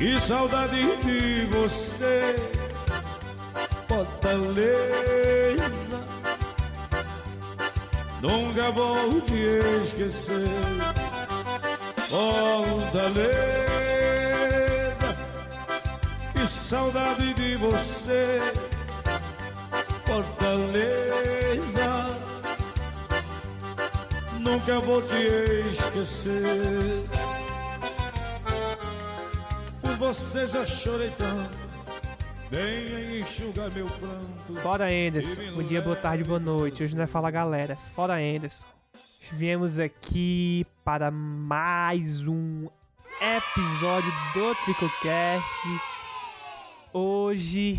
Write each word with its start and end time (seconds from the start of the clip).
que 0.00 0.18
saudade 0.18 0.96
de 1.04 1.46
você, 1.52 2.34
Fortaleza. 3.86 4.80
Nunca 8.22 8.70
vou 8.70 9.20
te 9.20 9.60
esquecer, 9.82 10.48
Fortaleza, 12.08 13.36
que 16.34 16.46
saudade 16.46 17.34
de 17.34 17.56
você, 17.56 18.40
Fortaleza. 20.06 21.90
Nunca 24.38 24.80
vou 24.80 25.02
te 25.02 25.68
esquecer. 25.68 27.29
Você 30.00 30.46
já 30.46 30.64
chorei 30.64 31.10
tanto. 31.10 31.58
Venha 32.50 33.20
enxugar 33.20 33.70
meu 33.70 33.86
pranto. 33.86 34.54
Fora 34.62 34.86
Anderson. 34.86 35.54
Bom 35.54 35.62
dia, 35.62 35.82
boa 35.82 35.94
tarde, 35.94 36.24
boa 36.24 36.40
noite. 36.40 36.82
Hoje 36.82 36.96
não 36.96 37.04
é 37.04 37.06
Fala 37.06 37.30
Galera. 37.30 37.76
Fora 37.76 38.14
Anderson. 38.14 38.66
Viemos 39.32 39.78
aqui 39.78 40.66
para 40.82 41.10
mais 41.10 42.26
um 42.26 42.66
episódio 43.20 44.10
do 44.32 44.54
Tricocast. 44.64 45.68
Hoje, 46.94 47.78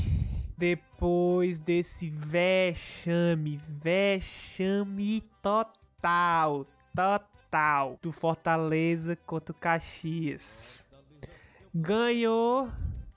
depois 0.55 1.58
desse 1.58 2.08
vexame, 2.08 3.59
vexame 3.67 5.23
total, 5.42 6.67
total 6.95 7.97
do 7.99 8.11
Fortaleza 8.11 9.16
contra 9.25 9.52
o 9.52 9.55
Caxias. 9.55 10.91
Ganhou, 11.73 12.69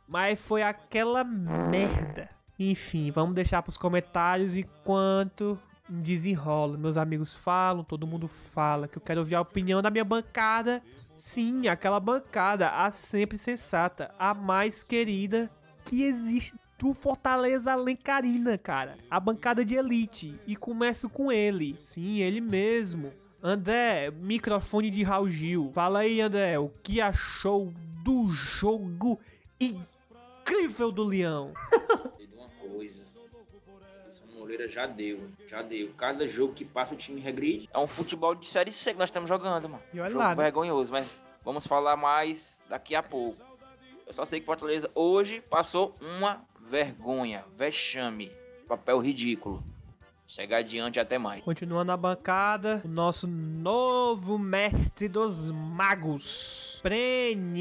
mas 0.06 0.40
foi 0.40 0.62
aquela 0.62 1.24
merda. 1.24 2.30
Enfim, 2.58 3.10
vamos 3.10 3.34
deixar 3.34 3.62
pros 3.62 3.76
comentários 3.76 4.56
enquanto 4.56 5.58
desenrola. 5.88 6.78
Meus 6.78 6.96
amigos 6.96 7.34
falam, 7.34 7.82
todo 7.82 8.06
mundo 8.06 8.28
fala 8.28 8.86
que 8.86 8.96
eu 8.96 9.02
quero 9.02 9.20
ouvir 9.20 9.34
a 9.34 9.40
opinião 9.40 9.82
da 9.82 9.90
minha 9.90 10.04
bancada. 10.04 10.82
Sim, 11.16 11.68
aquela 11.68 11.98
bancada, 11.98 12.68
a 12.68 12.90
sempre 12.90 13.38
sensata, 13.38 14.14
a 14.18 14.34
mais 14.34 14.82
querida 14.82 15.50
que 15.84 16.02
existe 16.02 16.54
do 16.78 16.92
Fortaleza 16.92 17.72
Alencarina, 17.72 18.58
cara. 18.58 18.98
A 19.10 19.18
bancada 19.18 19.64
de 19.64 19.74
elite. 19.74 20.38
E 20.46 20.54
começo 20.54 21.08
com 21.08 21.32
ele. 21.32 21.74
Sim, 21.78 22.18
ele 22.18 22.40
mesmo. 22.40 23.12
André, 23.42 24.10
microfone 24.10 24.90
de 24.90 25.02
Raul 25.02 25.28
Gil. 25.28 25.70
Fala 25.74 26.00
aí, 26.00 26.20
André, 26.20 26.58
o 26.58 26.70
que 26.82 27.00
achou 27.00 27.72
do 28.04 28.28
jogo 28.28 29.18
incrível 29.58 30.92
do 30.92 31.02
Leão? 31.02 31.54
de 32.18 32.26
uma 32.34 32.48
coisa. 32.50 33.02
Essa 34.10 34.26
Moreira 34.26 34.68
já 34.68 34.86
deu, 34.86 35.30
já 35.48 35.62
deu. 35.62 35.90
Cada 35.96 36.28
jogo 36.28 36.52
que 36.52 36.66
passa 36.66 36.92
o 36.92 36.98
time 36.98 37.18
regride. 37.18 37.66
É 37.72 37.78
um 37.78 37.86
futebol 37.86 38.34
de 38.34 38.46
série 38.46 38.70
C 38.70 38.92
que 38.92 38.98
nós 38.98 39.08
estamos 39.08 39.26
jogando, 39.26 39.70
mano. 39.70 39.82
E 39.90 39.98
olha 39.98 40.10
jogo 40.10 40.22
lá, 40.22 40.34
né? 40.34 40.42
vergonhoso, 40.42 40.92
mas 40.92 41.22
vamos 41.42 41.66
falar 41.66 41.96
mais 41.96 42.52
daqui 42.68 42.94
a 42.94 43.02
pouco. 43.02 43.42
Eu 44.06 44.12
só 44.12 44.26
sei 44.26 44.38
que 44.38 44.44
Fortaleza 44.44 44.90
hoje 44.94 45.40
passou 45.40 45.94
uma 45.98 46.44
vergonha, 46.60 47.42
vexame, 47.56 48.30
papel 48.68 48.98
ridículo. 48.98 49.64
Chegar 50.26 50.58
adiante 50.58 50.98
até 50.98 51.18
mais. 51.18 51.44
Continuando 51.44 51.92
a 51.92 51.96
bancada, 51.96 52.82
o 52.84 52.88
nosso 52.88 53.26
novo 53.26 54.38
mestre 54.38 55.06
dos 55.06 55.50
magos, 55.50 56.80
Brenin 56.82 57.52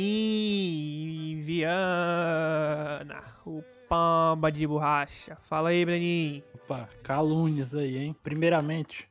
Viana, 1.43 3.21
o 3.45 3.61
pamba 3.89 4.49
de 4.51 4.65
borracha. 4.65 5.37
Fala 5.43 5.69
aí, 5.69 5.85
Brenin. 5.85 6.41
Opa, 6.55 6.89
calúnias 7.03 7.75
aí, 7.75 7.97
hein? 7.97 8.15
Primeiramente, 8.23 9.09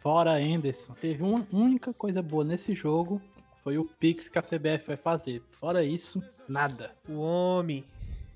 fora 0.00 0.32
Anderson, 0.32 0.92
teve 0.92 1.22
uma 1.22 1.46
única 1.50 1.94
coisa 1.94 2.20
boa 2.22 2.44
nesse 2.44 2.74
jogo, 2.74 3.20
foi 3.64 3.78
o 3.78 3.84
Pix 3.84 4.28
que 4.28 4.38
a 4.38 4.42
CBF 4.42 4.86
vai 4.88 4.96
fazer. 4.96 5.42
Fora 5.48 5.82
isso, 5.82 6.22
nada. 6.46 6.94
O 7.08 7.18
homem, 7.20 7.82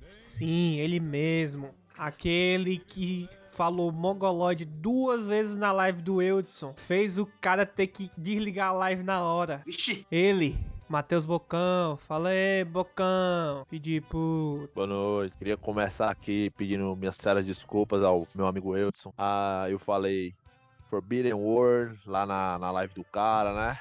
sim, 0.09 0.79
ele 0.79 0.99
mesmo. 1.01 1.75
Aquele 1.97 2.79
que 2.79 3.29
falou 3.51 3.93
mongoloide 3.93 4.65
duas 4.65 5.29
vezes 5.29 5.57
na 5.57 5.71
live 5.71 6.03
do 6.03 6.21
Eudson. 6.21 6.75
Fez 6.77 7.19
o 7.19 7.27
cara 7.41 7.65
ter 7.65 7.87
que 7.87 8.11
desligar 8.19 8.71
a 8.71 8.73
live 8.73 9.03
na 9.03 9.23
hora. 9.23 9.63
Vixe, 9.65 10.05
Ele, 10.11 10.59
Matheus 10.89 11.25
Bocão. 11.25 11.97
Fala 11.97 12.31
aí, 12.31 12.65
Bocão. 12.65 13.65
Pedir 13.69 14.03
por. 14.03 14.69
Boa 14.75 14.87
noite. 14.87 15.37
Queria 15.37 15.57
começar 15.57 16.11
aqui 16.11 16.51
pedindo 16.57 16.95
minhas 16.97 17.17
sérias 17.17 17.47
desculpas 17.47 18.03
ao 18.03 18.27
meu 18.35 18.47
amigo 18.47 18.77
Eudson. 18.77 19.13
Ah, 19.17 19.67
eu 19.71 19.79
falei 19.79 20.35
Forbidden 20.91 21.35
Word 21.35 21.99
lá 22.07 22.27
na, 22.27 22.59
na 22.59 22.71
live 22.71 22.93
do 22.95 23.05
cara, 23.05 23.55
né? 23.55 23.79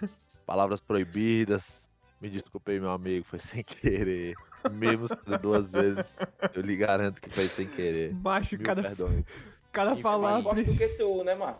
Palavras 0.46 0.80
proibidas. 0.80 1.90
Me 2.20 2.30
desculpei, 2.30 2.80
meu 2.80 2.90
amigo, 2.90 3.26
foi 3.26 3.38
sem 3.38 3.62
querer. 3.62 4.34
Mesmo 4.72 5.08
sendo 5.08 5.38
duas 5.38 5.72
vezes, 5.72 6.16
eu 6.54 6.62
lhe 6.62 6.76
garanto 6.76 7.20
que 7.20 7.28
foi 7.30 7.46
sem 7.48 7.66
querer. 7.66 8.12
Baixo, 8.14 8.54
o 8.54 8.58
Mil 8.58 8.66
cara, 8.66 8.82
perdões. 8.82 9.20
o 9.20 9.72
cara 9.72 9.90
é 9.90 9.92
mais 9.92 10.00
falar. 10.02 10.42
forte 10.42 10.64
do 10.64 10.76
que 10.76 10.88
tu, 10.88 11.24
né, 11.24 11.34
mano? 11.34 11.56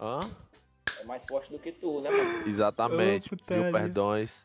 Hã? 0.00 0.20
É 1.00 1.04
mais 1.04 1.24
forte 1.24 1.50
do 1.50 1.58
que 1.58 1.72
tu, 1.72 2.00
né, 2.00 2.10
mano? 2.10 2.48
Exatamente, 2.48 3.30
putaria. 3.30 3.62
mil 3.64 3.72
perdões. 3.72 4.44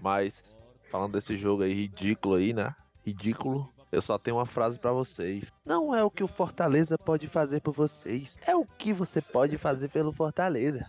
Mas, 0.00 0.56
falando 0.90 1.12
desse 1.12 1.36
jogo 1.36 1.62
aí 1.62 1.72
ridículo 1.72 2.34
aí, 2.36 2.52
né? 2.52 2.74
Ridículo. 3.04 3.70
Eu 3.92 4.02
só 4.02 4.18
tenho 4.18 4.36
uma 4.36 4.46
frase 4.46 4.78
pra 4.78 4.92
vocês. 4.92 5.52
Não 5.64 5.94
é 5.94 6.02
o 6.02 6.10
que 6.10 6.24
o 6.24 6.28
Fortaleza 6.28 6.98
pode 6.98 7.28
fazer 7.28 7.60
por 7.60 7.72
vocês, 7.72 8.38
é 8.46 8.54
o 8.54 8.66
que 8.66 8.92
você 8.92 9.22
pode 9.22 9.56
fazer 9.56 9.88
pelo 9.88 10.12
Fortaleza. 10.12 10.86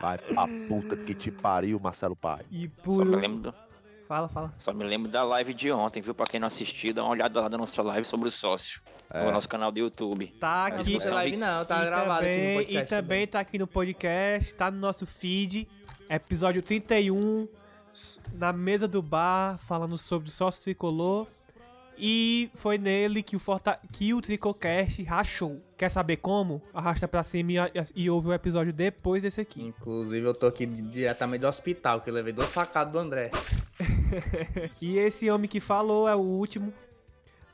Vai 0.00 0.18
pra 0.18 0.46
puta 0.68 0.96
que 0.96 1.14
te 1.14 1.30
pariu, 1.30 1.78
Marcelo 1.80 2.16
Pai. 2.16 2.44
E 2.50 2.70
Só 2.76 2.82
por. 2.82 3.06
Fala, 4.14 4.28
fala. 4.28 4.54
Só 4.60 4.72
me 4.72 4.84
lembro 4.84 5.10
da 5.10 5.24
live 5.24 5.52
de 5.52 5.72
ontem, 5.72 6.00
viu? 6.00 6.14
Pra 6.14 6.24
quem 6.24 6.38
não 6.38 6.46
assistiu, 6.46 6.94
dá 6.94 7.02
uma 7.02 7.10
olhada 7.10 7.40
lá 7.40 7.48
na 7.48 7.58
nossa 7.58 7.82
live 7.82 8.06
sobre 8.06 8.28
o 8.28 8.30
sócio. 8.30 8.80
É. 9.10 9.24
No 9.24 9.32
nosso 9.32 9.48
canal 9.48 9.72
do 9.72 9.80
YouTube. 9.80 10.28
Tá 10.38 10.66
aqui. 10.66 10.94
você 10.94 11.10
live 11.10 11.36
não, 11.36 11.64
tá 11.64 11.82
e 11.82 11.86
gravado 11.86 12.12
aqui 12.12 12.22
no 12.22 12.36
também, 12.36 12.56
podcast. 12.58 12.84
E 12.84 12.96
também 12.96 13.26
tá 13.26 13.40
aqui 13.40 13.58
no 13.58 13.66
podcast, 13.66 14.54
tá 14.54 14.70
no 14.70 14.78
nosso 14.78 15.04
feed, 15.04 15.66
episódio 16.08 16.62
31, 16.62 17.48
s- 17.92 18.20
na 18.32 18.52
mesa 18.52 18.86
do 18.86 19.02
bar, 19.02 19.58
falando 19.58 19.98
sobre 19.98 20.28
o 20.28 20.32
sócio 20.32 20.62
tricolor. 20.62 21.26
E 21.98 22.50
foi 22.54 22.78
nele 22.78 23.20
que 23.20 23.34
o, 23.34 23.40
Forta 23.40 23.80
que 23.92 24.14
o 24.14 24.20
Tricocast 24.22 25.02
rachou. 25.02 25.60
Quer 25.76 25.88
saber 25.88 26.18
como? 26.18 26.62
Arrasta 26.72 27.08
pra 27.08 27.24
cima 27.24 27.50
e, 27.52 27.60
e 28.04 28.10
ouve 28.10 28.28
o 28.28 28.32
episódio 28.32 28.72
depois 28.72 29.24
desse 29.24 29.40
aqui. 29.40 29.60
Inclusive, 29.62 30.24
eu 30.24 30.34
tô 30.34 30.46
aqui 30.46 30.66
diretamente 30.66 31.40
do 31.40 31.48
hospital, 31.48 32.00
que 32.00 32.10
eu 32.10 32.14
levei 32.14 32.32
duas 32.32 32.52
facadas 32.52 32.92
do 32.92 32.98
André. 33.00 33.30
E 34.80 34.98
esse 34.98 35.30
homem 35.30 35.48
que 35.48 35.60
falou 35.60 36.08
é 36.08 36.14
o 36.14 36.20
último 36.20 36.72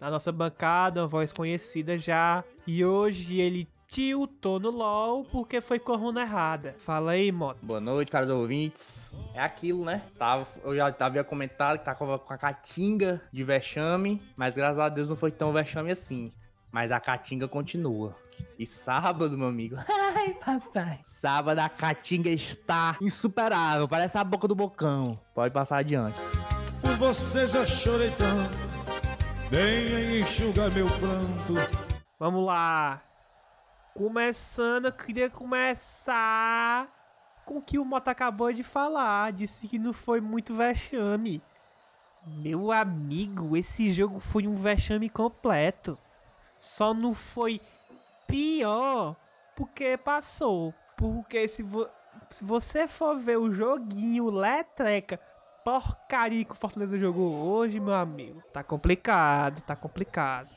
na 0.01 0.11
nossa 0.11 0.33
bancada, 0.33 1.03
uma 1.03 1.07
voz 1.09 1.33
conhecida 1.33 1.99
já. 1.99 2.43
E 2.67 2.85
hoje 2.85 3.41
ele 3.41 3.69
tiltou 3.87 4.61
no 4.61 4.71
LOL 4.71 5.25
porque 5.25 5.61
foi 5.61 5.79
com 5.79 5.93
a 5.93 5.97
runa 5.97 6.23
errada. 6.23 6.75
Fala 6.79 7.13
aí, 7.13 7.31
moto. 7.33 7.59
Boa 7.61 7.81
noite, 7.81 8.11
caros 8.11 8.31
ouvintes. 8.31 9.13
É 9.35 9.41
aquilo, 9.41 9.85
né? 9.85 10.03
Tava, 10.17 10.47
eu 10.65 10.77
já 10.77 10.95
havia 11.01 11.25
comentado 11.25 11.79
que 11.79 11.85
tá 11.85 11.95
com 11.95 12.13
a, 12.13 12.19
com 12.19 12.33
a 12.33 12.39
catinga 12.39 13.21
de 13.33 13.43
vexame, 13.43 14.23
mas 14.37 14.55
graças 14.55 14.79
a 14.79 14.89
Deus 14.89 15.09
não 15.09 15.17
foi 15.17 15.33
tão 15.33 15.53
vexame 15.53 15.91
assim. 15.91 16.33
Mas 16.73 16.93
a 16.93 17.01
catinga 17.01 17.49
continua. 17.49 18.15
E 18.59 18.65
sábado, 18.65 19.37
meu 19.37 19.49
amigo. 19.49 19.77
Ai, 19.89 20.35
papai. 20.35 21.01
Sábado 21.05 21.59
a 21.59 21.69
catinga 21.69 22.31
está 22.31 22.97
insuperável. 23.01 23.89
Parece 23.89 24.19
a 24.19 24.25
boca 24.25 24.47
do 24.47 24.55
bocão. 24.55 25.19
Pode 25.35 25.53
passar 25.53 25.79
adiante. 25.79 26.21
Por 26.81 26.97
você 26.97 27.47
já 27.47 27.67
chorei 27.67 28.11
tanto. 28.11 28.71
Venha 29.51 30.21
enxugar 30.21 30.71
meu 30.71 30.87
pranto. 30.87 31.55
Vamos 32.19 32.47
lá. 32.47 33.03
Começando, 33.95 34.85
eu 34.87 34.93
queria 34.93 35.29
começar 35.29 36.89
com 37.45 37.59
o 37.59 37.63
que 37.63 37.79
o 37.79 37.85
Mota 37.85 38.13
acabou 38.13 38.53
de 38.53 38.63
falar. 38.63 39.33
Disse 39.33 39.67
que 39.67 39.79
não 39.79 39.93
foi 39.93 40.21
muito 40.21 40.55
vexame. 40.55 41.43
Meu 42.25 42.71
amigo, 42.71 43.57
esse 43.57 43.91
jogo 43.93 44.21
foi 44.21 44.47
um 44.47 44.55
vexame 44.55 45.09
completo. 45.09 45.99
Só 46.61 46.93
não 46.93 47.15
foi 47.15 47.59
pior 48.29 49.17
porque 49.57 49.97
passou. 49.97 50.75
Porque 50.95 51.49
se, 51.49 51.63
vo 51.63 51.89
se 52.29 52.45
você 52.45 52.87
for 52.87 53.19
ver 53.19 53.39
o 53.39 53.51
joguinho 53.51 54.29
letreca, 54.29 55.19
porcaria 55.65 56.45
que 56.45 56.53
o 56.53 56.57
Fortaleza 56.57 56.99
jogou 56.99 57.35
hoje, 57.35 57.81
meu 57.81 57.95
amigo, 57.95 58.43
tá 58.53 58.63
complicado, 58.63 59.63
tá 59.63 59.75
complicado. 59.75 60.51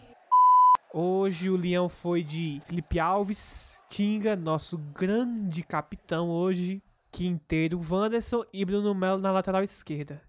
Hoje 0.94 1.50
o 1.50 1.56
Leão 1.56 1.88
foi 1.88 2.22
de 2.22 2.62
Felipe 2.66 3.00
Alves, 3.00 3.82
Tinga, 3.88 4.36
nosso 4.36 4.78
grande 4.78 5.64
capitão 5.64 6.30
hoje, 6.30 6.84
Quinteiro, 7.12 7.80
Wanderson 7.80 8.44
e 8.52 8.66
Bruno 8.66 8.94
Melo 8.94 9.20
na 9.20 9.32
lateral 9.32 9.64
esquerda. 9.64 10.22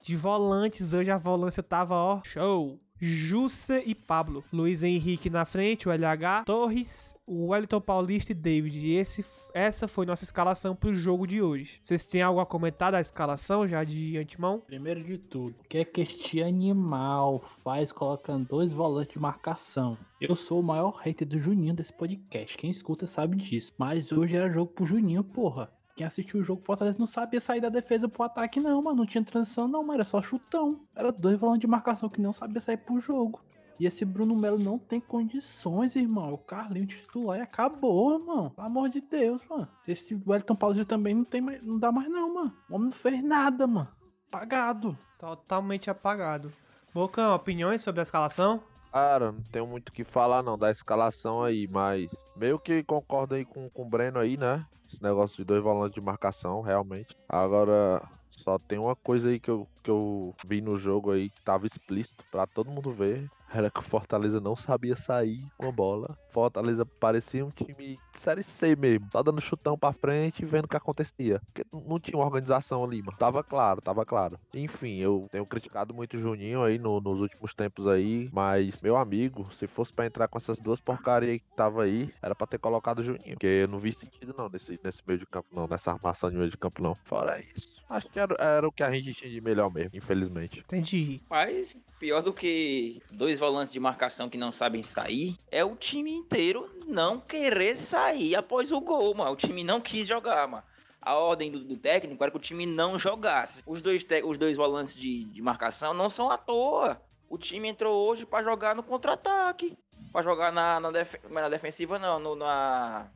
De 0.00 0.14
volantes, 0.14 0.92
hoje 0.92 1.10
a 1.10 1.16
volância 1.16 1.62
tava, 1.62 1.94
ó, 1.94 2.20
show. 2.22 2.78
Jussa 3.04 3.82
e 3.84 3.96
Pablo. 3.96 4.44
Luiz 4.52 4.84
Henrique 4.84 5.28
na 5.28 5.44
frente, 5.44 5.88
o 5.88 5.92
LH, 5.92 6.44
Torres, 6.46 7.16
o 7.26 7.48
Wellington 7.48 7.80
Paulista 7.80 8.30
e 8.30 8.34
David. 8.34 8.86
E 8.86 8.94
esse, 8.94 9.24
essa 9.52 9.88
foi 9.88 10.06
nossa 10.06 10.22
escalação 10.22 10.76
pro 10.76 10.94
jogo 10.94 11.26
de 11.26 11.42
hoje. 11.42 11.80
Vocês 11.82 12.06
têm 12.06 12.22
algo 12.22 12.38
a 12.38 12.46
comentar 12.46 12.92
da 12.92 13.00
escalação 13.00 13.66
já 13.66 13.82
de 13.82 14.16
antemão? 14.16 14.60
Primeiro 14.60 15.02
de 15.02 15.18
tudo, 15.18 15.56
o 15.64 15.68
que 15.68 15.78
é 15.78 15.84
que 15.84 16.00
este 16.00 16.40
animal 16.40 17.40
faz 17.64 17.90
colocando 17.90 18.46
dois 18.46 18.72
volantes 18.72 19.14
de 19.14 19.18
marcação? 19.18 19.98
Eu 20.20 20.36
sou 20.36 20.60
o 20.60 20.62
maior 20.62 21.00
hater 21.02 21.26
do 21.26 21.40
Juninho 21.40 21.74
desse 21.74 21.92
podcast. 21.92 22.56
Quem 22.56 22.70
escuta 22.70 23.08
sabe 23.08 23.36
disso. 23.36 23.72
Mas 23.76 24.12
hoje 24.12 24.36
era 24.36 24.48
jogo 24.48 24.70
pro 24.70 24.86
Juninho, 24.86 25.24
porra. 25.24 25.72
Quem 25.94 26.06
assistiu 26.06 26.40
o 26.40 26.44
jogo 26.44 26.62
Fortaleza 26.62 26.98
não 26.98 27.06
sabia 27.06 27.40
sair 27.40 27.60
da 27.60 27.68
defesa 27.68 28.08
pro 28.08 28.22
ataque, 28.22 28.60
não, 28.60 28.82
mano. 28.82 28.98
Não 28.98 29.06
tinha 29.06 29.22
transição, 29.22 29.68
não, 29.68 29.82
mano. 29.82 29.94
Era 29.94 30.04
só 30.04 30.22
chutão. 30.22 30.80
Era 30.94 31.12
dois 31.12 31.38
volantes 31.38 31.60
de 31.60 31.66
marcação 31.66 32.08
que 32.08 32.20
não 32.20 32.32
sabia 32.32 32.60
sair 32.60 32.78
pro 32.78 33.00
jogo. 33.00 33.40
E 33.78 33.86
esse 33.86 34.04
Bruno 34.04 34.36
Melo 34.36 34.58
não 34.58 34.78
tem 34.78 35.00
condições, 35.00 35.96
irmão. 35.96 36.32
O 36.32 36.38
Carlinho 36.38 36.86
titular 36.86 37.38
e 37.38 37.42
acabou, 37.42 38.14
irmão. 38.14 38.50
Pelo 38.50 38.66
amor 38.66 38.88
de 38.88 39.00
Deus, 39.00 39.44
mano. 39.48 39.68
Esse 39.86 40.14
Wellington 40.26 40.54
Paulista 40.54 40.84
também 40.84 41.14
não, 41.14 41.24
tem 41.24 41.40
mais, 41.40 41.62
não 41.62 41.78
dá 41.78 41.90
mais, 41.90 42.08
não, 42.08 42.32
mano. 42.32 42.56
O 42.70 42.74
homem 42.74 42.90
não 42.90 42.96
fez 42.96 43.22
nada, 43.22 43.66
mano. 43.66 43.88
Apagado. 44.28 44.96
Totalmente 45.18 45.90
apagado. 45.90 46.52
Bocão, 46.94 47.34
opiniões 47.34 47.82
sobre 47.82 48.00
a 48.00 48.02
escalação? 48.02 48.62
Cara, 48.92 49.32
não 49.32 49.42
tenho 49.44 49.66
muito 49.66 49.88
o 49.88 49.92
que 49.92 50.04
falar 50.04 50.42
não 50.42 50.58
da 50.58 50.70
escalação 50.70 51.42
aí, 51.42 51.66
mas 51.66 52.10
meio 52.36 52.58
que 52.58 52.84
concordo 52.84 53.34
aí 53.34 53.44
com, 53.44 53.70
com 53.70 53.82
o 53.82 53.88
Breno 53.88 54.18
aí, 54.18 54.36
né? 54.36 54.66
Esse 54.86 55.02
negócio 55.02 55.38
de 55.38 55.44
dois 55.44 55.62
volantes 55.62 55.94
de 55.94 56.00
marcação, 56.02 56.60
realmente. 56.60 57.16
Agora, 57.26 58.02
só 58.30 58.58
tem 58.58 58.78
uma 58.78 58.94
coisa 58.94 59.30
aí 59.30 59.40
que 59.40 59.50
eu, 59.50 59.66
que 59.82 59.90
eu 59.90 60.34
vi 60.46 60.60
no 60.60 60.76
jogo 60.76 61.10
aí 61.10 61.30
que 61.30 61.42
tava 61.42 61.66
explícito 61.66 62.22
pra 62.30 62.46
todo 62.46 62.70
mundo 62.70 62.92
ver. 62.92 63.30
Era 63.54 63.70
que 63.70 63.80
o 63.80 63.82
Fortaleza 63.82 64.40
não 64.40 64.56
sabia 64.56 64.96
sair 64.96 65.46
com 65.58 65.68
a 65.68 65.72
bola. 65.72 66.16
Fortaleza 66.30 66.86
parecia 66.86 67.44
um 67.44 67.50
time 67.50 67.98
de 68.12 68.18
série 68.18 68.42
C 68.42 68.74
mesmo. 68.74 69.08
Só 69.12 69.22
dando 69.22 69.40
chutão 69.40 69.76
pra 69.78 69.92
frente 69.92 70.42
e 70.42 70.46
vendo 70.46 70.64
o 70.64 70.68
que 70.68 70.76
acontecia. 70.76 71.40
Porque 71.52 71.64
não 71.70 72.00
tinha 72.00 72.16
uma 72.16 72.24
organização 72.24 72.82
ali, 72.82 73.02
mano. 73.02 73.16
Tava 73.18 73.44
claro, 73.44 73.80
tava 73.82 74.04
claro. 74.06 74.38
Enfim, 74.54 74.96
eu 74.98 75.28
tenho 75.30 75.44
criticado 75.44 75.92
muito 75.92 76.16
o 76.16 76.20
Juninho 76.20 76.62
aí 76.62 76.78
no- 76.78 77.00
nos 77.00 77.20
últimos 77.20 77.54
tempos 77.54 77.86
aí. 77.86 78.30
Mas, 78.32 78.82
meu 78.82 78.96
amigo, 78.96 79.46
se 79.54 79.66
fosse 79.66 79.92
pra 79.92 80.06
entrar 80.06 80.28
com 80.28 80.38
essas 80.38 80.58
duas 80.58 80.80
porcarias 80.80 81.38
que 81.38 81.56
tava 81.56 81.82
aí, 81.82 82.10
era 82.22 82.34
pra 82.34 82.46
ter 82.46 82.58
colocado 82.58 83.00
o 83.00 83.02
Juninho. 83.04 83.34
Porque 83.34 83.46
eu 83.46 83.68
não 83.68 83.78
vi 83.78 83.92
sentido 83.92 84.34
não 84.36 84.48
nesse, 84.48 84.80
nesse 84.82 85.02
meio 85.06 85.18
de 85.18 85.26
campo, 85.26 85.48
não. 85.52 85.66
Nessa 85.68 85.92
armação 85.92 86.30
de 86.30 86.36
meio 86.36 86.50
de 86.50 86.56
campo, 86.56 86.82
não. 86.82 86.96
Fora 87.04 87.38
isso. 87.54 87.82
Acho 87.88 88.08
que 88.08 88.18
era, 88.18 88.34
era 88.38 88.66
o 88.66 88.72
que 88.72 88.82
a 88.82 88.90
gente 88.90 89.12
tinha 89.12 89.30
de 89.30 89.40
melhor 89.42 89.70
mesmo, 89.70 89.90
infelizmente. 89.94 90.60
Entendi. 90.60 91.20
Mas 91.28 91.76
pior 91.98 92.22
do 92.22 92.32
que 92.32 93.00
dois 93.12 93.38
volantes 93.42 93.72
de 93.72 93.80
marcação 93.80 94.28
que 94.28 94.38
não 94.38 94.52
sabem 94.52 94.82
sair 94.82 95.36
é 95.50 95.64
o 95.64 95.74
time 95.74 96.12
inteiro 96.12 96.68
não 96.86 97.18
querer 97.18 97.76
sair 97.76 98.36
após 98.36 98.70
o 98.70 98.80
gol, 98.80 99.12
mano. 99.14 99.32
O 99.32 99.36
time 99.36 99.64
não 99.64 99.80
quis 99.80 100.06
jogar, 100.06 100.46
mano. 100.46 100.62
A 101.00 101.14
ordem 101.16 101.50
do, 101.50 101.58
do 101.58 101.76
técnico 101.76 102.22
era 102.22 102.30
que 102.30 102.36
o 102.36 102.40
time 102.40 102.64
não 102.64 102.96
jogasse. 102.98 103.60
Os 103.66 103.82
dois, 103.82 104.06
os 104.24 104.38
dois 104.38 104.56
volantes 104.56 104.94
de, 104.94 105.24
de 105.24 105.42
marcação 105.42 105.92
não 105.92 106.08
são 106.08 106.30
à 106.30 106.38
toa. 106.38 107.02
O 107.28 107.36
time 107.36 107.66
entrou 107.68 108.08
hoje 108.08 108.24
pra 108.24 108.42
jogar 108.44 108.76
no 108.76 108.82
contra-ataque. 108.84 109.76
Pra 110.12 110.22
jogar 110.22 110.52
na, 110.52 110.78
na, 110.78 110.90
def- 110.92 111.16
é 111.24 111.28
na 111.28 111.48
defensiva, 111.48 111.98
não. 111.98 112.20
no- 112.20 112.36
na, 112.36 113.08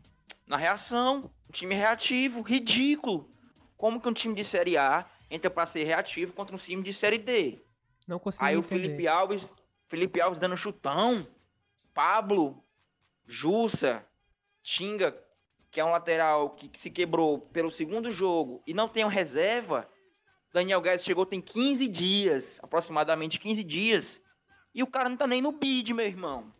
na 0.46 0.56
reação. 0.56 1.30
Um 1.48 1.52
time 1.52 1.74
reativo, 1.76 2.42
ridículo. 2.42 3.30
Como 3.76 4.00
que 4.00 4.08
um 4.08 4.12
time 4.12 4.34
de 4.34 4.42
Série 4.42 4.76
A 4.76 5.06
entra 5.30 5.48
pra 5.48 5.66
ser 5.66 5.84
reativo 5.84 6.32
contra 6.32 6.56
um 6.56 6.58
time 6.58 6.82
de 6.82 6.92
Série 6.92 7.18
D? 7.18 7.62
Não 8.08 8.18
consegui 8.18 8.44
Aí 8.48 8.56
o 8.56 8.60
entender. 8.60 8.82
Felipe 8.82 9.06
Alves, 9.08 9.48
Felipe 9.88 10.20
Alves 10.20 10.38
dando 10.38 10.56
chutão, 10.56 11.26
Pablo, 11.94 12.62
Jussa, 13.26 14.04
Tinga, 14.62 15.16
que 15.70 15.80
é 15.80 15.84
um 15.84 15.90
lateral 15.90 16.50
que, 16.50 16.68
que 16.68 16.78
se 16.78 16.90
quebrou 16.90 17.38
pelo 17.38 17.70
segundo 17.70 18.10
jogo 18.10 18.62
e 18.66 18.74
não 18.74 18.88
tem 18.88 19.04
um 19.04 19.08
reserva. 19.08 19.88
Daniel 20.52 20.80
Guedes 20.80 21.04
chegou 21.04 21.26
tem 21.26 21.40
15 21.40 21.86
dias, 21.86 22.58
aproximadamente 22.62 23.38
15 23.38 23.62
dias, 23.62 24.22
e 24.74 24.82
o 24.82 24.86
cara 24.86 25.08
não 25.08 25.16
tá 25.16 25.26
nem 25.26 25.40
no 25.40 25.52
bid, 25.52 25.92
meu 25.92 26.06
irmão. 26.06 26.52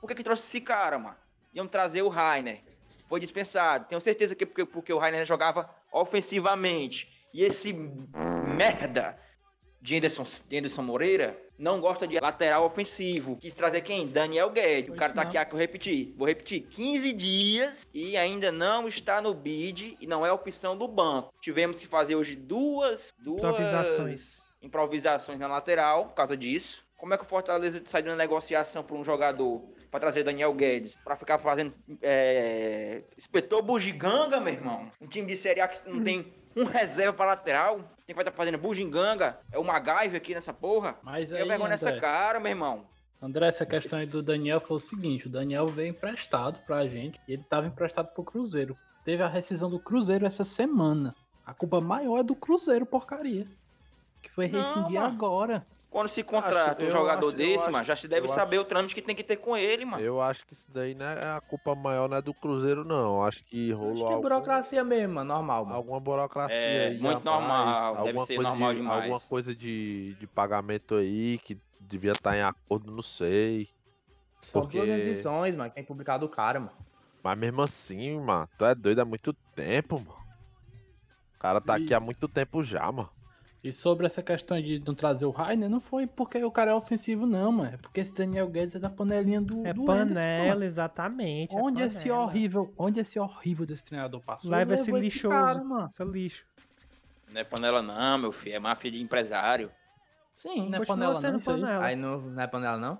Por 0.00 0.08
que 0.08 0.14
que 0.14 0.24
trouxe 0.24 0.44
esse 0.44 0.60
cara, 0.60 0.98
mano? 0.98 1.16
Iam 1.52 1.66
trazer 1.66 2.02
o 2.02 2.08
Rainer. 2.08 2.62
Foi 3.08 3.20
dispensado. 3.20 3.86
Tenho 3.88 4.00
certeza 4.00 4.34
que 4.34 4.44
porque, 4.44 4.64
porque 4.64 4.92
o 4.92 4.98
Rainer 4.98 5.24
jogava 5.24 5.68
ofensivamente. 5.92 7.08
E 7.32 7.42
esse 7.42 7.72
merda 7.72 9.18
de 9.86 9.96
Anderson, 9.96 10.26
de 10.48 10.58
Anderson 10.58 10.82
Moreira 10.82 11.40
não 11.56 11.80
gosta 11.80 12.08
de 12.08 12.18
lateral 12.18 12.66
ofensivo. 12.66 13.36
Quis 13.36 13.54
trazer 13.54 13.82
quem? 13.82 14.08
Daniel 14.08 14.50
Guedes. 14.50 14.92
O 14.92 14.96
cara 14.96 15.12
tá 15.12 15.22
aqui, 15.22 15.38
ah, 15.38 15.44
que 15.44 15.54
eu 15.54 15.58
repeti. 15.58 16.12
Vou 16.18 16.26
repetir. 16.26 16.66
15 16.70 17.12
dias 17.12 17.86
e 17.94 18.16
ainda 18.16 18.50
não 18.50 18.88
está 18.88 19.22
no 19.22 19.32
bid 19.32 19.96
e 20.00 20.06
não 20.06 20.26
é 20.26 20.32
opção 20.32 20.76
do 20.76 20.88
banco. 20.88 21.32
Tivemos 21.40 21.78
que 21.78 21.86
fazer 21.86 22.16
hoje 22.16 22.34
duas, 22.34 23.14
duas 23.16 23.38
Improvisações. 23.38 24.54
improvisações 24.60 25.38
na 25.38 25.46
lateral 25.46 26.06
por 26.06 26.14
causa 26.14 26.36
disso. 26.36 26.84
Como 26.96 27.14
é 27.14 27.16
que 27.16 27.22
o 27.22 27.28
Fortaleza 27.28 27.80
sai 27.86 28.02
de 28.02 28.08
uma 28.08 28.16
negociação 28.16 28.82
para 28.82 28.96
um 28.96 29.04
jogador 29.04 29.62
para 29.88 30.00
trazer 30.00 30.24
Daniel 30.24 30.52
Guedes 30.52 30.96
para 31.04 31.14
ficar 31.14 31.38
fazendo 31.38 31.72
é... 32.02 33.04
espetou 33.16 33.62
bugiganga, 33.62 34.40
meu 34.40 34.52
irmão? 34.52 34.90
Um 35.00 35.06
time 35.06 35.28
de 35.28 35.36
Série 35.36 35.60
A 35.60 35.68
que 35.68 35.88
não 35.88 36.02
tem 36.02 36.34
um 36.56 36.64
reserva 36.64 37.12
para 37.12 37.26
lateral, 37.26 37.95
quem 38.06 38.14
vai 38.14 38.22
estar 38.22 38.32
fazendo 38.32 38.56
bugiganga 38.56 39.36
é 39.50 39.58
o 39.58 39.64
MacGyver 39.64 40.16
aqui 40.16 40.32
nessa 40.32 40.52
porra. 40.52 40.96
Mas 41.02 41.32
Eu 41.32 41.38
aí, 41.38 41.48
vergonha 41.48 41.70
nessa 41.70 41.98
cara, 41.98 42.38
meu 42.38 42.50
irmão. 42.50 42.86
André, 43.20 43.48
essa 43.48 43.66
questão 43.66 43.98
aí 43.98 44.06
do 44.06 44.22
Daniel 44.22 44.60
foi 44.60 44.76
o 44.76 44.80
seguinte: 44.80 45.26
o 45.26 45.30
Daniel 45.30 45.66
veio 45.66 45.88
emprestado 45.88 46.60
pra 46.64 46.86
gente 46.86 47.20
e 47.26 47.32
ele 47.32 47.42
tava 47.42 47.66
emprestado 47.66 48.12
pro 48.14 48.22
Cruzeiro. 48.22 48.78
Teve 49.04 49.22
a 49.24 49.28
rescisão 49.28 49.68
do 49.68 49.80
Cruzeiro 49.80 50.24
essa 50.24 50.44
semana. 50.44 51.16
A 51.44 51.52
culpa 51.52 51.80
maior 51.80 52.20
é 52.20 52.22
do 52.22 52.36
Cruzeiro, 52.36 52.86
porcaria. 52.86 53.46
Que 54.22 54.30
foi 54.30 54.46
rescindir 54.46 55.00
agora. 55.00 55.66
Quando 55.90 56.08
se 56.08 56.22
contrata 56.22 56.82
Acho- 56.82 56.86
um 56.88 56.90
jogador 56.90 57.28
acho- 57.28 57.36
desse, 57.36 57.62
acho- 57.62 57.72
mano, 57.72 57.84
já 57.84 57.96
se 57.96 58.06
deve 58.06 58.28
saber 58.28 58.58
o 58.58 58.64
trâmite 58.64 58.94
que 58.94 59.00
tem 59.00 59.16
que 59.16 59.22
ter 59.24 59.36
com 59.36 59.56
ele, 59.56 59.84
mano. 59.84 60.02
Eu 60.02 60.20
acho 60.20 60.44
que 60.46 60.52
isso 60.52 60.70
daí 60.70 60.94
não 60.94 61.06
é 61.06 61.36
a 61.36 61.40
culpa 61.40 61.74
maior 61.74 62.08
não 62.08 62.16
é 62.18 62.22
do 62.22 62.34
Cruzeiro, 62.34 62.84
não. 62.84 63.22
Acho 63.24 63.42
que 63.44 63.72
rolou 63.72 63.92
Acho 63.92 63.96
que 63.98 64.02
é 64.02 64.06
algum- 64.08 64.20
burocracia 64.22 64.84
mesmo, 64.84 65.14
mano, 65.14 65.32
normal, 65.32 65.64
mano. 65.64 65.76
alguma 65.76 65.98
burocracia 66.00 66.54
É, 66.56 66.86
aí. 66.88 66.98
muito 66.98 67.24
rapaz, 67.24 67.24
normal, 67.24 67.94
deve 67.96 68.08
alguma 68.08 68.26
ser 68.26 68.34
coisa 68.34 68.50
normal 68.50 68.74
de, 68.74 68.80
demais. 68.80 69.02
Alguma 69.04 69.20
coisa 69.20 69.54
de, 69.54 70.14
de 70.20 70.26
pagamento 70.26 70.96
aí 70.96 71.38
que 71.44 71.58
devia 71.80 72.12
estar 72.12 72.36
em 72.36 72.42
acordo, 72.42 72.90
não 72.92 73.02
sei. 73.02 73.68
São 74.42 74.60
porque- 74.62 74.76
duas 74.78 74.88
rescisões, 74.90 75.56
mano, 75.56 75.70
que 75.70 75.76
tem 75.76 75.84
publicado 75.84 76.26
o 76.26 76.28
cara, 76.28 76.60
mano. 76.60 76.72
Mas 77.22 77.38
mesmo 77.38 77.62
assim, 77.62 78.20
mano, 78.20 78.46
tu 78.58 78.64
é 78.66 78.74
doido 78.74 79.00
há 79.00 79.04
muito 79.04 79.32
tempo, 79.32 79.98
mano. 79.98 80.26
O 81.34 81.38
cara 81.38 81.60
tá 81.60 81.74
aqui 81.76 81.94
há 81.94 82.00
muito 82.00 82.28
tempo 82.28 82.62
já, 82.62 82.90
mano. 82.92 83.08
E 83.68 83.72
sobre 83.72 84.06
essa 84.06 84.22
questão 84.22 84.60
de 84.60 84.80
não 84.86 84.94
trazer 84.94 85.24
o 85.24 85.30
Rainer, 85.30 85.68
não 85.68 85.80
foi 85.80 86.06
porque 86.06 86.42
o 86.44 86.50
cara 86.50 86.70
é 86.70 86.74
ofensivo, 86.74 87.26
não, 87.26 87.50
mano. 87.50 87.70
É 87.74 87.76
porque 87.76 88.00
esse 88.00 88.14
Daniel 88.14 88.48
Guedes 88.48 88.74
é 88.76 88.78
da 88.78 88.88
panelinha 88.88 89.40
do, 89.40 89.66
É 89.66 89.72
do 89.72 89.90
Anderson, 89.90 90.14
panela, 90.14 90.54
mano. 90.54 90.64
exatamente. 90.64 91.56
é 91.56 91.58
Onde 91.60 91.82
esse 91.82 92.08
panela. 92.08 92.20
horrível, 92.22 92.74
onde 92.78 93.00
esse 93.00 93.18
horrível 93.18 93.66
desse 93.66 93.84
treinador 93.84 94.20
passou? 94.20 94.50
Leva 94.50 94.74
esse 94.74 94.92
lixoso. 94.92 95.28
cara, 95.30 95.64
mano. 95.64 95.88
Esse 95.88 96.04
lixo. 96.04 96.46
Não 97.32 97.40
é 97.40 97.44
panela 97.44 97.82
não, 97.82 98.18
meu 98.18 98.32
filho, 98.32 98.54
é 98.54 98.58
máfia 98.58 98.90
de 98.90 99.02
empresário. 99.02 99.70
Sim, 100.36 100.68
não 100.68 100.78
é 100.82 100.84
panela 100.84 101.14
sendo 101.16 101.32
não, 101.32 101.38
aí. 101.38 101.44
panela. 101.60 101.84
Aí 101.86 101.96
não, 101.96 102.20
não 102.20 102.42
é 102.42 102.46
panela, 102.46 102.76
não? 102.76 102.98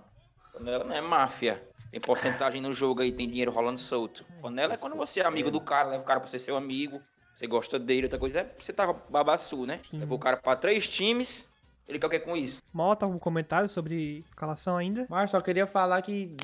Panela 0.53 0.85
não 0.85 0.95
é 0.95 1.03
máfia. 1.03 1.63
Tem 1.91 2.01
porcentagem 2.01 2.61
no 2.61 2.73
jogo 2.73 3.03
aí, 3.03 3.13
tem 3.13 3.29
dinheiro 3.29 3.53
rolando 3.53 3.79
solto. 3.79 4.25
Panela 4.43 4.75
é 4.75 4.77
quando 4.77 4.97
você 4.97 5.21
é 5.21 5.25
amigo 5.25 5.51
do 5.51 5.61
cara, 5.61 5.91
leva 5.91 6.03
o 6.03 6.07
cara 6.07 6.19
pra 6.19 6.29
ser 6.29 6.41
seu 6.41 6.57
amigo, 6.57 7.01
você 7.37 7.47
gosta 7.47 7.79
dele, 7.79 8.05
outra 8.05 8.19
coisa 8.19 8.41
é 8.41 8.55
você 8.59 8.73
tá 8.73 8.91
babaçu, 9.11 9.67
né? 9.67 9.81
Sim. 9.89 9.99
Levou 9.99 10.17
o 10.17 10.21
cara 10.21 10.39
pra 10.39 10.57
três 10.57 10.89
times, 10.89 11.47
ele 11.87 11.99
quer 11.99 12.07
o 12.07 12.11
que 12.11 12.19
com 12.19 12.37
isso? 12.37 12.63
Mota 12.73 13.05
algum 13.05 13.19
comentário 13.19 13.69
sobre 13.69 14.25
escalação 14.27 14.77
ainda? 14.77 15.07
Mas 15.09 15.31
só 15.31 15.41
queria 15.41 15.67
falar 15.67 16.01
que 16.03 16.35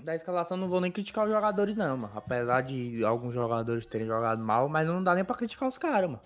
da 0.00 0.14
escalação 0.14 0.56
não 0.56 0.68
vou 0.68 0.80
nem 0.80 0.90
criticar 0.90 1.24
os 1.24 1.30
jogadores, 1.30 1.76
não, 1.76 1.96
mano. 1.96 2.12
Apesar 2.16 2.62
de 2.62 3.04
alguns 3.04 3.34
jogadores 3.34 3.84
terem 3.84 4.06
jogado 4.06 4.42
mal, 4.42 4.68
mas 4.68 4.88
não 4.88 5.02
dá 5.04 5.14
nem 5.14 5.24
pra 5.24 5.36
criticar 5.36 5.68
os 5.68 5.78
caras, 5.78 6.08
mano. 6.08 6.22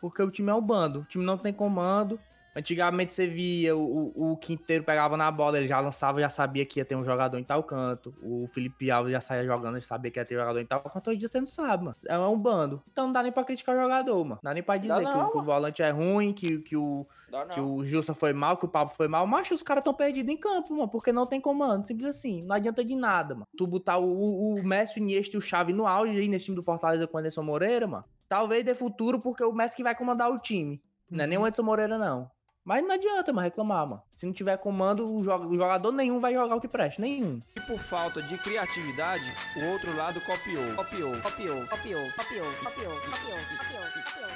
Porque 0.00 0.22
o 0.22 0.30
time 0.30 0.50
é 0.50 0.54
um 0.54 0.60
bando. 0.60 1.00
O 1.00 1.04
time 1.04 1.24
não 1.24 1.36
tem 1.36 1.52
comando. 1.52 2.20
Antigamente 2.56 3.12
você 3.12 3.26
via 3.26 3.76
o, 3.76 4.12
o, 4.14 4.32
o 4.32 4.36
Quinteiro 4.36 4.84
pegava 4.84 5.16
na 5.16 5.30
bola, 5.30 5.58
ele 5.58 5.66
já 5.66 5.80
lançava, 5.80 6.20
já 6.20 6.30
sabia 6.30 6.64
que 6.64 6.78
ia 6.78 6.84
ter 6.84 6.94
um 6.94 7.04
jogador 7.04 7.36
em 7.38 7.42
tal 7.42 7.64
canto. 7.64 8.14
O 8.22 8.46
Felipe 8.46 8.90
Alves 8.90 9.12
já 9.12 9.20
saía 9.20 9.44
jogando, 9.44 9.80
já 9.80 9.86
sabia 9.86 10.10
que 10.10 10.20
ia 10.20 10.24
ter 10.24 10.36
jogador 10.36 10.60
em 10.60 10.66
tal 10.66 10.80
canto. 10.80 11.10
Hoje 11.10 11.16
em 11.16 11.20
dia 11.20 11.28
você 11.28 11.40
não 11.40 11.48
sabe, 11.48 11.84
mano. 11.84 11.96
É 12.06 12.16
um 12.18 12.38
bando. 12.38 12.80
Então 12.92 13.06
não 13.06 13.12
dá 13.12 13.22
nem 13.22 13.32
pra 13.32 13.42
criticar 13.42 13.76
o 13.76 13.80
jogador, 13.80 14.24
mano. 14.24 14.40
Não 14.42 14.50
dá 14.50 14.54
nem 14.54 14.62
pra 14.62 14.76
dizer 14.76 14.88
Dá 14.88 14.98
que, 14.98 15.04
não, 15.04 15.26
o, 15.26 15.30
que 15.30 15.38
o 15.38 15.42
volante 15.42 15.82
é 15.82 15.90
ruim, 15.90 16.32
que, 16.32 16.58
que, 16.58 16.76
o, 16.76 17.04
que 17.52 17.60
não. 17.60 17.74
o 17.74 17.84
Jussa 17.84 18.14
foi 18.14 18.32
mal, 18.32 18.56
que 18.56 18.66
o 18.66 18.68
Pablo 18.68 18.94
foi 18.94 19.08
mal. 19.08 19.26
Mas 19.26 19.50
os 19.50 19.62
caras 19.62 19.82
tão 19.82 19.92
perdidos 19.92 20.32
em 20.32 20.36
campo, 20.36 20.72
mano, 20.74 20.88
porque 20.88 21.12
não 21.12 21.26
tem 21.26 21.40
comando. 21.40 21.86
Simples 21.86 22.08
assim. 22.08 22.42
Não 22.42 22.54
adianta 22.54 22.84
de 22.84 22.94
nada, 22.94 23.34
mano. 23.34 23.48
Tu 23.56 23.66
botar 23.66 23.98
o, 23.98 24.54
o, 24.54 24.62
Messi, 24.62 25.00
o 25.00 25.02
Iniesta 25.02 25.36
e 25.36 25.38
o 25.38 25.42
Xavi 25.42 25.72
no 25.72 25.88
auge 25.88 26.16
aí 26.16 26.28
nesse 26.28 26.44
time 26.44 26.56
do 26.56 26.62
Fortaleza 26.62 27.08
com 27.08 27.16
o 27.16 27.20
Anderson 27.20 27.42
Moreira, 27.42 27.88
mano. 27.88 28.04
Talvez 28.28 28.64
dê 28.64 28.74
futuro, 28.74 29.18
porque 29.18 29.42
o 29.42 29.52
Messi 29.52 29.76
que 29.76 29.82
vai 29.82 29.94
comandar 29.94 30.30
o 30.30 30.38
time. 30.38 30.80
Não 31.10 31.24
é 31.24 31.26
nem 31.26 31.38
o 31.38 31.44
Anderson 31.44 31.62
Moreira, 31.62 31.98
não. 31.98 32.30
Mas 32.64 32.82
não 32.82 32.92
adianta, 32.92 33.30
mano, 33.30 33.44
reclamar, 33.44 33.86
mano. 33.86 34.02
Se 34.16 34.24
não 34.24 34.32
tiver 34.32 34.56
comando, 34.56 35.06
o, 35.06 35.22
joga- 35.22 35.46
o 35.46 35.54
jogador 35.54 35.92
nenhum 35.92 36.18
vai 36.18 36.32
jogar 36.32 36.56
o 36.56 36.60
que 36.60 36.66
presta. 36.68 37.02
Nenhum. 37.02 37.42
E 37.54 37.60
por 37.60 37.78
falta 37.78 38.22
de 38.22 38.38
criatividade, 38.38 39.24
o 39.56 39.64
outro 39.72 39.94
lado 39.94 40.18
copiou. 40.22 40.74
Copiou, 40.74 41.10
copiou, 41.20 41.66
copiou, 41.66 41.66
copiou, 41.68 42.06
copiou, 42.16 42.50
copiou, 42.62 42.90
copiou, 43.02 44.30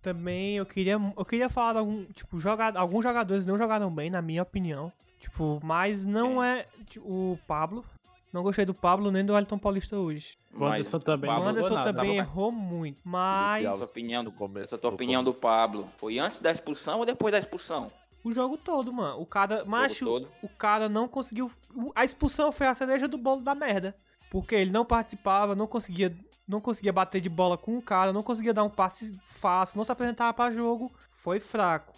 Também 0.00 0.56
eu 0.56 0.64
queria, 0.64 0.92
eu 1.16 1.24
queria 1.24 1.48
falar 1.48 1.72
de 1.72 1.78
algum, 1.80 2.04
tipo, 2.06 2.38
joga, 2.38 2.78
alguns 2.78 3.02
jogadores 3.02 3.44
não 3.44 3.58
jogaram 3.58 3.92
bem, 3.92 4.08
na 4.08 4.22
minha 4.22 4.42
opinião. 4.42 4.92
Tipo, 5.18 5.60
mas 5.64 6.06
não 6.06 6.42
é 6.42 6.64
tipo, 6.88 7.04
o 7.06 7.38
Pablo. 7.46 7.84
Não 8.32 8.42
gostei 8.42 8.64
do 8.64 8.72
Pablo 8.74 9.10
nem 9.10 9.24
do 9.24 9.36
Elton 9.36 9.58
Paulista 9.58 9.96
hoje. 9.98 10.38
O 10.54 10.64
Anderson 10.64 11.00
também 11.00 11.28
O 11.30 11.42
Anderson 11.42 11.74
nada. 11.74 11.92
também 11.92 12.16
errou 12.16 12.52
muito. 12.52 13.00
Mas. 13.04 13.64
Essa 13.66 13.84
opinião 13.84 14.22
do, 14.22 14.32
essa 14.60 14.78
tua 14.78 14.90
opinião 14.90 15.24
do 15.24 15.34
Pablo 15.34 15.88
foi 15.98 16.18
antes 16.18 16.38
da 16.38 16.50
expulsão 16.52 17.00
ou 17.00 17.06
depois 17.06 17.32
da 17.32 17.38
expulsão? 17.38 17.90
o 18.22 18.32
jogo 18.34 18.58
todo, 18.58 18.92
mano. 18.92 19.18
O 19.20 19.24
cara, 19.24 19.64
macho, 19.64 20.04
todo. 20.04 20.28
o 20.42 20.48
cara 20.48 20.88
não 20.90 21.08
conseguiu. 21.08 21.50
o- 21.74 21.90
A 21.94 22.04
expulsão 22.04 22.52
foi 22.52 22.66
a 22.66 22.74
cereja 22.74 23.08
do 23.08 23.16
bolo 23.16 23.40
da 23.40 23.54
merda. 23.54 23.96
Porque 24.30 24.54
ele 24.54 24.70
não 24.70 24.84
participava, 24.84 25.56
não 25.56 25.66
conseguia, 25.66 26.14
não 26.46 26.60
conseguia 26.60 26.92
bater 26.92 27.20
de 27.20 27.28
bola 27.30 27.56
com 27.56 27.76
o 27.78 27.82
cara, 27.82 28.12
não 28.12 28.22
conseguia 28.22 28.52
dar 28.54 28.62
um 28.62 28.68
passe 28.70 29.18
fácil, 29.24 29.78
não 29.78 29.84
se 29.84 29.90
apresentava 29.90 30.32
pra 30.34 30.50
jogo, 30.52 30.92
foi 31.10 31.40
fraco. 31.40 31.94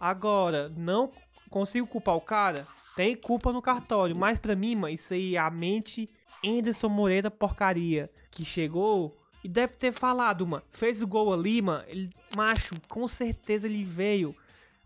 Agora, 0.00 0.68
não 0.76 1.10
consigo 1.50 1.86
culpar 1.86 2.14
o 2.16 2.20
cara? 2.20 2.66
Tem 2.96 3.16
culpa 3.16 3.52
no 3.52 3.60
cartório, 3.60 4.14
mas 4.14 4.38
pra 4.38 4.54
mim, 4.54 4.76
mano, 4.76 4.94
isso 4.94 5.12
aí 5.14 5.34
é 5.34 5.38
a 5.38 5.50
mente 5.50 6.08
Anderson 6.44 6.88
Moreira 6.88 7.30
porcaria, 7.30 8.10
que 8.30 8.44
chegou 8.44 9.16
e 9.42 9.48
deve 9.48 9.74
ter 9.76 9.92
falado, 9.92 10.46
mano. 10.46 10.62
Fez 10.70 11.02
o 11.02 11.06
gol 11.06 11.32
ali, 11.32 11.60
mano, 11.60 11.84
ele, 11.88 12.10
macho, 12.36 12.74
com 12.88 13.06
certeza 13.08 13.66
ele 13.66 13.84
veio. 13.84 14.34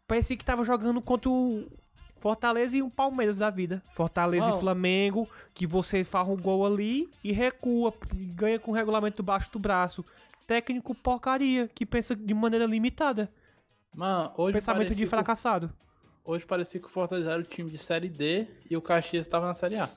Parecia 0.06 0.36
que 0.36 0.44
tava 0.44 0.64
jogando 0.64 1.02
contra 1.02 1.28
o 1.30 1.70
Fortaleza 2.16 2.76
e 2.76 2.82
o 2.82 2.90
Palmeiras 2.90 3.36
da 3.36 3.50
vida. 3.50 3.82
Fortaleza 3.92 4.48
Não. 4.48 4.56
e 4.56 4.60
Flamengo, 4.60 5.28
que 5.54 5.66
você 5.66 6.02
faz 6.02 6.26
um 6.28 6.36
gol 6.36 6.66
ali 6.66 7.08
e 7.22 7.32
recua, 7.32 7.94
e 8.16 8.24
ganha 8.24 8.58
com 8.58 8.72
o 8.72 8.74
regulamento 8.74 9.22
baixo 9.22 9.50
do 9.52 9.58
braço. 9.58 10.04
Técnico 10.46 10.94
porcaria, 10.94 11.68
que 11.68 11.84
pensa 11.86 12.16
de 12.16 12.34
maneira 12.34 12.66
limitada. 12.66 13.30
Mano, 13.94 14.32
hoje 14.36 14.54
Pensamento 14.54 14.94
de 14.94 15.06
fracassado. 15.06 15.72
Hoje 16.28 16.44
parecia 16.44 16.78
que 16.78 16.84
o 16.84 16.90
Fortaleza 16.90 17.30
era 17.32 17.40
o 17.40 17.42
time 17.42 17.70
de 17.70 17.78
Série 17.78 18.10
D 18.10 18.46
e 18.70 18.76
o 18.76 18.82
Caxias 18.82 19.24
estava 19.24 19.46
na 19.46 19.54
Série 19.54 19.76
A. 19.78 19.88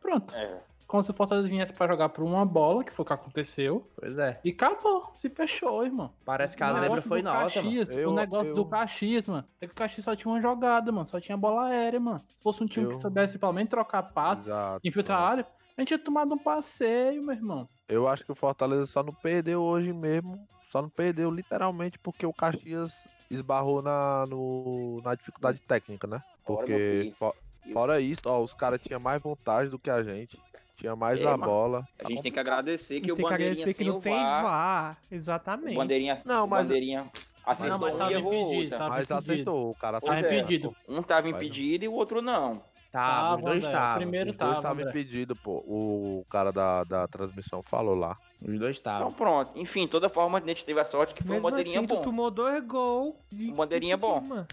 Pronto. 0.00 0.36
É. 0.36 0.62
Como 0.86 1.02
se 1.02 1.10
o 1.10 1.14
Fortaleza 1.14 1.48
viesse 1.48 1.72
pra 1.72 1.88
jogar 1.88 2.10
por 2.10 2.22
uma 2.22 2.46
bola, 2.46 2.84
que 2.84 2.92
foi 2.92 3.02
o 3.02 3.06
que 3.06 3.12
aconteceu. 3.12 3.90
Pois 3.96 4.16
é. 4.16 4.38
E 4.44 4.50
acabou. 4.50 5.10
Se 5.16 5.28
fechou, 5.28 5.84
irmão. 5.84 6.12
Parece 6.24 6.56
que 6.56 6.62
a 6.62 6.72
zebra 6.74 7.02
foi 7.02 7.22
nossa, 7.22 7.38
mano. 7.38 7.50
Caxias, 7.50 7.96
Eu- 7.96 8.10
o 8.10 8.14
negócio 8.14 8.50
eu- 8.50 8.54
do 8.54 8.64
Caxias, 8.66 9.26
mano, 9.26 9.44
é 9.60 9.66
que 9.66 9.72
o 9.72 9.74
Caxias 9.74 10.04
só 10.04 10.14
tinha 10.14 10.32
uma 10.32 10.40
jogada, 10.40 10.92
mano. 10.92 11.06
Só 11.06 11.18
tinha 11.20 11.36
bola 11.36 11.66
aérea, 11.66 11.98
mano. 11.98 12.22
Se 12.28 12.36
fosse 12.40 12.62
um 12.62 12.68
time 12.68 12.86
que 12.86 12.92
Eu- 12.92 12.96
soubesse 12.98 13.36
pelo 13.36 13.52
menos 13.52 13.68
trocar 13.68 14.04
passe, 14.04 14.48
Exato. 14.48 14.80
infiltrar 14.86 15.20
a 15.20 15.28
área, 15.28 15.46
a 15.76 15.80
gente 15.80 15.88
tinha 15.88 15.98
tomado 15.98 16.32
um 16.32 16.38
passeio, 16.38 17.20
meu 17.20 17.34
irmão. 17.34 17.68
Eu 17.88 18.06
acho 18.06 18.24
que 18.24 18.30
o 18.30 18.36
Fortaleza 18.36 18.86
só 18.86 19.02
não 19.02 19.12
perdeu 19.12 19.60
hoje 19.60 19.92
mesmo. 19.92 20.46
Só 20.70 20.80
não 20.80 20.88
perdeu 20.88 21.32
literalmente 21.32 21.98
porque 21.98 22.24
o 22.24 22.32
Caxias 22.32 22.92
esbarrou 23.30 23.80
na, 23.80 24.26
no, 24.26 25.00
na 25.02 25.14
dificuldade 25.14 25.60
técnica, 25.60 26.06
né? 26.06 26.22
Porque 26.44 26.72
filho. 27.02 27.14
fo- 27.18 27.34
fora 27.72 28.00
isso, 28.00 28.22
ó, 28.26 28.40
os 28.42 28.52
caras 28.54 28.80
tinham 28.82 28.98
mais 29.00 29.22
vontade 29.22 29.68
do 29.70 29.78
que 29.78 29.88
a 29.88 30.02
gente. 30.02 30.38
Tinha 30.76 30.96
mais 30.96 31.20
É, 31.20 31.26
a 31.26 31.36
bola. 31.36 31.86
A 32.02 32.08
gente 32.08 32.22
tem 32.22 32.32
que 32.32 32.40
agradecer 32.40 33.00
que 33.00 33.12
o 33.12 33.14
tem 33.14 33.26
que 33.26 33.32
agradecer 33.34 33.74
que 33.74 33.84
não 33.84 33.98
o 33.98 34.00
tem 34.00 34.14
VAR, 34.14 34.42
VAR. 34.42 34.98
o 35.10 35.14
Exatamente. 35.14 35.76
Bandeirinha, 35.76 36.22
Não, 36.24 36.46
o 36.46 36.48
mas- 36.48 36.66
Bandeirinha 36.68 37.10
acertou 37.44 37.68
Não, 37.68 37.78
mas 37.78 37.94
um 37.94 37.98
tava 37.98 38.12
e 38.12 38.16
impedido, 38.18 38.46
outra. 38.62 38.78
tava 38.78 38.88
Mas 38.90 39.04
impedido. 39.04 39.32
acertou, 39.32 39.70
o 39.70 39.74
cara 39.74 40.00
Tava 40.00 40.20
impedido. 40.20 40.76
Um 40.88 41.02
tava 41.02 41.28
impedido 41.28 41.84
e 41.84 41.88
o 41.88 41.92
outro 41.92 42.22
não. 42.22 42.62
Tava, 42.90 43.36
os 43.36 43.42
dois 43.44 43.64
estavam. 43.64 43.96
Primeiro 43.98 44.30
Os 44.30 44.36
dois 44.36 44.58
tava, 44.60 44.82
impedidos, 44.82 45.38
pô. 45.40 45.62
O 45.66 46.24
cara 46.30 46.50
da, 46.50 46.82
da 46.82 47.06
transmissão 47.06 47.62
falou 47.62 47.94
lá. 47.94 48.16
Os 48.42 48.46
dois 48.58 48.78
Então 48.78 48.92
estavam. 48.92 49.12
pronto. 49.12 49.58
Enfim, 49.58 49.86
toda 49.86 50.08
forma 50.08 50.38
a 50.38 50.40
gente 50.40 50.64
teve 50.64 50.80
a 50.80 50.84
sorte 50.84 51.12
que 51.14 51.22
foi 51.22 51.32
um 51.32 51.34
Mesmo 51.34 51.50
Bandeirinha 51.50 51.78
assim, 51.78 51.86
tu 51.86 51.94
bom. 51.96 52.02
tomou 52.02 52.30
dois 52.30 52.64
gols. 52.64 53.14
de- 53.30 53.50
Um 53.50 53.54
bandeirinha 53.54 53.96
bom. 53.96 54.20
mano. 54.20 54.46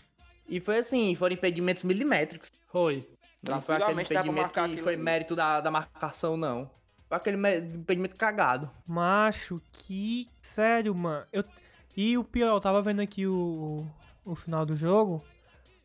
E 0.50 0.60
foi 0.60 0.78
assim, 0.78 1.14
foram 1.16 1.34
impedimentos 1.34 1.84
milimétricos. 1.84 2.50
Foi. 2.72 3.08
Não 3.42 3.62
foi 3.62 3.76
aquele 3.76 4.02
impedimento 4.02 4.54
que 4.54 4.60
aquilo 4.60 4.82
foi 4.84 4.94
ali. 4.96 5.02
mérito 5.04 5.36
da, 5.36 5.62
da 5.62 5.72
marcação, 5.72 6.36
não. 6.36 6.70
Foi 7.08 7.16
aquele 7.18 7.38
me- 7.38 7.58
impedimento 7.60 8.16
cagado. 8.18 8.70
Macho, 8.86 9.62
que. 9.72 10.28
Sério, 10.42 10.94
mano. 10.94 11.26
Eu... 11.32 11.44
E 11.96 12.18
o 12.18 12.24
pior, 12.24 12.54
eu 12.56 12.60
tava 12.62 12.82
vendo 12.82 13.00
aqui 13.00 13.26
o, 13.26 13.86
o 14.26 14.36
final 14.36 14.66
do 14.66 14.76
jogo. 14.76 15.24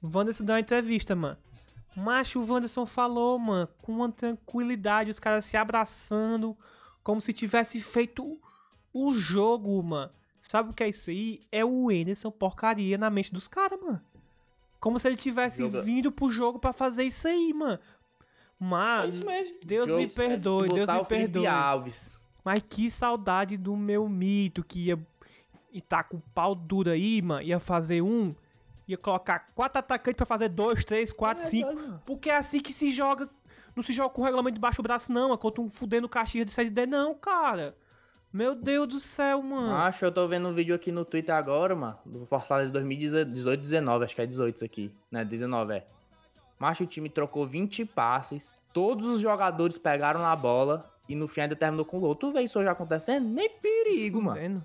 O 0.02 0.08
Wanderson 0.14 0.44
deu 0.44 0.54
uma 0.54 0.60
entrevista, 0.60 1.14
mano. 1.14 1.36
Macho, 1.96 2.40
o 2.40 2.46
Wanderson 2.52 2.84
falou, 2.86 3.38
mano, 3.38 3.68
com 3.80 3.92
uma 3.92 4.10
tranquilidade, 4.10 5.10
os 5.10 5.20
caras 5.20 5.44
se 5.44 5.56
abraçando, 5.56 6.56
como 7.02 7.20
se 7.20 7.32
tivesse 7.32 7.80
feito 7.80 8.38
o 8.92 9.14
jogo, 9.14 9.82
mano. 9.82 10.10
Sabe 10.40 10.70
o 10.70 10.72
que 10.72 10.82
é 10.82 10.88
isso 10.88 11.10
aí? 11.10 11.40
É 11.50 11.64
o 11.64 11.88
Anderson 11.88 12.30
porcaria 12.30 12.98
na 12.98 13.08
mente 13.10 13.32
dos 13.32 13.46
caras, 13.48 13.80
mano. 13.80 14.00
Como 14.80 14.98
se 14.98 15.06
ele 15.08 15.16
tivesse 15.16 15.62
Joga- 15.62 15.82
vindo 15.82 16.10
pro 16.10 16.30
jogo 16.30 16.58
pra 16.58 16.72
fazer 16.72 17.04
isso 17.04 17.28
aí, 17.28 17.52
mano. 17.54 17.78
É 17.78 18.64
Mas, 18.64 19.14
isso 19.14 19.24
mesmo. 19.26 19.54
Deus 19.64 19.88
Jogo- 19.88 20.00
me 20.02 20.08
perdoe, 20.08 20.68
Deus 20.68 20.88
me 20.90 20.98
o 20.98 21.04
perdoe. 21.04 21.46
Alves. 21.46 22.12
Mas 22.44 22.62
que 22.68 22.90
saudade 22.90 23.56
do 23.56 23.76
meu 23.76 24.08
mito 24.08 24.64
que 24.64 24.86
ia 24.86 24.98
e 25.72 25.80
tá 25.80 26.02
com 26.02 26.20
pau 26.34 26.54
duro 26.54 26.90
aí, 26.90 27.22
mano. 27.22 27.42
Ia 27.42 27.58
fazer 27.60 28.02
um, 28.02 28.34
ia 28.86 28.98
colocar 28.98 29.50
quatro 29.54 29.78
atacantes 29.78 30.16
pra 30.16 30.26
fazer 30.26 30.48
dois, 30.48 30.84
três, 30.84 31.12
quatro, 31.12 31.44
cinco. 31.46 32.00
Porque 32.04 32.28
é 32.30 32.36
assim 32.36 32.60
que 32.60 32.72
se 32.72 32.90
joga. 32.90 33.28
Não 33.74 33.82
se 33.82 33.92
joga 33.92 34.10
com 34.10 34.22
o 34.22 34.24
regulamento 34.24 34.54
debaixo 34.54 34.78
do 34.78 34.82
braço, 34.82 35.10
não. 35.12 35.32
É 35.32 35.36
contra 35.36 35.62
um 35.62 35.70
fudendo 35.70 36.08
Caxias 36.08 36.46
de 36.46 36.52
série 36.52 36.70
D, 36.70 36.86
não, 36.86 37.14
cara. 37.14 37.74
Meu 38.32 38.54
Deus 38.54 38.88
do 38.88 38.98
céu, 38.98 39.42
mano. 39.42 39.74
Acho, 39.76 40.06
eu 40.06 40.12
tô 40.12 40.26
vendo 40.26 40.48
um 40.48 40.52
vídeo 40.54 40.74
aqui 40.74 40.90
no 40.90 41.04
Twitter 41.04 41.34
agora, 41.34 41.74
mano, 41.76 41.98
do 42.06 42.24
Fortaleza 42.26 42.72
2018, 42.72 43.60
19, 43.60 44.04
acho 44.06 44.14
que 44.14 44.22
é 44.22 44.26
18 44.26 44.56
isso 44.56 44.64
aqui, 44.64 44.90
né, 45.10 45.22
19 45.22 45.74
é. 45.74 45.86
Macho, 46.58 46.84
o 46.84 46.86
time 46.86 47.10
trocou 47.10 47.46
20 47.46 47.84
passes, 47.84 48.56
todos 48.72 49.06
os 49.06 49.20
jogadores 49.20 49.76
pegaram 49.76 50.20
na 50.22 50.34
bola 50.34 50.90
e 51.06 51.14
no 51.14 51.28
fim 51.28 51.42
ainda 51.42 51.54
terminou 51.56 51.84
com 51.84 52.00
gol. 52.00 52.14
Tu 52.14 52.32
vê 52.32 52.40
isso 52.42 52.58
hoje 52.58 52.68
acontecendo? 52.68 53.28
Nem 53.28 53.50
perigo, 53.50 54.22
mano. 54.22 54.64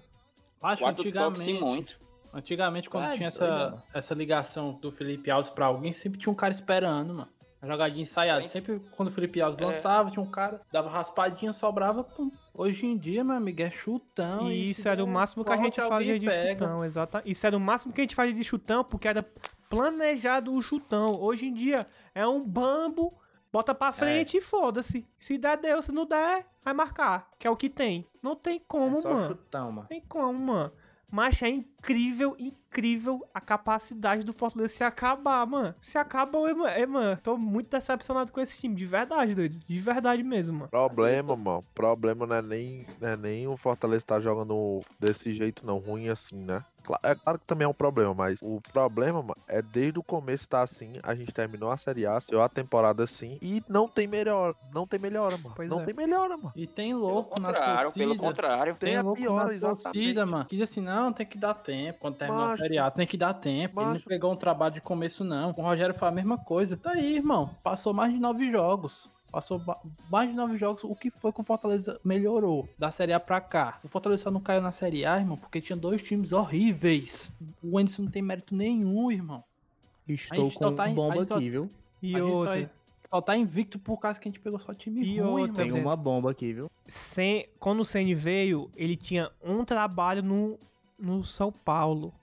Acho 0.62 0.84
Quatro 0.84 1.02
antigamente. 1.02 1.54
muito. 1.62 2.00
Antigamente, 2.34 2.90
quando 2.90 3.06
É, 3.06 3.16
tinha 3.18 3.28
essa, 3.28 3.48
mano. 3.48 3.84
essa 3.94 4.14
ligação 4.14 4.74
do 4.74 4.92
Felipe 4.92 5.30
Alves 5.30 5.50
pra 5.50 5.66
alguém, 5.66 5.92
sempre 5.92 6.18
tinha 6.20 6.32
um 6.32 6.36
cara 6.36 6.54
esperando, 6.54 7.14
mano. 7.14 7.30
Jogadinha 7.64 8.04
ensaiada. 8.04 8.48
Sempre 8.48 8.80
quando 8.96 9.10
o 9.10 9.12
Felipe 9.12 9.42
Alves 9.42 9.60
É. 9.60 9.66
lançava, 9.66 10.12
tinha 10.12 10.22
um 10.24 10.30
cara, 10.30 10.62
dava 10.72 10.90
raspadinha, 10.90 11.52
sobrava, 11.54 12.04
pum. 12.04 12.30
Hoje 12.54 12.86
em 12.86 12.98
dia, 12.98 13.24
meu 13.24 13.36
amigo, 13.36 13.62
é 13.62 13.70
chutão. 13.72 14.50
E 14.52 14.70
isso 14.72 14.88
era 14.88 15.04
o 15.04 15.08
der 15.08 15.14
máximo 15.14 15.44
que 15.44 15.52
a 15.52 15.58
gente 15.58 15.82
fazia 15.82 16.20
de 16.20 16.26
pega. 16.28 16.66
chutão, 16.66 16.86
exato. 16.86 17.22
Isso 17.26 17.46
era 17.48 17.58
o 17.58 17.60
máximo 17.60 17.94
que 17.94 18.02
a 18.02 18.04
gente 18.04 18.16
fazia 18.16 18.34
de 18.34 18.44
chutão, 18.44 18.84
porque 18.84 19.08
era 19.08 19.26
planejado 19.70 20.54
o 20.54 20.62
chutão. 20.62 21.20
Hoje 21.20 21.48
em 21.48 21.54
dia 21.54 21.88
é 22.16 22.26
um 22.28 22.44
bambo, 22.44 23.14
bota 23.52 23.74
pra 23.76 23.92
frente 23.92 24.38
e 24.38 24.42
foda-se. 24.42 25.08
Se 25.18 25.38
der, 25.38 25.58
deu. 25.58 25.82
Se 25.82 25.92
não 25.92 26.06
der, 26.06 26.46
vai 26.64 26.74
marcar. 26.74 27.30
Que 27.38 27.48
é 27.48 27.50
o 27.50 27.56
que 27.58 27.70
tem. 27.70 28.06
Não 28.22 28.36
tem 28.36 28.60
como, 28.68 28.98
é 29.00 29.02
só 29.02 29.14
mano. 29.14 29.28
chutão, 29.28 29.72
mano. 29.72 29.88
Tem 29.88 30.02
como, 30.02 30.34
mano. 30.40 30.72
Mas 31.12 31.42
é 31.42 31.50
incrível, 31.50 32.36
incrível 32.38 33.26
a 33.34 33.40
capacidade 33.40 34.24
do 34.24 34.34
Fortaleza 34.34 34.74
se 34.74 34.84
acabar, 34.84 35.46
mano. 35.48 35.74
Se 35.80 35.98
acaba, 35.98 36.38
é, 36.70 36.86
mano. 36.86 37.18
Tô 37.24 37.38
muito 37.38 37.70
decepcionado 37.70 38.32
com 38.32 38.42
esse 38.42 38.60
time. 38.60 38.76
De 38.76 38.86
verdade, 38.86 39.34
doido. 39.34 39.58
De 39.66 39.80
verdade 39.80 40.22
mesmo, 40.22 40.58
mano. 40.60 40.70
Problema, 40.70 41.36
mano. 41.36 41.66
Problema 41.74 42.26
não 42.26 42.36
é 42.36 42.42
nem, 42.42 42.86
não 43.00 43.10
é 43.10 43.18
nem 43.18 43.48
o 43.48 43.56
Fortaleza 43.56 44.06
tá 44.06 44.20
jogando 44.20 44.82
desse 45.00 45.32
jeito, 45.32 45.66
não. 45.66 45.78
Ruim 45.78 46.10
assim, 46.10 46.36
né? 46.36 46.64
É 47.04 47.16
claro 47.16 47.40
que 47.40 47.46
também 47.46 47.66
é 47.66 47.68
um 47.68 47.74
problema, 47.74 48.14
mas 48.14 48.40
o 48.42 48.62
problema, 48.72 49.22
mano, 49.22 49.38
é 49.48 49.62
desde 49.62 50.00
o 50.00 50.04
começo 50.04 50.48
tá 50.48 50.62
assim, 50.62 50.94
a 51.04 51.14
gente 51.16 51.32
terminou 51.34 51.70
a 51.72 51.78
Série 51.78 52.06
A, 52.06 52.20
saiu 52.20 52.42
a 52.42 52.50
temporada 52.50 53.04
assim, 53.04 53.38
e 53.42 53.62
não 53.68 53.88
tem 53.88 54.08
melhor, 54.08 54.56
não 54.74 54.86
tem 54.88 55.00
melhora, 55.00 55.38
mano. 55.38 55.54
Pois 55.56 55.70
não 55.70 55.82
é. 55.82 55.86
tem 55.86 55.94
melhora, 55.94 56.38
mano. 56.38 56.54
E 56.56 56.66
tem 56.68 56.94
Pelo 56.94 57.02
louco 57.08 57.40
na 57.42 57.50
contrário, 57.50 57.84
torcida. 57.86 58.06
pelo 58.06 58.18
contrário. 58.18 58.76
Tem 58.76 58.90
Tem 58.90 58.98
a 58.98 59.02
louco 59.02 59.22
piora, 59.22 59.46
na 59.46 59.54
exatamente. 59.54 59.84
torcida, 59.84 60.26
mano. 60.26 60.46
Que 60.46 60.56
diz 60.58 60.70
assim, 60.70 60.82
não, 60.82 61.12
tem 61.14 61.26
que 61.26 61.38
dar 61.38 61.54
tempo. 61.54 62.00
Quando 62.00 62.16
terminar 62.18 62.44
a 62.44 62.48
Macho. 62.50 62.62
Série 62.64 62.78
A, 62.78 62.92
tem 62.92 63.08
que 63.08 63.18
dar 63.18 63.34
tempo. 63.34 63.80
Ele 63.80 63.86
não 63.88 63.94
Macho. 63.94 64.06
pegou 64.06 64.32
um 64.32 64.36
trabalho 64.36 64.74
de 64.76 64.82
começo, 64.82 65.24
não. 65.24 65.54
Com 65.54 65.62
o 65.64 65.66
Rogério 65.66 65.94
foi 65.96 66.08
a 66.08 66.12
mesma 66.12 66.38
coisa. 66.38 66.78
Tá 66.78 66.92
aí, 66.92 67.16
irmão. 67.18 67.50
Passou 67.64 67.94
mais 67.94 68.12
de 68.14 68.20
nove 68.20 68.52
jogos. 68.52 69.10
Passou 69.32 69.62
mais 70.10 70.30
de 70.30 70.36
nove 70.36 70.58
jogos. 70.58 70.84
O 70.84 70.96
que 70.96 71.10
foi 71.10 71.32
que 71.34 71.42
o 71.42 71.44
Fortaleza 71.44 72.00
melhorou 72.04 72.68
da 72.78 72.90
Série 72.92 73.14
A 73.14 73.20
pra 73.20 73.42
cá? 73.42 73.80
O 73.84 73.88
Fortaleza 73.88 74.24
só 74.24 74.32
não 74.32 74.40
caiu 74.42 74.62
na 74.62 74.72
Série 74.72 75.06
A, 75.06 75.18
irmão, 75.18 75.38
porque 75.38 75.60
tinha 75.62 75.76
dois 75.76 76.02
times 76.02 76.32
horríveis. 76.32 77.32
O 77.62 77.78
Anderson 77.78 78.04
não 78.04 78.12
tem 78.12 78.22
mérito 78.22 78.56
nenhum, 78.56 79.12
irmão. 79.12 79.44
Estou 80.08 80.50
com 80.52 80.74
tá 80.74 80.88
bomba 80.88 81.16
a 81.16 81.18
gente 81.18 81.28
só- 81.28 81.36
aqui, 81.36 81.50
viu? 81.50 81.70
E 82.02 82.12
só- 82.14 82.20
outra, 82.26 82.72
Só 83.10 83.22
tá 83.22 83.38
invicto 83.38 83.80
por 83.80 83.98
causa 83.98 84.20
que 84.20 84.28
a 84.28 84.32
gente 84.32 84.40
pegou 84.42 84.60
só 84.60 84.74
time 84.74 85.02
E 85.02 85.20
ruim, 85.20 85.44
outra, 85.44 85.64
Tem 85.64 85.72
uma 85.72 85.96
bomba 85.96 86.32
aqui, 86.32 86.52
viu? 86.54 86.70
Sen- 86.88 87.46
quando 87.60 87.80
o 87.80 87.86
Ceni 87.86 88.14
veio, 88.14 88.70
ele 88.76 88.96
tinha 88.98 89.32
um 89.44 89.64
trabalho 89.64 90.22
no, 90.22 90.60
no 91.00 91.24
São 91.24 91.52
Paulo. 91.52 92.14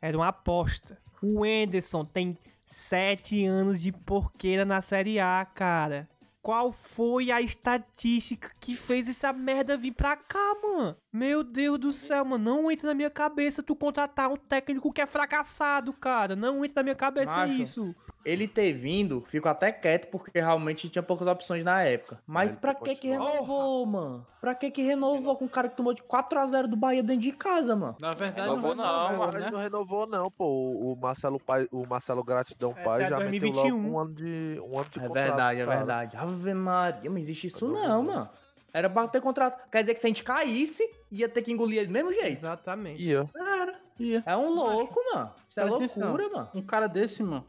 Era 0.00 0.16
uma 0.16 0.28
aposta. 0.28 0.98
O 1.22 1.44
Enderson 1.44 2.04
tem 2.04 2.38
sete 2.64 3.44
anos 3.44 3.80
de 3.80 3.92
porqueira 3.92 4.64
na 4.64 4.80
Série 4.80 5.18
A, 5.20 5.46
cara. 5.54 6.08
Qual 6.44 6.72
foi 6.72 7.30
a 7.30 7.40
estatística 7.40 8.50
que 8.60 8.76
fez 8.76 9.08
essa 9.08 9.32
merda 9.32 9.78
vir 9.78 9.92
pra 9.92 10.14
cá, 10.14 10.54
mano? 10.62 10.94
Meu 11.10 11.42
Deus 11.42 11.78
do 11.78 11.90
céu, 11.90 12.22
mano. 12.22 12.44
Não 12.44 12.70
entra 12.70 12.88
na 12.88 12.94
minha 12.94 13.08
cabeça 13.08 13.62
tu 13.62 13.74
contratar 13.74 14.30
um 14.30 14.36
técnico 14.36 14.92
que 14.92 15.00
é 15.00 15.06
fracassado, 15.06 15.90
cara. 15.94 16.36
Não 16.36 16.62
entra 16.62 16.80
na 16.80 16.82
minha 16.82 16.94
cabeça 16.94 17.34
Macho, 17.34 17.52
isso. 17.54 17.96
Ele 18.24 18.48
ter 18.48 18.72
vindo, 18.72 19.20
fico 19.26 19.48
até 19.48 19.70
quieto, 19.70 20.08
porque 20.08 20.40
realmente 20.40 20.88
tinha 20.88 21.02
poucas 21.02 21.26
opções 21.28 21.62
na 21.62 21.82
época. 21.82 22.18
Mas 22.26 22.52
Ele 22.52 22.60
pra 22.60 22.74
que 22.74 22.94
que 22.96 23.08
renovou, 23.08 23.84
mano? 23.84 24.26
Pra 24.40 24.54
que 24.54 24.70
que 24.70 24.80
renovou 24.82 25.36
com 25.36 25.44
um 25.44 25.48
cara 25.48 25.68
que 25.68 25.76
tomou 25.76 25.92
de 25.92 26.02
4x0 26.02 26.66
do 26.66 26.76
Bahia 26.76 27.02
dentro 27.02 27.20
de 27.22 27.32
casa, 27.32 27.76
mano? 27.76 27.96
Na 28.00 28.12
verdade, 28.12 28.48
Renovou 28.48 28.74
não, 28.74 28.84
não, 28.84 29.06
renovou, 29.08 29.26
Mas 29.32 29.42
né? 29.42 29.50
não 29.50 29.58
renovou, 29.58 30.06
não, 30.06 30.30
pô. 30.30 30.44
O 30.46 30.96
Marcelo, 31.00 31.38
Pai, 31.38 31.68
o 31.70 31.86
Marcelo 31.86 32.24
Gratidão 32.24 32.74
É, 32.76 32.82
Pai 32.82 33.00
até 33.04 33.10
já 33.10 33.18
meteu 33.20 33.40
2021. 33.52 33.76
logo 33.76 33.88
um 33.94 33.98
ano 34.00 34.14
de, 34.14 34.60
um 34.62 34.78
ano 34.78 34.88
de 34.90 34.98
É 34.98 35.02
contrato, 35.02 35.12
verdade, 35.26 35.60
é 35.60 35.64
cara. 35.64 35.76
verdade. 35.76 36.16
Ave 36.16 36.54
Maria, 36.54 37.10
mas 37.10 37.22
existe 37.24 37.46
isso 37.48 37.68
não 37.68 37.74
não, 37.74 37.88
não. 37.88 38.02
mano. 38.04 38.30
Era 38.72 38.88
pra 38.90 39.06
ter 39.06 39.20
contrato. 39.20 39.68
Quer 39.70 39.82
dizer 39.82 39.94
que 39.94 40.00
se 40.00 40.06
a 40.06 40.08
gente 40.10 40.24
caísse, 40.24 40.82
ia 41.10 41.28
ter 41.28 41.42
que 41.42 41.52
engolir 41.52 41.78
ele 41.78 41.86
do 41.88 41.92
mesmo 41.92 42.10
jeito. 42.10 42.38
Exatamente. 42.42 43.02
Ia. 43.02 43.30
Era, 43.36 43.74
ia. 44.00 44.22
É 44.26 44.36
um 44.36 44.48
louco, 44.52 44.98
mano. 45.12 45.30
Isso 45.48 45.60
é 45.60 45.62
Presta 45.62 45.76
atenção. 45.84 46.08
loucura, 46.08 46.28
mano. 46.30 46.48
Um 46.54 46.62
cara 46.62 46.86
desse, 46.88 47.22
mano. 47.22 47.44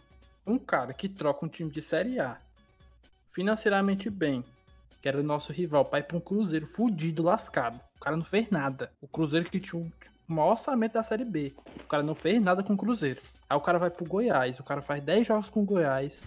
Um 0.46 0.60
cara 0.60 0.94
que 0.94 1.10
troca 1.10 1.46
um 1.46 1.50
time 1.50 1.72
de 1.72 1.82
Série 1.82 2.20
A 2.20 2.38
financeiramente 3.36 4.10
bem, 4.10 4.46
que 5.02 5.10
era 5.10 5.20
o 5.20 5.24
nosso 5.24 5.52
rival, 5.52 5.84
pra 5.84 6.00
ir 6.00 6.04
pra 6.04 6.16
um 6.16 6.22
Cruzeiro 6.22 6.66
fudido, 6.66 7.22
lascado. 7.22 7.80
O 7.98 8.00
cara 8.00 8.16
não 8.16 8.24
fez 8.24 8.50
nada. 8.50 8.92
O 9.02 9.08
Cruzeiro 9.08 9.50
que 9.50 9.60
tinha 9.60 9.82
o 9.82 9.92
maior 10.28 10.52
orçamento 10.52 10.94
da 10.94 11.04
Série 11.04 11.26
B. 11.26 11.54
O 11.82 11.88
cara 11.88 12.02
não 12.02 12.16
fez 12.16 12.42
nada 12.42 12.64
com 12.64 12.74
o 12.74 12.78
Cruzeiro. 12.78 13.20
Aí 13.50 13.58
o 13.58 13.62
cara 13.62 13.78
vai 13.78 13.90
pro 13.90 14.06
Goiás. 14.06 14.58
O 14.60 14.64
cara 14.64 14.82
faz 14.82 15.04
10 15.04 15.28
jogos 15.28 15.50
com 15.50 15.64
o 15.64 15.66
Goiás. 15.66 16.24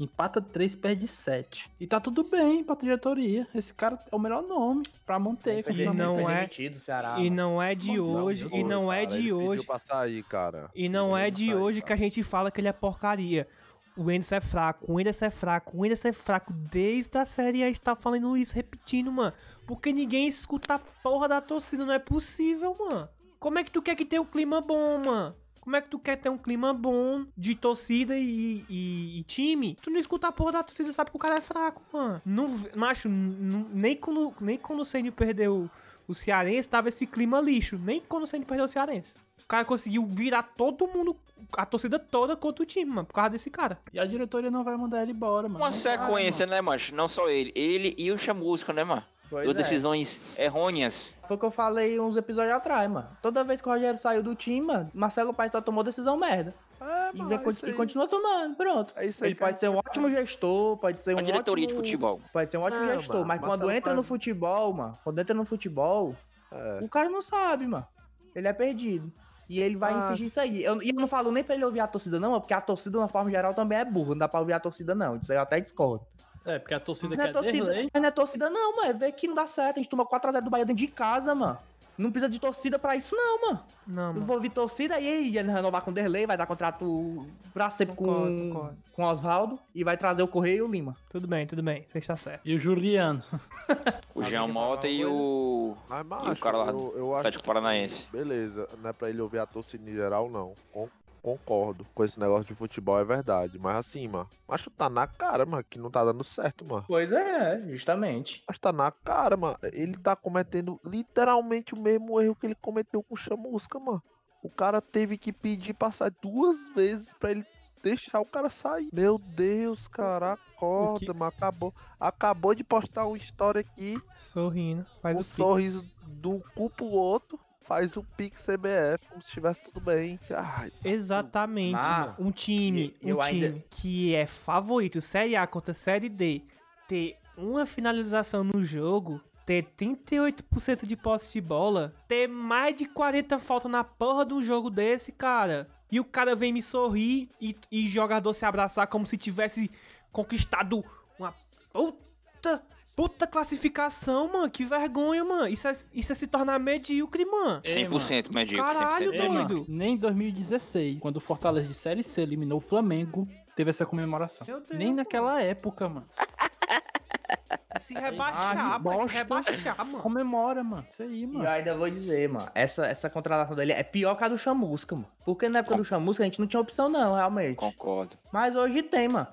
Empata 0.00 0.40
3, 0.40 0.74
perde 0.76 1.06
7. 1.06 1.70
E 1.78 1.86
tá 1.86 2.00
tudo 2.00 2.24
bem 2.24 2.64
pra 2.64 2.74
diretoria. 2.74 3.46
Esse 3.54 3.74
cara 3.74 3.98
é 4.10 4.16
o 4.16 4.18
melhor 4.18 4.42
nome 4.42 4.82
pra 5.04 5.18
manter. 5.18 5.62
E 5.68 5.72
de- 5.74 5.84
não 5.84 6.18
é- 6.28 6.36
demitido, 6.36 6.78
Ceará, 6.78 7.16
E 7.20 7.28
não 7.28 7.60
é 7.62 7.74
de 7.74 8.00
hoje, 8.00 8.48
e 8.50 8.64
não 8.64 8.90
é 8.90 9.04
cara, 9.04 9.10
de 9.18 9.18
ele 9.28 9.32
hoje 9.34 9.66
sair, 9.84 10.22
cara. 10.22 10.70
E 10.74 10.88
não 10.88 11.16
Ele 11.18 11.26
é 11.26 11.30
de 11.30 11.46
sair, 11.48 11.54
hoje 11.54 11.80
que 11.80 11.84
a 11.92 11.96
cara. 11.96 12.00
gente 12.00 12.22
fala 12.22 12.50
que 12.50 12.60
ele 12.62 12.68
é 12.68 12.72
porcaria. 12.72 13.46
O 13.94 14.10
Enderson 14.10 14.36
é 14.36 14.40
fraco, 14.40 14.90
o 14.90 14.98
Enderson 14.98 15.26
é 15.26 15.30
fraco, 15.30 15.76
o 15.76 15.84
Enderson 15.84 16.08
é 16.08 16.12
fraco. 16.14 16.50
Desde 16.54 17.18
a 17.18 17.26
série 17.26 17.62
a 17.62 17.66
gente 17.66 17.80
tá 17.82 17.94
falando 17.94 18.34
isso, 18.38 18.54
repetindo, 18.54 19.12
mano. 19.12 19.34
Porque 19.66 19.92
ninguém 19.92 20.26
escuta 20.26 20.74
a 20.74 20.78
porra 20.78 21.28
da 21.28 21.40
torcida, 21.42 21.84
não 21.84 21.92
é 21.92 21.98
possível, 21.98 22.74
mano. 22.78 23.06
Como 23.38 23.58
é 23.58 23.64
que 23.64 23.70
tu 23.70 23.82
quer 23.82 23.94
que 23.96 24.04
tenha 24.06 24.22
um 24.22 24.26
clima 24.26 24.62
bom, 24.62 24.98
mano? 25.04 25.34
Como 25.60 25.76
é 25.76 25.80
que 25.80 25.88
tu 25.88 25.98
quer 25.98 26.16
ter 26.16 26.28
um 26.30 26.38
clima 26.38 26.72
bom 26.72 27.24
de 27.36 27.54
torcida 27.54 28.16
e, 28.16 28.64
e- 28.68 29.18
e 29.20 29.22
time? 29.24 29.76
Tu 29.82 29.90
não 29.90 29.98
escuta 30.00 30.28
a 30.28 30.32
porra 30.32 30.52
da 30.52 30.62
torcida, 30.62 30.92
sabe 30.92 31.10
que 31.10 31.16
o 31.16 31.20
cara 31.20 31.36
é 31.36 31.40
fraco, 31.40 31.82
mano. 31.92 32.22
Não, 32.24 32.48
macho, 32.74 33.08
não- 33.08 33.66
nem 33.72 33.94
quando, 33.96 34.32
nem 34.40 34.56
quando 34.58 34.80
o 34.80 34.84
Senhor 34.84 35.12
perdeu 35.12 35.70
o 36.08 36.14
Cearense, 36.14 36.68
tava 36.68 36.88
esse 36.88 37.06
clima 37.06 37.40
lixo. 37.40 37.78
Nem 37.78 38.00
quando 38.00 38.22
o 38.24 38.26
Senhor 38.26 38.44
perdeu 38.46 38.64
o 38.64 38.68
Cearense. 38.68 39.18
O 39.44 39.46
cara 39.50 39.64
conseguiu 39.64 40.06
virar 40.06 40.42
todo 40.44 40.86
mundo, 40.86 41.16
a 41.56 41.66
torcida 41.66 41.98
toda 41.98 42.36
contra 42.36 42.62
o 42.62 42.66
time, 42.66 42.90
mano, 42.90 43.04
por 43.06 43.14
causa 43.14 43.30
desse 43.30 43.50
cara. 43.50 43.78
E 43.92 43.98
a 43.98 44.04
diretoria 44.06 44.50
não 44.50 44.62
vai 44.64 44.76
mandar 44.76 45.02
ele 45.02 45.12
embora, 45.12 45.48
mano. 45.48 45.58
Uma 45.64 45.70
Não 45.70 45.76
vai, 45.76 45.92
sequência, 45.98 46.46
mano. 46.46 46.56
né, 46.56 46.60
mancho? 46.62 46.94
Não 46.94 47.08
só 47.08 47.28
ele. 47.28 47.52
Ele 47.54 47.94
e 47.98 48.10
o 48.12 48.18
Chamusca, 48.18 48.72
né, 48.72 48.84
mano? 48.84 49.04
Pois 49.30 49.44
Duas 49.44 49.56
é. 49.56 49.62
decisões 49.62 50.20
errôneas. 50.36 51.14
Foi 51.28 51.36
o 51.36 51.38
que 51.38 51.46
eu 51.46 51.50
falei 51.52 52.00
uns 52.00 52.16
episódios 52.16 52.54
atrás, 52.54 52.90
mano. 52.90 53.08
Toda 53.22 53.44
vez 53.44 53.60
que 53.60 53.68
o 53.68 53.72
Rogério 53.72 53.98
saiu 53.98 54.22
do 54.22 54.34
time, 54.34 54.66
mano, 54.66 54.90
Marcelo 54.92 55.32
Paes 55.32 55.52
só 55.52 55.60
tomou 55.60 55.84
decisão 55.84 56.16
merda. 56.16 56.52
É, 56.80 57.10
E, 57.14 57.18
mano, 57.18 57.28
vem- 57.28 57.38
é 57.38 57.68
e 57.70 57.72
continua 57.74 58.08
tomando, 58.08 58.56
pronto. 58.56 58.92
É 58.96 59.06
isso 59.06 59.22
aí 59.22 59.30
Ele 59.30 59.36
que 59.36 59.42
a 59.44 59.46
pode 59.46 59.60
ser 59.60 59.68
um 59.68 59.76
ótimo 59.76 60.10
gestor, 60.10 60.76
pode 60.78 61.02
ser 61.02 61.14
um 61.14 61.18
Uma 61.18 61.22
diretoria 61.22 61.66
de 61.66 61.72
ótimo... 61.74 61.84
futebol. 61.86 62.20
Pode 62.32 62.50
ser 62.50 62.58
um 62.58 62.62
ótimo 62.62 62.82
Não, 62.84 62.92
gestor, 62.94 63.14
mano, 63.16 63.26
mas 63.28 63.40
quando 63.40 63.70
entra 63.70 63.92
no 63.92 64.02
Paes- 64.02 64.08
futebol, 64.08 64.72
mano, 64.72 64.98
quando 65.04 65.18
entra 65.20 65.34
no 65.34 65.44
futebol, 65.44 66.16
É. 66.50 66.80
o 66.82 66.88
cara 66.88 67.08
não 67.08 67.22
sabe, 67.22 67.66
mano. 67.66 67.86
Ele 68.34 68.48
é 68.48 68.52
perdido. 68.52 69.12
E 69.48 69.60
ele 69.60 69.76
vai 69.76 69.92
Ah. 69.94 69.98
insistir 69.98 70.24
isso 70.26 70.40
aí. 70.40 70.62
Eu, 70.64 70.80
e 70.82 70.90
eu 70.90 70.94
não 70.94 71.08
falo 71.08 71.30
nem 71.32 71.42
pra 71.44 71.54
ele 71.56 71.64
ouvir 71.64 71.80
a 71.80 71.86
torcida, 71.86 72.18
não, 72.20 72.40
porque 72.40 72.54
a 72.54 72.60
torcida, 72.60 72.92
de 72.92 72.98
uma 72.98 73.08
forma 73.08 73.30
geral, 73.30 73.52
também 73.52 73.78
é 73.78 73.84
burra. 73.84 74.10
Não 74.10 74.18
dá 74.18 74.28
pra 74.28 74.38
ouvir 74.40 74.52
a 74.52 74.60
torcida, 74.60 74.94
não. 74.94 75.16
Isso 75.16 75.30
aí 75.32 75.38
eu 75.38 75.42
até 75.42 75.60
discordo. 75.60 76.04
É, 76.44 76.58
porque 76.58 76.74
a 76.74 76.80
torcida 76.80 77.14
Não 77.16 77.22
é 77.22 77.26
quer 77.26 77.32
torcida, 77.32 77.64
Derlei. 77.66 77.90
mas 77.92 78.02
não 78.02 78.08
é 78.08 78.10
torcida, 78.12 78.50
não, 78.50 78.76
mano. 78.76 78.88
É 78.88 78.92
ver 78.92 79.12
que 79.12 79.26
não 79.28 79.34
dá 79.34 79.46
certo. 79.46 79.78
A 79.78 79.82
gente 79.82 79.90
toma 79.90 80.06
4x0 80.06 80.40
do 80.40 80.50
Bahia 80.50 80.64
dentro 80.64 80.80
de 80.80 80.86
casa, 80.88 81.34
mano. 81.34 81.58
Não 81.98 82.10
precisa 82.10 82.30
de 82.32 82.38
torcida 82.40 82.78
pra 82.78 82.96
isso, 82.96 83.14
não, 83.14 83.42
mano. 83.42 83.60
Não, 83.86 84.02
Eu 84.08 84.12
mano. 84.14 84.24
vou 84.24 84.36
ouvir 84.36 84.48
torcida 84.48 84.98
e 84.98 85.06
aí 85.06 85.36
ele 85.36 85.52
renovar 85.52 85.82
com 85.82 85.90
o 85.90 85.94
Derlei, 85.94 86.26
vai 86.26 86.34
dar 86.34 86.46
contrato 86.46 87.26
pra 87.52 87.68
sempre 87.68 87.94
Concordo, 87.94 88.24
com, 88.30 88.48
concordo. 88.52 88.76
com 88.94 89.02
o 89.02 89.06
Oswaldo 89.10 89.58
e 89.74 89.84
vai 89.84 89.98
trazer 89.98 90.22
o 90.22 90.28
Correio 90.28 90.58
e 90.58 90.62
o 90.62 90.66
Lima. 90.72 90.96
Tudo 91.10 91.28
bem, 91.28 91.46
tudo 91.46 91.62
bem. 91.62 91.84
Você 91.86 91.98
está 91.98 92.16
certo. 92.16 92.40
E 92.42 92.54
o 92.54 92.58
Juliano. 92.58 93.22
O 94.14 94.22
Jean 94.24 94.48
Mota 94.48 94.88
e 94.88 95.04
o 95.04 95.76
Mas, 95.88 96.00
E 96.00 96.02
o 96.02 96.06
macho, 96.08 96.42
cara 96.42 96.56
lá 96.58 96.66
eu, 96.72 96.94
eu 96.96 97.16
Atlético 97.16 97.44
Paranaense. 97.44 98.06
Beleza, 98.10 98.68
não 98.82 98.90
é 98.90 98.92
pra 98.92 99.08
ele 99.08 99.20
ouvir 99.20 99.38
a 99.38 99.46
torcida 99.46 99.88
em 99.88 99.94
geral, 99.94 100.28
não. 100.28 100.54
Con- 100.72 100.88
concordo 101.20 101.86
com 101.94 102.04
esse 102.04 102.18
negócio 102.18 102.46
de 102.46 102.54
futebol, 102.54 102.98
é 102.98 103.04
verdade. 103.04 103.58
Mas 103.58 103.76
assim, 103.76 104.08
mano, 104.08 104.28
macho 104.48 104.70
tá 104.70 104.88
na 104.88 105.06
cara, 105.06 105.46
mano, 105.46 105.64
que 105.64 105.78
não 105.78 105.90
tá 105.90 106.04
dando 106.04 106.24
certo, 106.24 106.64
mano. 106.64 106.84
Pois 106.86 107.12
é, 107.12 107.62
justamente. 107.68 108.42
Mas 108.46 108.58
tá 108.58 108.72
na 108.72 108.90
cara, 108.90 109.36
mano. 109.36 109.58
Ele 109.72 109.96
tá 109.96 110.16
cometendo 110.16 110.80
literalmente 110.84 111.74
o 111.74 111.80
mesmo 111.80 112.20
erro 112.20 112.34
que 112.34 112.46
ele 112.46 112.54
cometeu 112.54 113.02
com 113.02 113.14
o 113.14 113.16
Chamusca, 113.16 113.78
mano. 113.78 114.02
O 114.42 114.50
cara 114.50 114.80
teve 114.80 115.18
que 115.18 115.32
pedir 115.32 115.74
passar 115.74 116.10
duas 116.22 116.56
vezes 116.74 117.12
pra 117.14 117.30
ele 117.30 117.44
deixar 117.82 118.20
o 118.20 118.26
cara 118.26 118.50
sair. 118.50 118.88
Meu 118.92 119.18
Deus, 119.18 119.88
cara, 119.88 120.32
acorda, 120.32 121.12
mano. 121.12 121.32
Acabou, 121.36 121.74
acabou 121.98 122.54
de 122.54 122.64
postar 122.64 123.06
uma 123.06 123.16
história 123.16 123.60
aqui. 123.60 124.00
Sorrindo. 124.14 124.86
Faz 125.02 125.16
um 125.16 125.20
o 125.20 125.24
sorriso 125.24 125.90
um 126.24 126.40
cu 126.54 126.68
pro 126.70 126.86
outro. 126.86 127.39
Faz 127.70 127.96
o 127.96 128.02
Pix 128.16 128.44
CBF 128.44 129.06
como 129.08 129.22
se 129.22 129.28
estivesse 129.28 129.62
tudo 129.62 129.80
bem. 129.80 130.18
Ai, 130.36 130.72
Exatamente, 130.84 131.76
Ah, 131.80 132.00
mano. 132.18 132.28
Um 132.28 132.32
time, 132.32 132.92
eu 133.00 133.18
um 133.18 133.22
ainda- 133.22 133.46
time 133.50 133.64
que 133.70 134.12
é 134.12 134.26
favorito 134.26 135.00
Série 135.00 135.36
A 135.36 135.46
contra 135.46 135.72
Série 135.72 136.08
D, 136.08 136.42
ter 136.88 137.16
uma 137.36 137.64
finalização 137.66 138.42
no 138.42 138.64
jogo, 138.64 139.20
ter 139.46 139.62
38% 139.76 140.84
de 140.84 140.96
posse 140.96 141.32
de 141.32 141.40
bola, 141.40 141.94
ter 142.08 142.26
mais 142.26 142.74
de 142.74 142.86
40 142.86 143.38
faltas 143.38 143.70
na 143.70 143.84
porra 143.84 144.26
de 144.26 144.34
um 144.34 144.40
jogo 144.40 144.68
desse, 144.68 145.12
cara. 145.12 145.68
E 145.92 146.00
o 146.00 146.04
cara 146.04 146.34
vem 146.34 146.52
me 146.52 146.60
sorrir 146.64 147.28
e, 147.40 147.56
e 147.70 147.86
jogador 147.86 148.34
se 148.34 148.44
abraçar 148.44 148.88
como 148.88 149.06
se 149.06 149.16
tivesse 149.16 149.70
conquistado 150.10 150.84
uma 151.16 151.32
puta, 151.72 152.64
puta 152.96 153.26
classificação, 153.26 154.30
mano. 154.32 154.50
Que 154.50 154.64
vergonha, 154.64 155.24
mano. 155.24 155.48
Isso 155.48 155.66
é, 155.68 155.72
isso 155.94 156.12
é 156.12 156.14
se 156.14 156.26
tornar 156.26 156.58
medíocre, 156.58 157.24
mano. 157.24 157.60
Ei, 157.64 157.84
mano. 157.88 157.98
100% 158.00 158.32
medíocre. 158.34 158.56
Caralho, 158.74 159.10
100% 159.12 159.14
Ei, 159.14 159.28
mano, 159.28 159.48
doido. 159.48 159.66
nem 159.68 159.94
em 159.94 159.96
2016, 159.96 161.00
quando 161.00 161.16
o 161.16 161.20
Fortaleza 161.20 161.66
de 161.68 161.74
Série 161.74 162.02
C 162.02 162.22
eliminou 162.22 162.58
o 162.58 162.60
Flamengo, 162.60 163.26
teve 163.56 163.70
essa 163.70 163.86
comemoração. 163.86 164.46
Meu 164.46 164.60
Deus, 164.60 164.78
Nem 164.78 164.88
mano. 164.88 164.96
naquela 164.98 165.42
época, 165.42 165.88
mano. 165.88 166.06
Se 167.80 167.94
rebaixar, 167.94 168.72
Ah, 168.74 168.80
pô, 168.80 168.90
se 168.90 168.96
bosta. 168.98 169.12
rebaixar, 169.18 169.86
mano. 169.86 170.00
Comemora, 170.02 170.62
mano. 170.62 170.84
Isso 170.90 171.02
aí, 171.02 171.22
E 171.22 171.26
mano. 171.26 171.44
eu 171.44 171.50
ainda 171.50 171.74
vou 171.74 171.88
dizer, 171.88 172.28
mano, 172.28 172.46
essa, 172.54 172.84
essa 172.86 173.08
contratação 173.08 173.56
dele 173.56 173.72
é 173.72 173.82
pior 173.82 174.14
que 174.16 174.24
a 174.24 174.28
do 174.28 174.36
Chamusca, 174.36 174.94
mano. 174.94 175.08
Porque 175.24 175.48
na 175.48 175.60
época 175.60 175.76
do 175.76 175.84
Chamusca 175.84 176.22
a 176.22 176.26
gente 176.26 176.38
não 176.40 176.46
tinha 176.46 176.60
opção, 176.60 176.90
não, 176.90 177.14
realmente. 177.14 177.56
Concordo. 177.56 178.18
Mas 178.30 178.54
hoje 178.54 178.82
tem, 178.82 179.08
mano. 179.08 179.28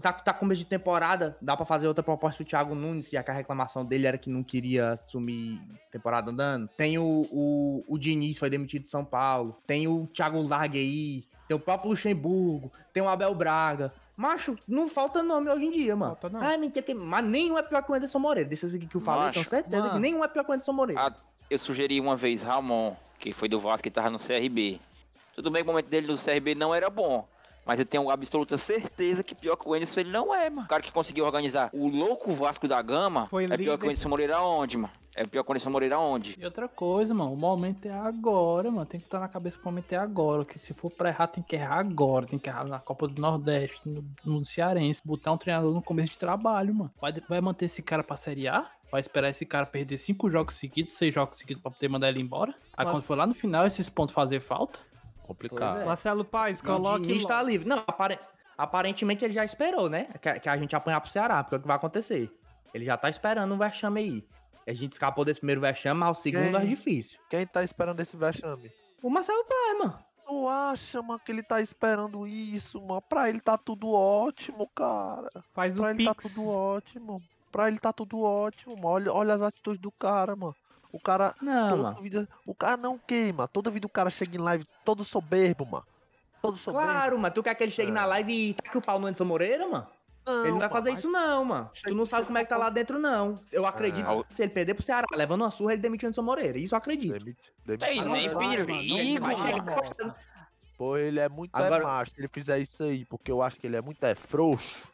Tá, 0.00 0.12
tá 0.12 0.32
começo 0.32 0.60
de 0.60 0.66
temporada, 0.66 1.36
dá 1.40 1.56
pra 1.56 1.66
fazer 1.66 1.88
outra 1.88 2.02
proposta 2.02 2.36
pro 2.36 2.46
Thiago 2.48 2.74
Nunes, 2.74 3.10
já 3.10 3.22
que 3.22 3.30
a 3.30 3.34
reclamação 3.34 3.84
dele 3.84 4.06
era 4.06 4.16
que 4.16 4.30
não 4.30 4.42
queria 4.42 4.92
assumir 4.92 5.60
temporada 5.90 6.30
andando. 6.30 6.68
Tem 6.76 6.98
o, 6.98 7.26
o, 7.30 7.84
o 7.88 7.98
Diniz, 7.98 8.38
foi 8.38 8.48
demitido 8.48 8.84
de 8.84 8.90
São 8.90 9.04
Paulo. 9.04 9.56
Tem 9.66 9.88
o 9.88 10.06
Thiago 10.06 10.40
Largue 10.42 10.78
aí. 10.78 11.24
Tem 11.48 11.56
o 11.56 11.60
próprio 11.60 11.90
Luxemburgo. 11.90 12.70
Tem 12.92 13.02
o 13.02 13.08
Abel 13.08 13.34
Braga. 13.34 13.92
Macho, 14.16 14.56
não 14.66 14.88
falta 14.88 15.22
nome 15.22 15.50
hoje 15.50 15.66
em 15.66 15.70
dia, 15.70 15.94
mano. 15.94 16.16
Falta 16.20 16.38
não. 16.38 16.40
Ai, 16.40 16.56
mentira, 16.56 16.84
que... 16.84 16.94
mas 16.94 17.24
nenhum 17.24 17.58
é 17.58 17.62
pior 17.62 17.82
que 17.82 17.92
o 17.92 17.94
Anderson 17.94 18.18
Moreira. 18.18 18.48
Desses 18.48 18.74
aqui 18.74 18.86
que 18.86 18.96
eu 18.96 19.00
falei, 19.00 19.30
tenho 19.30 19.46
certeza 19.46 19.82
que 19.82 19.88
mano. 19.88 20.00
nenhum 20.00 20.24
é 20.24 20.28
pior 20.28 20.42
que 20.42 20.50
o 20.50 20.54
Anderson 20.54 20.72
Moreira. 20.72 21.02
Ah, 21.02 21.12
eu 21.50 21.58
sugeri 21.58 22.00
uma 22.00 22.16
vez 22.16 22.42
Ramon, 22.42 22.96
que 23.18 23.32
foi 23.32 23.48
do 23.48 23.60
Vasco 23.60 23.86
e 23.86 23.90
tava 23.90 24.08
no 24.08 24.18
CRB. 24.18 24.80
Tudo 25.34 25.50
bem 25.50 25.62
que 25.62 25.68
o 25.68 25.72
momento 25.72 25.88
dele 25.88 26.06
no 26.06 26.16
CRB 26.18 26.54
não 26.54 26.74
era 26.74 26.88
bom. 26.88 27.28
Mas 27.66 27.80
eu 27.80 27.84
tenho 27.84 28.08
absoluta 28.08 28.56
certeza 28.56 29.24
que 29.24 29.34
pior 29.34 29.56
que 29.56 29.68
o 29.68 29.74
Anderson 29.74 30.00
ele 30.00 30.10
não 30.12 30.32
é, 30.32 30.48
mano. 30.48 30.66
O 30.66 30.68
cara 30.68 30.82
que 30.82 30.92
conseguiu 30.92 31.24
organizar 31.24 31.68
o 31.72 31.88
louco 31.88 32.32
Vasco 32.32 32.68
da 32.68 32.80
Gama 32.80 33.26
Foi 33.26 33.44
é 33.44 33.56
pior 33.56 33.76
que 33.76 33.84
o 33.84 33.88
Anderson 33.88 34.08
Moreira 34.08 34.40
onde, 34.40 34.76
mano? 34.76 34.92
É 35.16 35.24
pior 35.26 35.42
que 35.42 35.50
o 35.50 35.52
Anderson 35.52 35.70
Moreira 35.70 35.98
onde? 35.98 36.36
E 36.38 36.44
outra 36.44 36.68
coisa, 36.68 37.12
mano, 37.12 37.32
o 37.32 37.36
momento 37.36 37.86
é 37.86 37.90
agora, 37.90 38.70
mano. 38.70 38.86
Tem 38.86 39.00
que 39.00 39.06
estar 39.06 39.18
na 39.18 39.26
cabeça 39.26 39.58
que 39.58 39.62
o 39.64 39.66
momento 39.66 39.92
é 39.92 39.96
agora. 39.96 40.44
Que 40.44 40.58
se 40.58 40.72
for 40.72 40.90
pra 40.90 41.08
errar, 41.08 41.26
tem 41.26 41.42
que 41.42 41.56
errar 41.56 41.80
agora. 41.80 42.26
Tem 42.26 42.38
que 42.38 42.48
errar 42.48 42.64
na 42.64 42.78
Copa 42.78 43.08
do 43.08 43.20
Nordeste, 43.20 43.80
no, 43.84 44.04
no 44.24 44.46
Cearense. 44.46 45.02
Botar 45.04 45.32
um 45.32 45.38
treinador 45.38 45.74
no 45.74 45.82
começo 45.82 46.12
de 46.12 46.18
trabalho, 46.18 46.72
mano. 46.72 46.92
Vai, 47.00 47.12
vai 47.28 47.40
manter 47.40 47.64
esse 47.64 47.82
cara 47.82 48.04
pra 48.04 48.16
Série 48.16 48.46
A? 48.46 48.70
Vai 48.92 49.00
esperar 49.00 49.30
esse 49.30 49.44
cara 49.44 49.66
perder 49.66 49.98
cinco 49.98 50.30
jogos 50.30 50.54
seguidos, 50.54 50.92
seis 50.92 51.12
jogos 51.12 51.38
seguidos 51.38 51.60
pra 51.62 51.72
poder 51.72 51.88
mandar 51.88 52.08
ele 52.10 52.20
embora? 52.20 52.54
Aí 52.76 52.84
Mas- 52.84 52.94
quando 52.94 53.02
for 53.02 53.16
lá 53.18 53.26
no 53.26 53.34
final, 53.34 53.66
esses 53.66 53.88
pontos 53.88 54.14
fazer 54.14 54.40
falta? 54.40 54.78
Complicado. 55.26 55.80
É. 55.80 55.84
Marcelo 55.84 56.26
Não, 56.32 56.60
coloque. 56.62 57.06
Diniz 57.06 57.22
lo- 57.22 57.28
tá 57.28 57.42
livre. 57.42 57.68
Não, 57.68 57.78
apare- 57.86 58.18
aparentemente 58.56 59.24
ele 59.24 59.34
já 59.34 59.44
esperou, 59.44 59.88
né? 59.90 60.04
Que, 60.20 60.40
que 60.40 60.48
a 60.48 60.56
gente 60.56 60.74
apanhar 60.76 61.00
pro 61.00 61.10
Ceará, 61.10 61.42
porque 61.42 61.56
é 61.56 61.58
o 61.58 61.60
que 61.60 61.66
vai 61.66 61.76
acontecer. 61.76 62.30
Ele 62.72 62.84
já 62.84 62.96
tá 62.96 63.08
esperando 63.10 63.52
um 63.54 63.58
vexame 63.58 64.00
aí. 64.00 64.28
A 64.66 64.72
gente 64.72 64.92
escapou 64.92 65.24
desse 65.24 65.40
primeiro 65.40 65.60
vexame, 65.60 65.98
mas 66.00 66.18
o 66.18 66.20
segundo 66.22 66.50
Quem? 66.50 66.62
é 66.62 66.64
difícil. 66.66 67.18
Quem 67.30 67.46
tá 67.46 67.62
esperando 67.62 68.00
esse 68.00 68.16
vexame? 68.16 68.70
O 69.02 69.08
Marcelo 69.08 69.44
Paes, 69.44 69.78
mano. 69.78 69.98
Tu 70.26 70.48
acha, 70.48 71.00
mano, 71.02 71.20
que 71.20 71.30
ele 71.30 71.42
tá 71.42 71.60
esperando 71.60 72.26
isso, 72.26 72.80
mano? 72.82 73.00
Pra 73.00 73.28
ele 73.28 73.40
tá 73.40 73.56
tudo 73.56 73.92
ótimo, 73.92 74.68
cara. 74.74 75.28
Faz 75.54 75.78
o 75.78 75.82
Pra 75.82 75.90
ele 75.92 76.04
tá 76.04 76.14
tudo 76.14 76.48
ótimo. 76.48 77.22
Pra 77.52 77.68
ele 77.68 77.78
tá 77.78 77.92
tudo 77.92 78.20
ótimo, 78.20 78.74
mano. 78.76 78.88
Olha, 78.88 79.12
olha 79.12 79.34
as 79.34 79.42
atitudes 79.42 79.80
do 79.80 79.92
cara, 79.92 80.34
mano. 80.34 80.56
O 80.92 81.00
cara. 81.00 81.34
Não, 81.40 81.70
toda 81.70 81.82
mano. 81.82 82.02
vida, 82.02 82.28
o 82.46 82.54
cara 82.54 82.76
não 82.76 82.98
queima. 82.98 83.46
Toda 83.48 83.70
vida 83.70 83.86
o 83.86 83.90
cara 83.90 84.10
chega 84.10 84.36
em 84.36 84.40
live 84.40 84.66
todo 84.84 85.04
soberbo, 85.04 85.66
mano. 85.66 85.84
Todo 86.40 86.56
soberbo. 86.56 86.86
Claro, 86.86 87.18
mano. 87.18 87.34
Tu 87.34 87.42
quer 87.42 87.54
que 87.54 87.62
ele 87.64 87.72
chegue 87.72 87.90
É. 87.90 87.94
na 87.94 88.04
live 88.06 88.32
e 88.50 88.54
taque 88.54 88.78
o 88.78 88.82
pau 88.82 88.98
no 88.98 89.06
Anderson 89.06 89.24
Moreira, 89.24 89.66
mano? 89.68 89.86
Não, 90.26 90.40
ele 90.42 90.50
não 90.52 90.58
vai 90.58 90.68
fazer 90.68 90.90
mas- 90.90 90.98
isso, 90.98 91.08
não, 91.10 91.44
mano. 91.44 91.70
Tu 91.84 91.94
não 91.94 92.04
sabe 92.04 92.26
como 92.26 92.36
é 92.36 92.42
que 92.42 92.50
tá 92.50 92.56
lá 92.56 92.68
dentro, 92.68 92.98
não. 92.98 93.40
Eu 93.52 93.64
acredito 93.64 94.08
É. 94.10 94.24
que 94.24 94.34
se 94.34 94.42
ele 94.42 94.52
perder 94.52 94.74
pro 94.74 94.82
Ceará, 94.82 95.06
levando 95.14 95.42
uma 95.42 95.50
surra, 95.52 95.72
ele 95.74 95.82
demitiu 95.82 96.06
o 96.06 96.08
Anderson 96.08 96.22
Moreira. 96.22 96.58
Isso 96.58 96.74
eu 96.74 96.78
acredito. 96.78 97.12
Demite, 97.12 97.52
demite. 97.64 97.86
Tem 97.86 98.04
nem 98.04 99.20
perigo, 99.20 99.64
mano. 99.64 100.14
Pô, 100.76 100.96
ele 100.96 101.18
é 101.20 101.28
muito 101.28 101.54
Agora- 101.54 101.76
é 101.82 101.86
macho 101.86 102.10
se 102.10 102.20
ele 102.20 102.28
fizer 102.28 102.58
isso 102.58 102.82
aí, 102.82 103.04
porque 103.06 103.30
eu 103.32 103.40
acho 103.40 103.56
que 103.58 103.66
ele 103.66 103.76
é 103.76 103.80
muito 103.80 104.02
é 104.04 104.14
frouxo. 104.14 104.86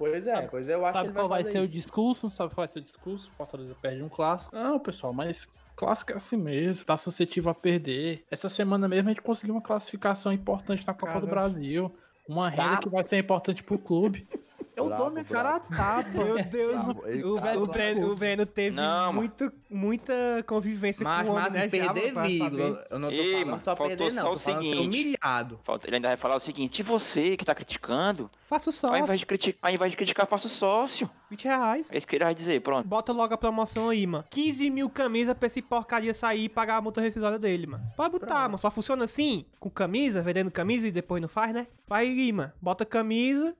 Pois 0.00 0.26
é, 0.26 0.42
pois 0.48 0.66
eu 0.66 0.84
acho 0.86 0.92
que 0.98 0.98
Sabe 1.06 1.12
qual 1.12 1.28
vai 1.28 1.40
fazer 1.42 1.52
ser 1.52 1.58
o 1.60 1.64
isso. 1.64 1.74
discurso? 1.74 2.30
Sabe 2.30 2.54
qual 2.54 2.66
vai 2.66 2.68
ser 2.68 2.78
o 2.78 2.82
discurso? 2.82 3.30
Fortaleza 3.36 3.74
perde 3.82 4.02
um 4.02 4.08
clássico. 4.08 4.56
Não, 4.56 4.78
pessoal, 4.80 5.12
mas 5.12 5.46
clássico 5.76 6.12
é 6.12 6.16
assim 6.16 6.38
mesmo. 6.38 6.86
Tá 6.86 6.96
suscetível 6.96 7.50
a 7.50 7.54
perder. 7.54 8.24
Essa 8.30 8.48
semana 8.48 8.88
mesmo 8.88 9.10
a 9.10 9.12
gente 9.12 9.20
conseguiu 9.22 9.54
uma 9.54 9.60
classificação 9.60 10.32
importante 10.32 10.86
na 10.86 10.94
Copa 10.94 11.20
do 11.20 11.26
Caramba. 11.26 11.30
Brasil. 11.30 11.94
Uma 12.26 12.48
renda 12.48 12.62
Tá. 12.62 12.76
que 12.78 12.88
vai 12.88 13.06
ser 13.06 13.18
importante 13.18 13.62
pro 13.62 13.78
clube. 13.78 14.26
Eu 14.80 14.86
Bravo, 14.88 15.02
dou 15.04 15.12
minha 15.12 15.24
cara 15.24 15.56
a 15.56 15.60
tapa. 15.60 16.08
Meu 16.24 16.42
Deus, 16.44 16.84
Bravo. 16.84 17.02
O, 17.24 17.62
o, 17.62 17.66
Breno, 17.66 18.12
o. 18.12 18.16
Breno 18.16 18.46
teve 18.46 18.76
Não, 18.76 19.12
muito, 19.12 19.52
muita 19.68 20.12
convivência 20.46 21.04
Mas, 21.04 21.26
com 21.26 21.32
o 21.32 21.36
homem, 21.36 21.44
mas 21.44 21.52
né? 21.54 21.68
perder, 21.68 22.14
vírgula. 22.22 22.86
Eu 22.90 22.98
não 22.98 23.08
tô 23.08 23.14
Ei, 23.14 23.32
falando 23.32 23.46
mano, 23.50 23.62
só 23.62 23.74
perder, 23.76 24.12
não. 24.12 24.22
só 24.22 24.32
o 24.32 24.38
seguinte. 24.38 24.78
humilhado. 24.78 25.60
Falta- 25.64 25.86
Ele 25.88 25.96
ainda 25.96 26.08
vai 26.08 26.16
falar 26.16 26.36
o 26.36 26.40
seguinte, 26.40 26.80
e 26.80 26.82
você 26.82 27.36
que 27.36 27.44
tá 27.44 27.54
criticando, 27.54 28.30
Faça 28.44 28.68
o 28.68 28.70
ao 28.70 28.72
sócio, 28.72 29.04
invés 29.04 29.18
de 29.20 29.26
criticar, 29.26 29.70
ao 29.70 29.74
invés 29.74 29.90
de 29.92 29.96
criticar, 29.96 30.26
faça 30.26 30.46
o 30.46 30.50
sócio. 30.50 31.08
20 31.30 31.44
reais. 31.44 31.90
É 31.92 31.98
isso 31.98 32.06
que 32.06 32.16
ele 32.16 32.24
vai 32.24 32.34
dizer, 32.34 32.60
pronto. 32.60 32.88
Bota 32.88 33.12
logo 33.12 33.32
a 33.32 33.38
promoção 33.38 33.88
aí, 33.88 34.04
mano. 34.06 34.24
15 34.30 34.68
mil 34.70 34.90
camisas 34.90 35.34
pra 35.34 35.46
esse 35.46 35.62
porcaria 35.62 36.12
sair 36.12 36.44
e 36.44 36.48
pagar 36.48 36.78
a 36.78 36.80
multa 36.80 37.00
rescisória 37.00 37.38
dele, 37.38 37.68
mano. 37.68 37.84
Pode 37.96 38.10
botar, 38.10 38.26
Pronto. 38.26 38.42
mano. 38.42 38.58
Só 38.58 38.70
funciona 38.70 39.04
assim? 39.04 39.44
Com 39.60 39.70
camisa, 39.70 40.22
vendendo 40.22 40.50
camisa 40.50 40.88
e 40.88 40.90
depois 40.90 41.22
não 41.22 41.28
faz, 41.28 41.54
né? 41.54 41.68
Vai 41.86 42.06
aí, 42.06 42.32
mano. 42.32 42.52
Bota 42.60 42.84
camisa, 42.84 43.54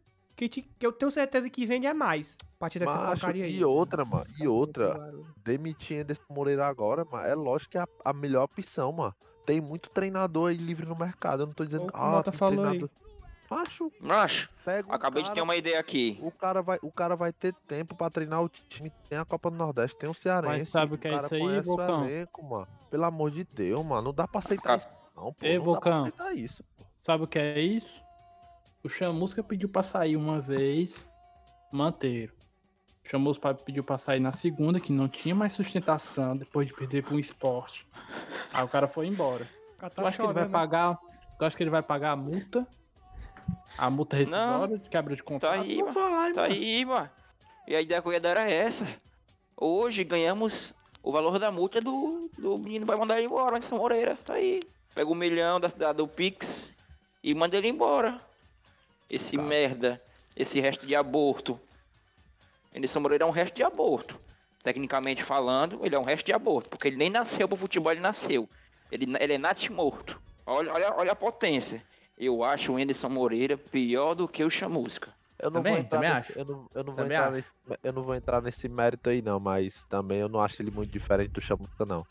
que, 0.48 0.62
te- 0.62 0.62
que 0.78 0.86
eu 0.86 0.92
tenho 0.92 1.10
certeza 1.10 1.48
que 1.50 1.66
vende 1.66 1.86
é 1.86 1.92
mais. 1.92 2.38
A 2.42 2.58
partir 2.58 2.78
dessa 2.78 2.96
Macho, 2.96 3.20
porcaria 3.20 3.44
aí. 3.44 3.58
e 3.58 3.64
outra, 3.64 4.04
mano. 4.04 4.26
E 4.38 4.46
outra. 4.48 5.12
Demitir 5.44 6.00
Anderson 6.02 6.22
Moreira 6.30 6.66
agora, 6.66 7.04
mano, 7.04 7.26
é 7.26 7.34
lógico 7.34 7.72
que 7.72 7.78
é 7.78 7.82
a, 7.82 7.88
a 8.04 8.12
melhor 8.12 8.44
opção, 8.44 8.92
mano. 8.92 9.14
Tem 9.44 9.60
muito 9.60 9.90
treinador 9.90 10.50
aí 10.50 10.56
livre 10.56 10.86
no 10.86 10.96
mercado. 10.96 11.42
Eu 11.42 11.46
não 11.46 11.52
tô 11.54 11.64
dizendo. 11.64 11.84
O 11.86 11.90
Ah, 11.92 12.10
Mota 12.12 12.30
tem 12.30 12.38
falou 12.38 12.64
aí. 12.64 12.70
treinador. 12.78 12.90
Macho, 13.50 13.90
Macho, 14.00 14.48
pega 14.64 14.94
acabei 14.94 15.22
de 15.24 15.28
cara, 15.28 15.34
ter 15.34 15.42
uma 15.42 15.56
ideia 15.56 15.80
aqui. 15.80 16.16
O 16.22 16.30
cara, 16.30 16.62
vai, 16.62 16.78
o 16.82 16.92
cara 16.92 17.16
vai 17.16 17.32
ter 17.32 17.52
tempo 17.66 17.96
pra 17.96 18.08
treinar 18.08 18.40
o 18.44 18.48
time. 18.48 18.92
Tem 19.08 19.18
a 19.18 19.24
Copa 19.24 19.50
do 19.50 19.56
Nordeste, 19.56 19.96
tem 19.98 20.08
o 20.08 20.14
Cearense. 20.14 20.70
sabe 20.70 20.94
o 20.94 20.98
que 20.98 21.08
é 21.08 21.10
cara 21.10 21.24
isso 21.24 21.34
aí, 21.34 21.40
conhece 21.40 21.66
Vulcão? 21.66 22.02
o 22.02 22.04
elenco, 22.04 22.44
mano. 22.44 22.68
Pelo 22.88 23.04
amor 23.04 23.30
de 23.32 23.42
Deus, 23.42 23.84
mano. 23.84 24.02
Não 24.02 24.14
dá 24.14 24.28
pra 24.28 24.38
aceitar 24.38 24.78
isso, 24.78 24.86
não, 25.16 25.32
pô. 25.32 25.44
Ei, 25.44 25.58
não 25.58 25.64
dá 25.64 25.80
pra 25.80 25.90
Vulcão. 25.90 26.02
aceitar 26.02 26.32
isso. 26.36 26.62
pô. 26.78 26.84
Sabe 27.00 27.24
o 27.24 27.26
que 27.26 27.38
é 27.40 27.58
isso? 27.60 28.00
O 28.82 28.88
Chamusca 28.88 29.42
pediu 29.42 29.68
pra 29.68 29.82
sair 29.82 30.16
uma 30.16 30.40
vez, 30.40 31.06
manteram. 31.72 32.32
O 33.04 33.08
Chamusca 33.08 33.52
pediu 33.54 33.82
pra 33.84 33.98
sair 33.98 34.20
na 34.20 34.32
segunda, 34.32 34.80
que 34.80 34.92
não 34.92 35.08
tinha 35.08 35.34
mais 35.34 35.52
sustentação 35.52 36.36
depois 36.36 36.66
de 36.66 36.74
perder 36.74 37.02
pra 37.04 37.14
um 37.14 37.18
esporte. 37.18 37.86
Aí 38.52 38.64
o 38.64 38.68
cara 38.68 38.86
foi 38.88 39.06
embora. 39.06 39.46
O 39.82 39.90
tá 39.90 40.02
acha 40.06 40.16
que 40.16 40.22
ele 40.22 40.32
vai 40.32 40.44
né? 40.44 40.48
pagar? 40.50 40.98
Tu 41.38 41.44
acha 41.44 41.56
que 41.56 41.62
ele 41.62 41.70
vai 41.70 41.82
pagar 41.82 42.12
a 42.12 42.16
multa? 42.16 42.66
A 43.78 43.88
multa 43.88 44.16
rescisória 44.16 44.78
de 44.78 44.88
quebra 44.88 45.14
de 45.16 45.22
contrato? 45.22 45.54
Tá 45.54 45.60
aí, 45.62 45.78
Não 45.78 45.86
mano. 45.92 46.10
vai, 46.10 46.32
Tá 46.32 46.42
mano. 46.42 46.52
aí, 46.54 46.84
mano. 46.84 47.10
E 47.66 47.74
a 47.76 47.80
ideia 47.80 48.02
que 48.02 48.08
eu 48.08 48.12
ia 48.12 48.20
dar 48.20 48.30
era 48.30 48.50
essa. 48.50 48.86
Hoje 49.56 50.04
ganhamos 50.04 50.74
o 51.02 51.12
valor 51.12 51.38
da 51.38 51.50
multa 51.50 51.80
do, 51.80 52.30
do 52.38 52.58
menino 52.58 52.84
vai 52.84 52.96
mandar 52.96 53.16
ele 53.18 53.26
embora, 53.26 53.56
Anderson 53.56 53.76
Moreira. 53.76 54.16
Tá 54.24 54.34
aí. 54.34 54.60
Pega 54.94 55.08
um 55.10 55.14
milhão 55.14 55.58
da, 55.60 55.68
da- 55.68 55.92
do 55.92 56.06
Pix 56.06 56.72
e 57.22 57.34
manda 57.34 57.56
ele 57.56 57.68
embora. 57.68 58.20
Esse 59.10 59.36
Tá. 59.36 59.42
merda. 59.42 60.00
Esse 60.36 60.60
resto 60.60 60.86
de 60.86 60.94
aborto. 60.94 61.58
Anderson 62.74 63.00
Moreira 63.00 63.24
é 63.24 63.26
um 63.26 63.32
resto 63.32 63.56
de 63.56 63.62
aborto. 63.62 64.16
Tecnicamente 64.62 65.24
falando, 65.24 65.80
ele 65.84 65.94
é 65.94 65.98
um 65.98 66.04
resto 66.04 66.26
de 66.26 66.32
aborto. 66.32 66.68
Porque 66.70 66.86
ele 66.88 66.96
nem 66.96 67.10
nasceu 67.10 67.48
pro 67.48 67.56
futebol, 67.56 67.90
ele 67.90 68.00
nasceu. 68.00 68.48
Ele, 68.92 69.06
ele 69.18 69.32
é 69.34 69.38
natimorto. 69.38 70.20
Olha, 70.46 70.72
olha, 70.72 70.94
olha 70.96 71.12
a 71.12 71.16
potência. 71.16 71.82
Eu 72.16 72.44
acho 72.44 72.72
o 72.72 72.76
Anderson 72.76 73.08
Moreira 73.08 73.56
pior 73.56 74.14
do 74.14 74.28
que 74.28 74.44
o 74.44 74.50
Chamusca. 74.50 75.12
Eu 75.38 75.50
não 75.50 75.62
Também, 75.62 75.72
vou 75.72 75.80
entrar 75.82 75.98
também 75.98 76.14
nesse, 76.14 76.30
acho. 76.32 76.38
Eu 76.38 76.44
não, 76.44 76.66
eu 76.74 76.84
não 76.84 76.92
vou 76.94 77.04
entrar 77.04 77.30
nesse, 77.32 77.48
eu 77.82 77.92
não 77.94 78.02
vou 78.02 78.14
entrar 78.14 78.42
nesse 78.42 78.68
mérito 78.68 79.08
aí 79.08 79.22
não, 79.22 79.40
mas 79.40 79.84
também 79.86 80.18
eu 80.18 80.28
não 80.28 80.38
acho 80.38 80.60
ele 80.60 80.70
muito 80.70 80.90
diferente 80.92 81.30
do 81.30 81.40
Chamusca 81.40 81.86
não. 81.86 82.06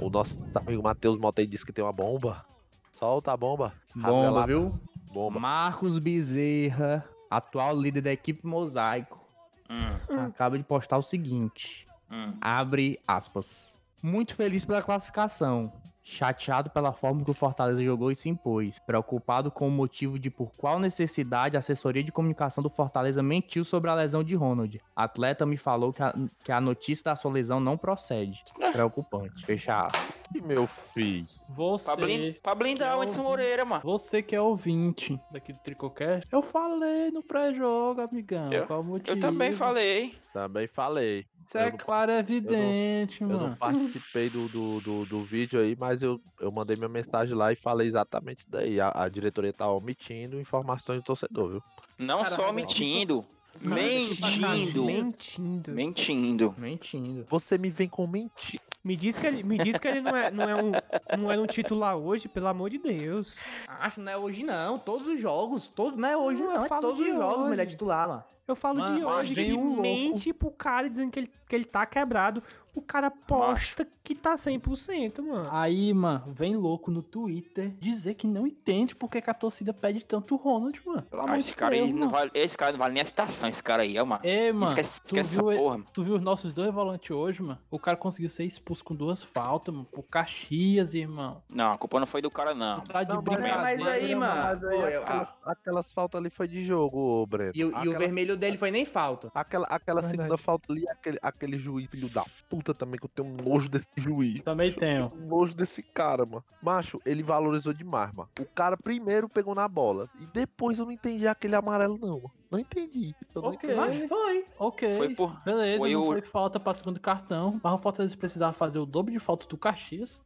O 0.00 0.08
nosso 0.08 0.38
amigo 0.54 0.82
Matheus 0.82 1.18
Mota 1.18 1.40
aí 1.40 1.46
disse 1.46 1.66
que 1.66 1.72
tem 1.72 1.84
uma 1.84 1.92
bomba. 1.92 2.44
Solta 2.92 3.32
a 3.32 3.36
bomba. 3.36 3.72
Bomba, 3.96 4.30
lá, 4.30 4.46
viu? 4.46 4.72
Bomba. 5.14 5.38
Marcos 5.38 5.98
Bezerra, 5.98 7.08
atual 7.30 7.76
líder 7.76 8.00
da 8.02 8.12
equipe 8.12 8.44
Mosaico, 8.46 9.22
Hum, 9.70 10.18
acaba 10.26 10.58
de 10.58 10.64
postar 10.64 10.98
o 10.98 11.02
seguinte. 11.02 11.86
hum. 12.10 12.36
Abre 12.40 12.98
aspas. 13.08 13.74
Muito 14.02 14.34
feliz 14.34 14.64
pela 14.64 14.82
classificação. 14.82 15.72
Chateado 16.06 16.68
pela 16.68 16.92
forma 16.92 17.24
que 17.24 17.30
o 17.30 17.34
Fortaleza 17.34 17.82
jogou 17.82 18.10
e 18.10 18.14
se 18.14 18.28
impôs. 18.28 18.78
Preocupado 18.80 19.50
com 19.50 19.66
o 19.66 19.70
motivo 19.70 20.18
de 20.18 20.28
por 20.30 20.52
qual 20.54 20.78
necessidade 20.78 21.56
a 21.56 21.60
assessoria 21.60 22.04
de 22.04 22.12
comunicação 22.12 22.62
do 22.62 22.68
Fortaleza 22.68 23.22
mentiu 23.22 23.64
sobre 23.64 23.88
a 23.90 23.94
lesão 23.94 24.22
de 24.22 24.34
Ronald. 24.34 24.78
Atleta 24.94 25.46
me 25.46 25.56
falou 25.56 25.92
que 25.94 26.02
a, 26.02 26.14
que 26.44 26.52
a 26.52 26.60
notícia 26.60 27.04
da 27.04 27.16
sua 27.16 27.32
lesão 27.32 27.58
não 27.58 27.78
procede. 27.78 28.44
Preocupante. 28.72 29.46
Fecha 29.46 29.86
aspas. 29.86 30.14
E 30.34 30.40
meu 30.42 30.66
filho. 30.66 31.26
Você, 31.48 31.84
Pra, 31.86 31.96
blin- 31.96 32.34
pra 32.42 32.54
blindar 32.54 32.98
o 32.98 33.02
Anderson 33.02 33.22
Moreira, 33.22 33.64
mano. 33.64 33.82
você 33.82 34.20
que 34.22 34.34
é 34.36 34.40
ouvinte 34.40 35.18
daqui 35.30 35.52
do 35.52 35.58
Tricocast, 35.60 36.28
eu 36.30 36.42
falei 36.42 37.10
no 37.10 37.22
pré-jogo, 37.22 38.00
amigão. 38.02 38.52
Eu- 38.52 38.66
qual 38.66 38.80
o 38.80 38.84
motivo? 38.84 39.16
Eu 39.16 39.20
também 39.20 39.52
falei. 39.52 40.14
Também 40.34 40.66
falei. 40.66 41.24
Isso 41.46 41.58
é 41.58 41.66
Eu 41.66 41.70
não 41.70 41.76
claro, 41.78 42.10
é 42.12 42.18
evidente, 42.18 43.20
Eu 43.22 43.28
mano. 43.28 43.48
não 43.48 43.54
participei 43.56 44.30
do, 44.30 44.48
do, 44.48 44.80
do, 44.80 45.04
do 45.06 45.24
vídeo 45.24 45.60
aí, 45.60 45.76
mas 45.78 46.02
eu, 46.02 46.20
eu 46.40 46.50
mandei 46.50 46.76
minha 46.76 46.88
mensagem 46.88 47.36
lá 47.36 47.52
e 47.52 47.56
falei 47.56 47.86
exatamente 47.86 48.38
isso 48.40 48.50
daí. 48.50 48.80
A, 48.80 48.90
a 48.94 49.08
diretoria 49.08 49.52
tá 49.52 49.70
omitindo 49.70 50.40
informações 50.40 51.00
do 51.00 51.04
torcedor, 51.04 51.50
viu? 51.50 51.62
Não 51.98 52.18
Caralho, 52.22 52.36
só 52.36 52.46
não. 52.48 52.52
mentindo. 52.54 53.24
Mentindo. 53.60 54.84
Mentindo. 54.84 56.54
Mentindo. 56.58 57.26
Você 57.28 57.56
me 57.56 57.70
vem 57.70 57.88
com 57.88 58.06
mentir. 58.06 58.60
Me 58.82 58.96
diz 58.96 59.18
que 59.18 59.26
ele, 59.26 59.42
me 59.42 59.56
diz 59.58 59.78
que 59.78 59.88
ele 59.88 60.00
não, 60.00 60.14
é, 60.16 60.30
não, 60.30 60.44
é 60.44 60.54
um, 60.62 60.72
não 61.18 61.32
é 61.32 61.38
um 61.38 61.46
titular 61.46 61.96
hoje, 61.96 62.28
pelo 62.28 62.48
amor 62.48 62.68
de 62.68 62.78
Deus. 62.78 63.42
Acho 63.66 64.00
não 64.00 64.12
é 64.12 64.16
hoje 64.16 64.44
não. 64.44 64.78
Todos 64.78 65.06
os 65.08 65.20
jogos. 65.20 65.68
Todo, 65.68 65.96
não 65.96 66.08
é 66.08 66.16
hoje 66.16 66.40
Não, 66.40 66.48
não. 66.48 66.56
eu 66.56 66.64
é 66.64 66.68
falo 66.68 66.82
todos 66.82 67.00
os 67.00 67.06
jogos 67.14 67.44
hoje. 67.44 67.52
ele 67.52 67.62
é 67.62 67.66
titular, 67.66 68.08
mano. 68.08 68.24
Eu 68.46 68.54
falo 68.54 68.80
Mano, 68.80 68.98
de 68.98 69.04
hoje 69.04 69.34
que 69.34 69.54
um 69.54 69.66
louco. 69.68 69.80
mente 69.82 70.32
pro 70.32 70.50
cara 70.50 70.88
dizendo 70.90 71.10
que 71.10 71.18
ele, 71.20 71.30
que 71.48 71.54
ele 71.56 71.64
tá 71.64 71.86
quebrado. 71.86 72.42
O 72.74 72.82
cara 72.82 73.08
posta 73.08 73.86
que 74.02 74.16
tá 74.16 74.34
100%, 74.34 75.22
mano. 75.22 75.48
Aí, 75.52 75.94
mano, 75.94 76.24
vem 76.32 76.56
louco 76.56 76.90
no 76.90 77.04
Twitter 77.04 77.70
dizer 77.78 78.14
que 78.14 78.26
não 78.26 78.48
entende 78.48 78.96
porque 78.96 79.22
que 79.22 79.30
a 79.30 79.34
torcida 79.34 79.72
pede 79.72 80.04
tanto 80.04 80.34
o 80.34 80.36
Ronald, 80.36 80.80
mano. 80.84 81.02
Pelo 81.02 81.22
Ah, 81.22 81.24
amor 81.26 81.38
esse 81.38 81.50
de 81.50 81.54
cara 81.54 81.72
aí 81.76 81.78
Deus, 81.82 81.92
não 81.92 81.98
mano. 82.00 82.10
vale. 82.10 82.30
Esse 82.34 82.56
cara 82.56 82.72
não 82.72 82.78
vale 82.80 82.94
nem 82.94 83.02
a 83.02 83.04
citação, 83.06 83.48
esse 83.48 83.62
cara 83.62 83.84
aí, 83.84 83.96
é, 83.96 84.02
mano. 84.02 84.20
Ei, 84.24 84.52
mano, 84.52 84.72
Esquece, 84.72 85.00
tu 85.02 85.06
esquece 85.16 85.34
essa 85.34 85.42
viu, 85.48 85.56
porra, 85.56 85.78
mano. 85.78 85.86
tu 85.92 86.02
viu 86.02 86.14
os 86.16 86.20
nossos 86.20 86.52
dois 86.52 86.74
volantes 86.74 87.10
hoje, 87.12 87.40
mano? 87.42 87.60
O 87.70 87.78
cara 87.78 87.96
conseguiu 87.96 88.28
ser 88.28 88.42
expulso 88.44 88.84
com 88.84 88.92
duas 88.94 89.22
faltas, 89.22 89.72
mano. 89.72 89.86
Por 89.86 90.02
Caxias, 90.02 90.94
irmão. 90.94 91.42
Não, 91.48 91.74
a 91.74 91.78
culpa 91.78 92.00
não 92.00 92.08
foi 92.08 92.20
do 92.20 92.30
cara, 92.30 92.54
não. 92.54 92.80
Tá 92.80 93.04
de 93.04 93.10
Não, 93.14 93.22
mas, 93.22 93.24
brincadeira. 93.24 93.62
mas 93.62 93.86
aí, 93.86 94.14
mano, 94.16 94.42
mas 94.42 94.64
aí 94.64 94.94
aquelas, 94.96 95.34
aquelas 95.44 95.92
faltas 95.92 96.20
ali 96.20 96.28
foi 96.28 96.48
de 96.48 96.64
jogo, 96.64 96.98
ô 97.22 97.24
Breno. 97.24 97.52
E, 97.54 97.64
o- 97.64 97.68
e 97.68 97.72
o 97.72 97.76
Aquela- 97.78 97.98
dele 98.36 98.56
foi 98.56 98.70
nem 98.70 98.84
falta. 98.84 99.30
Aquela, 99.34 99.66
aquela 99.66 100.00
Verdade. 100.00 100.22
segunda 100.22 100.38
falta 100.38 100.72
ali, 100.72 100.88
aquele, 100.88 101.18
aquele 101.22 101.58
juiz, 101.58 101.88
filho 101.90 102.08
da 102.08 102.24
puta 102.48 102.72
também, 102.74 102.98
que 102.98 103.06
eu 103.06 103.10
tenho 103.10 103.28
um 103.28 103.36
nojo 103.36 103.68
desse 103.68 103.86
juiz. 103.96 104.42
Também 104.42 104.72
tenho. 104.72 105.12
Um 105.14 105.26
nojo 105.26 105.54
desse 105.54 105.82
cara, 105.82 106.24
mano. 106.26 106.44
Macho, 106.62 107.00
ele 107.04 107.22
valorizou 107.22 107.72
demais, 107.72 108.12
mano. 108.12 108.28
O 108.40 108.44
cara 108.44 108.76
primeiro 108.76 109.28
pegou 109.28 109.54
na 109.54 109.66
bola. 109.68 110.08
E 110.20 110.26
depois 110.26 110.78
eu 110.78 110.84
não 110.84 110.92
entendi 110.92 111.26
aquele 111.28 111.54
amarelo, 111.54 111.98
não, 111.98 112.16
mano. 112.18 112.32
Não 112.50 112.58
entendi. 112.58 113.14
Eu 113.34 113.42
não 113.42 113.48
Ok. 113.50 113.68
entendi. 113.70 113.74
Mas 114.00 114.08
foi. 114.08 114.44
Ok. 114.58 114.96
Foi 114.96 115.14
por. 115.14 115.40
Beleza, 115.44 115.78
foi 115.78 115.92
não 115.92 116.02
o- 116.02 116.06
foi 116.06 116.22
falta 116.22 116.60
pra 116.60 116.72
segundo 116.74 117.00
cartão. 117.00 117.60
Mas 117.62 117.72
o 117.72 117.78
Fortaleza 117.78 118.16
precisava 118.16 118.52
fazer 118.52 118.78
o 118.78 118.86
dobro 118.86 119.12
de 119.12 119.18
falta 119.18 119.46
do 119.48 119.56
Caxias. 119.56 120.22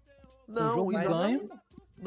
o 0.46 0.52
Não, 0.52 0.74
jogo 0.74 0.92
isso 0.92 1.02
ganho. 1.08 1.48
não 1.48 1.58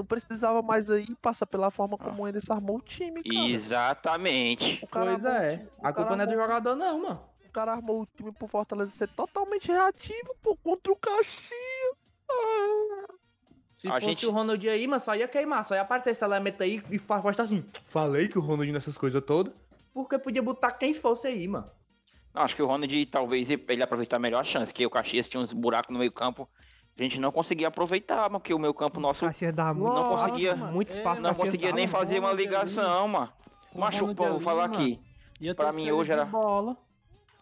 precisava 0.05 0.61
mais 0.61 0.89
aí 0.89 1.07
passar 1.21 1.45
pela 1.45 1.69
forma 1.69 1.97
como 1.97 2.23
o 2.23 2.25
Anderson 2.25 2.53
armou 2.53 2.77
o 2.77 2.81
time, 2.81 3.21
cara. 3.23 3.45
Exatamente. 3.49 4.79
O 4.83 4.87
cara 4.87 5.11
Pois 5.11 5.23
é. 5.25 5.57
time- 5.57 5.69
o 5.77 5.87
A 5.87 5.93
culpa 5.93 6.15
não 6.15 6.23
é 6.23 6.27
do 6.27 6.33
jogador, 6.33 6.75
não, 6.75 7.01
mano. 7.01 7.21
O 7.45 7.51
cara 7.51 7.73
armou 7.73 8.01
o 8.01 8.05
time 8.05 8.31
pro 8.31 8.47
Fortaleza 8.47 8.91
ser 8.91 9.07
totalmente 9.09 9.67
reativo, 9.69 10.35
pô, 10.41 10.55
contra 10.55 10.91
o 10.93 10.95
Caxias. 10.95 12.11
Ah. 12.29 13.13
Se 13.75 13.87
A 13.87 13.93
fosse 13.95 14.05
gente- 14.05 14.25
o 14.27 14.31
Ronald 14.31 14.69
aí, 14.69 14.87
mano, 14.87 14.99
só 14.99 15.15
ia 15.15 15.27
queimar. 15.27 15.65
Só 15.65 15.75
ia 15.75 15.81
aparecer 15.81 16.11
esse 16.11 16.23
elemento 16.23 16.61
aí 16.63 16.81
e 16.89 16.97
postar 16.99 17.43
assim. 17.43 17.65
Falei 17.85 18.27
que 18.27 18.37
o 18.37 18.41
Ronald 18.41 18.71
nessas 18.71 18.97
coisas 18.97 19.21
todas. 19.25 19.53
Porque 19.93 20.17
podia 20.19 20.41
botar 20.41 20.71
quem 20.71 20.93
fosse 20.93 21.27
aí, 21.27 21.47
mano. 21.47 21.69
Não, 22.33 22.43
acho 22.43 22.55
que 22.55 22.61
o 22.61 22.67
Ronald 22.67 23.05
talvez 23.07 23.49
ele 23.49 23.83
aproveitar 23.83 24.17
melhor 24.19 24.39
a 24.39 24.43
chance, 24.45 24.73
que 24.73 24.85
o 24.85 24.89
Caxias 24.89 25.27
tinha 25.27 25.41
uns 25.41 25.51
buracos 25.51 25.91
no 25.91 25.99
meio 25.99 26.11
campo. 26.11 26.47
A 26.97 27.03
gente 27.03 27.19
não 27.19 27.31
conseguia 27.31 27.67
aproveitar, 27.69 28.23
mano, 28.29 28.39
porque 28.39 28.53
o 28.53 28.59
meio 28.59 28.73
campo 28.73 28.99
nosso 28.99 29.25
Caxias 29.25 29.53
dá 29.53 29.73
muito 29.73 29.93
Não 29.95 30.03
espaço, 30.03 30.27
conseguia- 30.27 30.55
mano, 30.55 30.73
muito 30.73 30.87
É, 30.93 30.97
espaço. 30.97 31.21
não 31.23 31.29
Caxias 31.29 31.47
conseguia 31.47 31.71
nem 31.71 31.87
fazer 31.87 32.19
uma 32.19 32.33
ligação, 32.33 33.07
mano. 33.07 33.29
Macho, 33.73 34.13
vou 34.13 34.39
falar 34.41 34.67
mano. 34.67 34.81
aqui. 34.83 34.99
Pra 35.55 35.71
mim 35.71 35.89
hoje 35.91 36.11
era- 36.11 36.25
bola. 36.25 36.77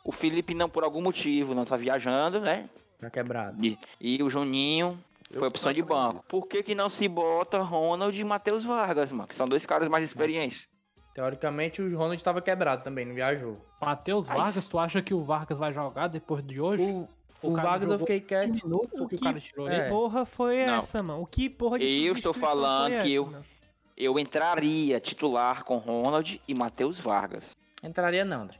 O 0.03 0.11
Felipe 0.11 0.53
não 0.53 0.69
por 0.69 0.83
algum 0.83 1.01
motivo, 1.01 1.53
não 1.53 1.65
tá 1.65 1.75
viajando, 1.75 2.39
né? 2.39 2.69
Tá 2.99 3.09
quebrado. 3.09 3.63
E, 3.65 3.77
e 3.99 4.23
o 4.23 4.29
Juninho 4.29 4.97
foi 5.33 5.47
opção 5.47 5.73
de 5.73 5.81
banco. 5.81 6.23
Por 6.27 6.47
que 6.47 6.63
que 6.63 6.73
não 6.73 6.89
se 6.89 7.07
bota 7.07 7.59
Ronald 7.59 8.17
e 8.17 8.23
Matheus 8.23 8.63
Vargas, 8.63 9.11
mano? 9.11 9.27
Que 9.27 9.35
são 9.35 9.47
dois 9.47 9.65
caras 9.65 9.89
mais 9.89 10.03
experientes. 10.05 10.67
Teoricamente, 11.13 11.81
o 11.81 11.97
Ronald 11.97 12.23
tava 12.23 12.41
quebrado 12.41 12.83
também, 12.83 13.05
não 13.05 13.13
viajou. 13.13 13.57
Matheus 13.81 14.29
Ai, 14.29 14.37
Vargas, 14.37 14.65
tu 14.67 14.79
acha 14.79 15.01
que 15.01 15.13
o 15.13 15.21
Vargas 15.21 15.57
vai 15.57 15.73
jogar 15.73 16.07
depois 16.07 16.45
de 16.45 16.61
hoje? 16.61 16.83
O, 16.83 17.07
O 17.41 17.49
o 17.51 17.55
Vargas 17.55 17.89
eu 17.89 17.99
fiquei 17.99 18.19
quieto. 18.19 18.51
Que 18.57 18.63
minuto 18.65 18.89
O 18.93 19.07
que 19.07 19.15
o 19.15 19.17
que- 19.17 19.23
cara 19.23 19.39
tirou 19.39 19.69
é. 19.69 19.79
ele? 19.81 19.89
Porra 19.89 20.25
foi 20.25 20.65
Não. 20.65 20.75
essa, 20.79 21.01
mano? 21.01 21.21
O 21.21 21.25
que 21.25 21.49
porra 21.49 21.79
de 21.79 22.05
Eu 22.05 22.13
estou 22.13 22.33
falando 22.33 22.91
foi 22.93 23.01
que 23.01 23.07
essa, 23.07 23.15
eu- 23.15 23.25
mano? 23.25 23.45
Eu 23.95 24.17
entraria 24.19 24.99
titular 24.99 25.63
com 25.65 25.77
Ronald 25.77 26.41
e 26.47 26.53
Matheus 26.55 26.99
Vargas. 26.99 27.55
Entraria 27.83 28.23
não, 28.23 28.43
André. 28.43 28.59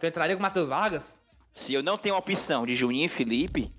Tu 0.00 0.06
entraria 0.06 0.34
com 0.36 0.40
o 0.40 0.42
Matheus 0.42 0.68
Vargas? 0.68 1.20
Se 1.54 1.72
eu 1.74 1.82
não 1.82 1.96
tenho 1.96 2.14
a 2.14 2.18
opção 2.18 2.66
de 2.66 2.74
Juninho 2.74 3.06
e 3.06 3.08
Felipe, 3.08 3.72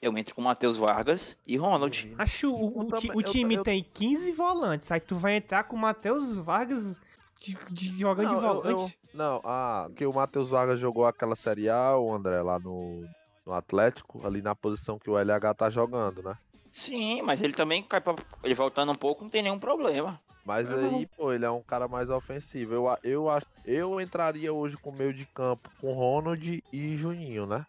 eu 0.00 0.16
entro 0.16 0.34
com 0.34 0.40
Matheus 0.40 0.76
Vargas 0.78 1.36
e 1.46 1.56
Ronald. 1.56 2.14
Acho 2.18 2.50
o, 2.52 2.78
o 2.78 2.82
Eu 2.82 2.86
também- 2.88 3.10
o 3.14 3.20
eu- 3.20 3.24
time 3.26 3.54
eu- 3.56 3.62
tem 3.62 3.84
15 3.92 4.32
volantes. 4.32 4.90
Aí 4.90 5.00
tu 5.00 5.16
vai 5.16 5.36
entrar 5.36 5.64
com 5.64 5.76
o 5.76 5.78
Matheus 5.78 6.36
Vargas 6.38 6.98
de, 7.38 7.56
de- 7.70 7.98
jogando 7.98 8.28
de 8.28 8.34
Não, 8.34 8.42
eu- 8.42 8.48
eu- 8.48 8.62
volante. 8.78 8.98
não, 9.12 9.40
ah, 9.44 9.88
que 9.94 10.06
o 10.06 10.12
Matheus 10.14 10.48
Vargas 10.48 10.80
jogou 10.80 11.04
aquela 11.04 11.36
Série 11.36 11.68
A, 11.68 11.96
o 11.98 12.12
André, 12.12 12.40
lá 12.42 12.58
no, 12.58 13.04
no 13.50 13.56
Atlético, 13.56 14.24
ali 14.24 14.40
na 14.40 14.54
posição 14.54 14.98
que 14.98 15.10
o 15.10 15.18
LH 15.18 15.54
tá 15.54 15.68
jogando, 15.68 16.22
né? 16.22 16.34
Sim, 16.72 17.20
mas 17.22 17.42
ele 17.42 17.52
também 17.52 17.82
cai 17.82 18.00
pra... 18.00 18.14
Ele 18.44 18.54
voltando 18.54 18.92
um 18.92 18.96
pouco, 18.96 19.24
não 19.24 19.30
tem 19.30 19.42
nenhum 19.42 19.58
problema. 19.58 20.20
Mas 20.44 20.72
aí, 20.72 21.06
pô, 21.16 21.32
ele 21.32 21.44
é 21.44 21.50
um 21.50 21.62
cara 21.62 21.86
mais 21.88 22.08
ofensivo. 22.08 22.72
Eu, 22.72 22.86
eu, 23.02 23.28
acho, 23.28 23.44
eu 23.64 24.00
entraria 24.00 24.52
hoje 24.52 24.76
com 24.76 24.90
o 24.90 24.94
meio 24.96 25.12
de 25.12 25.26
campo 25.26 25.68
com 25.80 25.92
Ronald 25.92 26.62
e 26.72 26.96
Juninho, 26.96 27.44
né? 27.44 27.66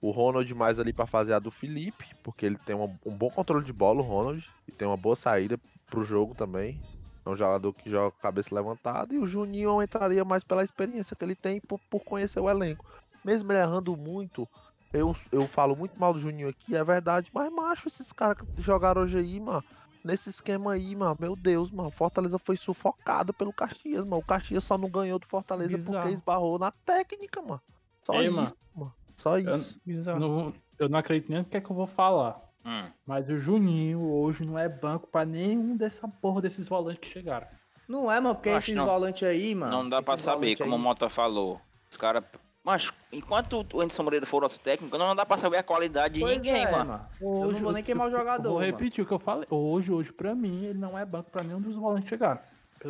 O 0.00 0.10
Ronald 0.10 0.52
mais 0.54 0.78
ali 0.78 0.92
pra 0.92 1.06
fazer 1.06 1.34
a 1.34 1.38
do 1.38 1.50
Felipe, 1.50 2.06
porque 2.22 2.46
ele 2.46 2.56
tem 2.64 2.76
uma- 2.76 2.94
um 3.04 3.16
bom 3.16 3.30
controle 3.30 3.64
de 3.64 3.72
bola, 3.72 4.00
o 4.00 4.04
Ronald, 4.04 4.46
e 4.68 4.72
tem 4.72 4.86
uma 4.86 4.96
boa 4.96 5.16
saída 5.16 5.58
pro 5.90 6.04
jogo 6.04 6.34
também. 6.34 6.80
É 7.24 7.28
um 7.28 7.36
jogador 7.36 7.72
que 7.72 7.90
joga 7.90 8.12
com 8.12 8.18
a 8.18 8.22
cabeça 8.22 8.54
levantada. 8.54 9.12
E 9.12 9.18
o 9.18 9.26
Juninho 9.26 9.70
eu 9.70 9.82
entraria 9.82 10.24
mais 10.24 10.44
pela 10.44 10.62
experiência 10.62 11.16
que 11.16 11.24
ele 11.24 11.34
tem 11.34 11.60
por, 11.60 11.80
por 11.90 12.04
conhecer 12.04 12.38
o 12.40 12.48
elenco. 12.48 12.84
Mesmo 13.24 13.50
ele 13.52 13.58
errando 13.60 13.96
muito, 13.96 14.48
eu, 14.92 15.14
eu 15.32 15.46
falo 15.48 15.76
muito 15.76 15.98
mal 15.98 16.12
do 16.12 16.18
Juninho 16.20 16.48
aqui, 16.48 16.74
é 16.76 16.82
verdade. 16.84 17.30
Mas, 17.32 17.52
macho, 17.52 17.88
esses 17.88 18.12
caras 18.12 18.38
que 18.38 18.62
jogaram 18.62 19.02
hoje 19.02 19.18
aí, 19.18 19.38
mano, 19.40 19.62
nesse 20.04 20.30
esquema 20.30 20.72
aí, 20.72 20.94
mano, 20.96 21.16
meu 21.18 21.34
Deus, 21.36 21.70
mano, 21.70 21.90
Fortaleza 21.90 22.38
foi 22.38 22.56
sufocado 22.56 23.32
pelo 23.34 23.52
Caxias, 23.52 24.04
mano. 24.04 24.18
O 24.18 24.24
Caxias 24.24 24.64
só 24.64 24.78
não 24.78 24.88
ganhou 24.88 25.18
do 25.18 25.26
Fortaleza 25.26 25.70
Bizarro. 25.76 26.02
porque 26.02 26.14
esbarrou 26.14 26.58
na 26.58 26.70
técnica, 26.70 27.42
mano. 27.42 27.60
Só 28.04 28.14
Ei, 28.14 28.26
isso, 28.26 28.36
mano. 28.36 28.52
mano. 28.74 28.94
Só 29.16 29.38
Eu, 29.38 29.56
isso. 29.56 29.80
Bizarro. 29.84 30.20
não, 30.20 30.54
eu 30.78 30.88
não 30.88 30.98
acredito 30.98 31.28
nem 31.30 31.38
no 31.40 31.44
que 31.44 31.56
é 31.56 31.60
que 31.60 31.70
eu 31.70 31.76
vou 31.76 31.86
falar. 31.86 32.40
Hum. 32.64 32.90
Mas 33.06 33.28
o 33.28 33.38
Juninho 33.38 34.00
hoje 34.12 34.44
não 34.44 34.58
é 34.58 34.68
banco 34.68 35.06
pra 35.06 35.24
nenhum 35.24 35.76
dessa 35.76 36.06
porra 36.08 36.42
desses 36.42 36.68
volantes 36.68 37.00
que 37.00 37.08
chegaram. 37.08 37.46
Não 37.88 38.10
é, 38.10 38.18
mano, 38.20 38.34
porque 38.34 38.48
Eu 38.48 38.56
acho 38.56 38.66
esses 38.70 38.76
não. 38.76 38.84
volantes 38.86 39.22
aí, 39.22 39.54
mano. 39.54 39.70
não 39.72 39.88
dá 39.88 40.02
pra 40.02 40.14
esses 40.14 40.24
saber, 40.24 40.38
volantes 40.56 40.58
como 40.58 40.72
o 40.72 40.76
aí- 40.76 40.82
Mota 40.82 41.08
falou. 41.08 41.60
Os 41.90 41.96
caras. 41.96 42.24
Mas, 42.66 42.92
enquanto 43.12 43.64
o 43.72 43.80
Anderson 43.80 44.02
Moreira 44.02 44.26
for 44.26 44.42
nosso 44.42 44.58
técnico, 44.58 44.98
não 44.98 45.14
dá 45.14 45.24
pra 45.24 45.38
saber 45.38 45.58
a 45.58 45.62
qualidade 45.62 46.14
de 46.14 46.20
Pois 46.20 46.34
ninguém, 46.34 46.64
é, 46.64 46.70
mano. 46.72 47.00
Eu 47.20 47.52
não 47.52 47.60
vou 47.60 47.72
nem 47.72 47.80
queimar 47.80 48.08
o 48.08 48.10
jogador. 48.10 48.48
Vou 48.48 48.58
mano. 48.58 48.66
repetir 48.66 49.04
o 49.04 49.06
que 49.06 49.12
eu 49.12 49.20
falei. 49.20 49.46
Hoje, 49.48 49.92
hoje, 49.92 50.12
pra 50.12 50.34
mim, 50.34 50.64
ele 50.64 50.76
não 50.76 50.98
é 50.98 51.04
banco 51.04 51.30
pra 51.30 51.44
nenhum 51.44 51.60
dos 51.60 51.76
volantes 51.76 52.08
que 52.08 52.16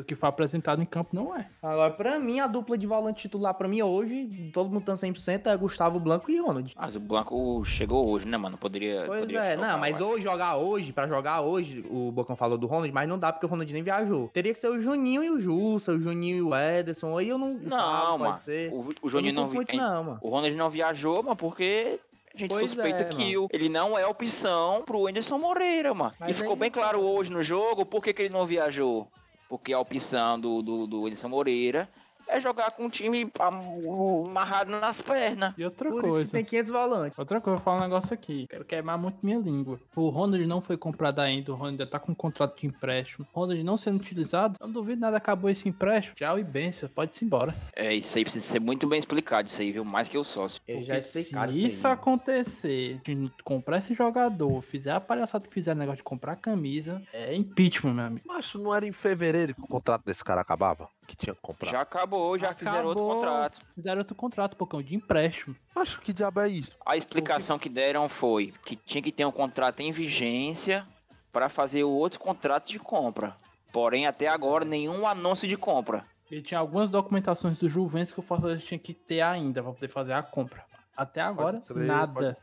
que 0.05 0.15
foi 0.15 0.29
apresentado 0.29 0.83
em 0.83 0.87
campo, 0.87 1.11
não 1.15 1.37
é. 1.37 1.47
Agora, 1.63 1.93
pra 1.93 2.19
mim, 2.19 2.41
a 2.41 2.47
dupla 2.47 2.77
de 2.77 2.87
volante 2.87 3.23
titular 3.23 3.55
pra 3.55 3.69
mim 3.69 3.83
hoje, 3.83 4.51
todo 4.53 4.71
mundo 4.71 4.85
tá 4.85 4.95
100%, 4.95 5.47
é 5.47 5.57
Gustavo 5.57 5.99
Blanco 6.01 6.31
e 6.31 6.39
Ronald. 6.39 6.73
Mas 6.77 6.97
o 6.97 7.01
Blanco 7.01 7.65
chegou 7.65 8.09
hoje, 8.09 8.27
né, 8.27 8.37
mano? 8.37 8.57
Poderia. 8.59 9.05
Pois 9.07 9.21
poderia 9.21 9.43
é, 9.45 9.57
não, 9.57 9.79
mas 9.79 10.01
hoje, 10.01 10.23
jogar 10.23 10.57
hoje, 10.57 10.93
pra 10.93 11.07
jogar 11.07 11.41
hoje, 11.41 11.85
o 11.91 12.11
Bocão 12.13 12.37
falou 12.37 12.59
do 12.59 12.67
Ronald, 12.67 12.93
mas 12.93 13.09
não 13.09 13.19
dá 13.19 13.33
porque 13.33 13.47
o 13.47 13.49
Ronald 13.49 13.73
nem 13.73 13.83
viajou. 13.83 14.29
Teria 14.33 14.53
que 14.53 14.59
ser 14.59 14.69
o 14.69 14.81
Juninho 14.81 15.23
e 15.25 15.31
o 15.31 15.39
Jussa, 15.41 15.93
o 15.93 15.99
Juninho 15.99 16.37
e 16.37 16.43
o 16.43 16.55
Ederson, 16.55 17.17
aí 17.17 17.29
eu 17.29 17.39
não... 17.39 17.55
Não, 17.55 18.19
mano. 18.19 18.33
Pode 18.33 18.43
ser. 18.43 18.73
O, 18.73 18.89
o 19.03 19.09
Juninho 19.09 19.35
não 19.35 19.43
não, 19.45 19.51
curto 19.53 19.71
vi- 19.73 19.77
muito 19.79 19.91
não, 19.95 20.05
mano. 20.05 20.19
O 20.23 20.29
Ronald 20.29 20.55
não 20.57 20.71
viajou, 20.71 21.23
mas 21.23 21.37
porque 21.37 21.99
a 22.35 22.39
gente 22.39 22.49
Pois 22.51 22.67
suspeita 22.71 23.01
é, 23.01 23.05
que 23.05 23.37
o- 23.39 23.49
ele 23.53 23.69
não 23.69 23.97
é 23.99 24.07
opção 24.07 24.83
pro 24.85 25.07
Anderson 25.07 25.39
Moreira, 25.39 25.95
mano. 25.95 26.13
Mas 26.21 26.31
e 26.31 26.35
ficou 26.35 26.55
bem 26.57 26.71
claro 26.71 27.01
hoje 27.01 27.31
no 27.31 27.43
jogo 27.43 27.87
por 27.87 28.03
que, 28.03 28.13
que 28.13 28.23
ele 28.23 28.35
não 28.35 28.45
viajou. 28.47 29.09
Porque 29.49 29.73
a 29.73 29.79
opção 29.79 30.39
do, 30.41 30.63
do, 30.63 30.87
do 30.87 31.07
Anderson 31.07 31.29
Moreira 31.29 31.89
é 32.29 32.41
jogar 32.41 32.71
com 32.73 32.87
o 32.87 32.91
time 32.91 33.31
am- 33.41 34.27
amarrado 34.27 34.71
nas 34.79 35.01
pernas. 35.01 35.55
E 35.57 35.65
outra 35.65 35.89
Por 35.91 35.99
isso 35.99 36.07
que 36.09 36.15
coisa. 36.15 36.33
tem 36.33 36.45
500 36.45 36.73
volantes. 36.73 37.19
Outra 37.19 37.41
coisa, 37.41 37.55
eu 37.55 37.57
vou 37.59 37.65
falar 37.65 37.79
um 37.79 37.83
negócio 37.89 38.15
aqui. 38.15 38.47
Quero 38.49 38.65
queimar 38.65 38.99
muito 38.99 39.19
minha 39.23 39.39
língua. 39.39 39.79
O 39.95 40.09
Ronald 40.09 40.45
não 40.47 40.61
foi 40.61 40.77
comprado 40.77 41.21
ainda. 41.21 41.53
O 41.53 41.55
Ronald 41.55 41.75
ainda 41.75 41.87
tá 41.87 41.99
com 41.99 42.13
um 42.13 42.15
contrato 42.15 42.61
de 42.61 42.67
empréstimo. 42.67 43.27
O 43.33 43.41
Ronald 43.41 43.63
não 43.63 43.77
sendo 43.77 43.97
utilizado. 43.97 44.57
Eu 44.61 44.67
não 44.67 44.73
duvido 44.73 45.01
nada, 45.01 45.17
acabou 45.17 45.49
esse 45.51 45.69
empréstimo. 45.69 46.15
Tchau 46.17 46.39
e 46.39 46.45
benção. 46.45 46.89
Pode-se 46.89 47.25
embora. 47.25 47.55
É, 47.75 47.95
isso 47.95 48.17
aí 48.19 48.25
precisa 48.25 48.45
ser 48.45 48.61
muito 48.61 48.87
bem 48.89 48.99
explicado, 48.99 49.49
isso 49.49 49.61
aí, 49.61 49.73
viu? 49.73 49.85
Mais 49.85 50.09
que 50.09 50.19
o 50.19 50.25
sócio. 50.25 50.61
Ele 50.67 50.79
Porque 50.79 50.93
já 50.93 51.01
se 51.01 51.19
explicaram 51.21 51.51
isso 51.51 51.67
isso 51.67 51.87
aí. 51.87 51.93
acontecer, 51.93 53.01
de 53.05 53.31
comprar 53.45 53.79
esse 53.79 53.95
jogador, 53.95 54.61
fizer 54.63 54.93
a 54.93 55.01
palhaçada 55.01 55.47
que 55.47 55.53
fizeram 55.55 55.79
negócio 55.79 55.99
de 55.99 56.03
comprar 56.05 56.37
camisa, 56.37 57.03
é 57.13 57.35
impeachment, 57.35 57.95
meu 57.95 58.05
amigo. 58.05 58.25
Mas 58.27 58.53
não 58.55 58.75
era 58.75 58.87
em 58.87 58.93
fevereiro 58.93 59.55
que 59.55 59.61
o 59.63 59.67
contrato 59.67 60.05
desse 60.05 60.25
cara 60.25 60.41
acabava? 60.41 60.89
Que 61.07 61.17
tinha 61.17 61.35
que 61.35 61.41
comprar. 61.41 61.71
Já 61.71 61.81
acabou, 61.81 62.39
já 62.39 62.53
fizeram 62.55 62.87
outro 62.87 63.05
Acabou. 63.05 63.15
contrato. 63.15 63.61
Fizeram 63.75 63.99
outro 63.99 64.15
contrato, 64.15 64.57
pocão, 64.57 64.83
de 64.83 64.95
empréstimo. 64.95 65.55
Acho 65.75 66.01
que 66.01 66.13
diabo 66.13 66.41
é 66.41 66.49
isso? 66.49 66.73
A 66.85 66.97
explicação 66.97 67.59
que 67.59 67.69
deram 67.69 68.09
foi 68.09 68.53
que 68.65 68.75
tinha 68.77 69.03
que 69.03 69.13
ter 69.13 69.25
um 69.25 69.31
contrato 69.33 69.81
em 69.81 69.93
vigência 69.93 70.87
para 71.33 71.49
fazer 71.49 71.85
o 71.85 71.91
outro 71.91 72.19
contrato 72.19 72.69
de 72.69 72.79
compra. 72.79 73.37
Porém, 73.73 74.07
até 74.07 74.27
agora, 74.27 74.65
nenhum 74.65 75.07
anúncio 75.07 75.47
de 75.47 75.57
compra. 75.57 76.03
E 76.31 76.43
tinha 76.43 76.59
algumas 76.59 76.91
documentações 76.91 77.61
do 77.61 77.69
Juventus 77.69 78.13
que 78.13 78.19
o 78.19 78.23
Fortaleza 78.23 78.65
tinha 78.65 78.79
que 78.79 78.93
ter 78.93 79.21
ainda 79.21 79.63
pra 79.63 79.73
poder 79.73 79.89
fazer 79.89 80.13
a 80.13 80.23
compra. 80.23 80.65
Até 80.97 81.21
agora, 81.21 81.59
Pode 81.61 81.67
crer, 81.75 81.87
nada. 81.87 82.37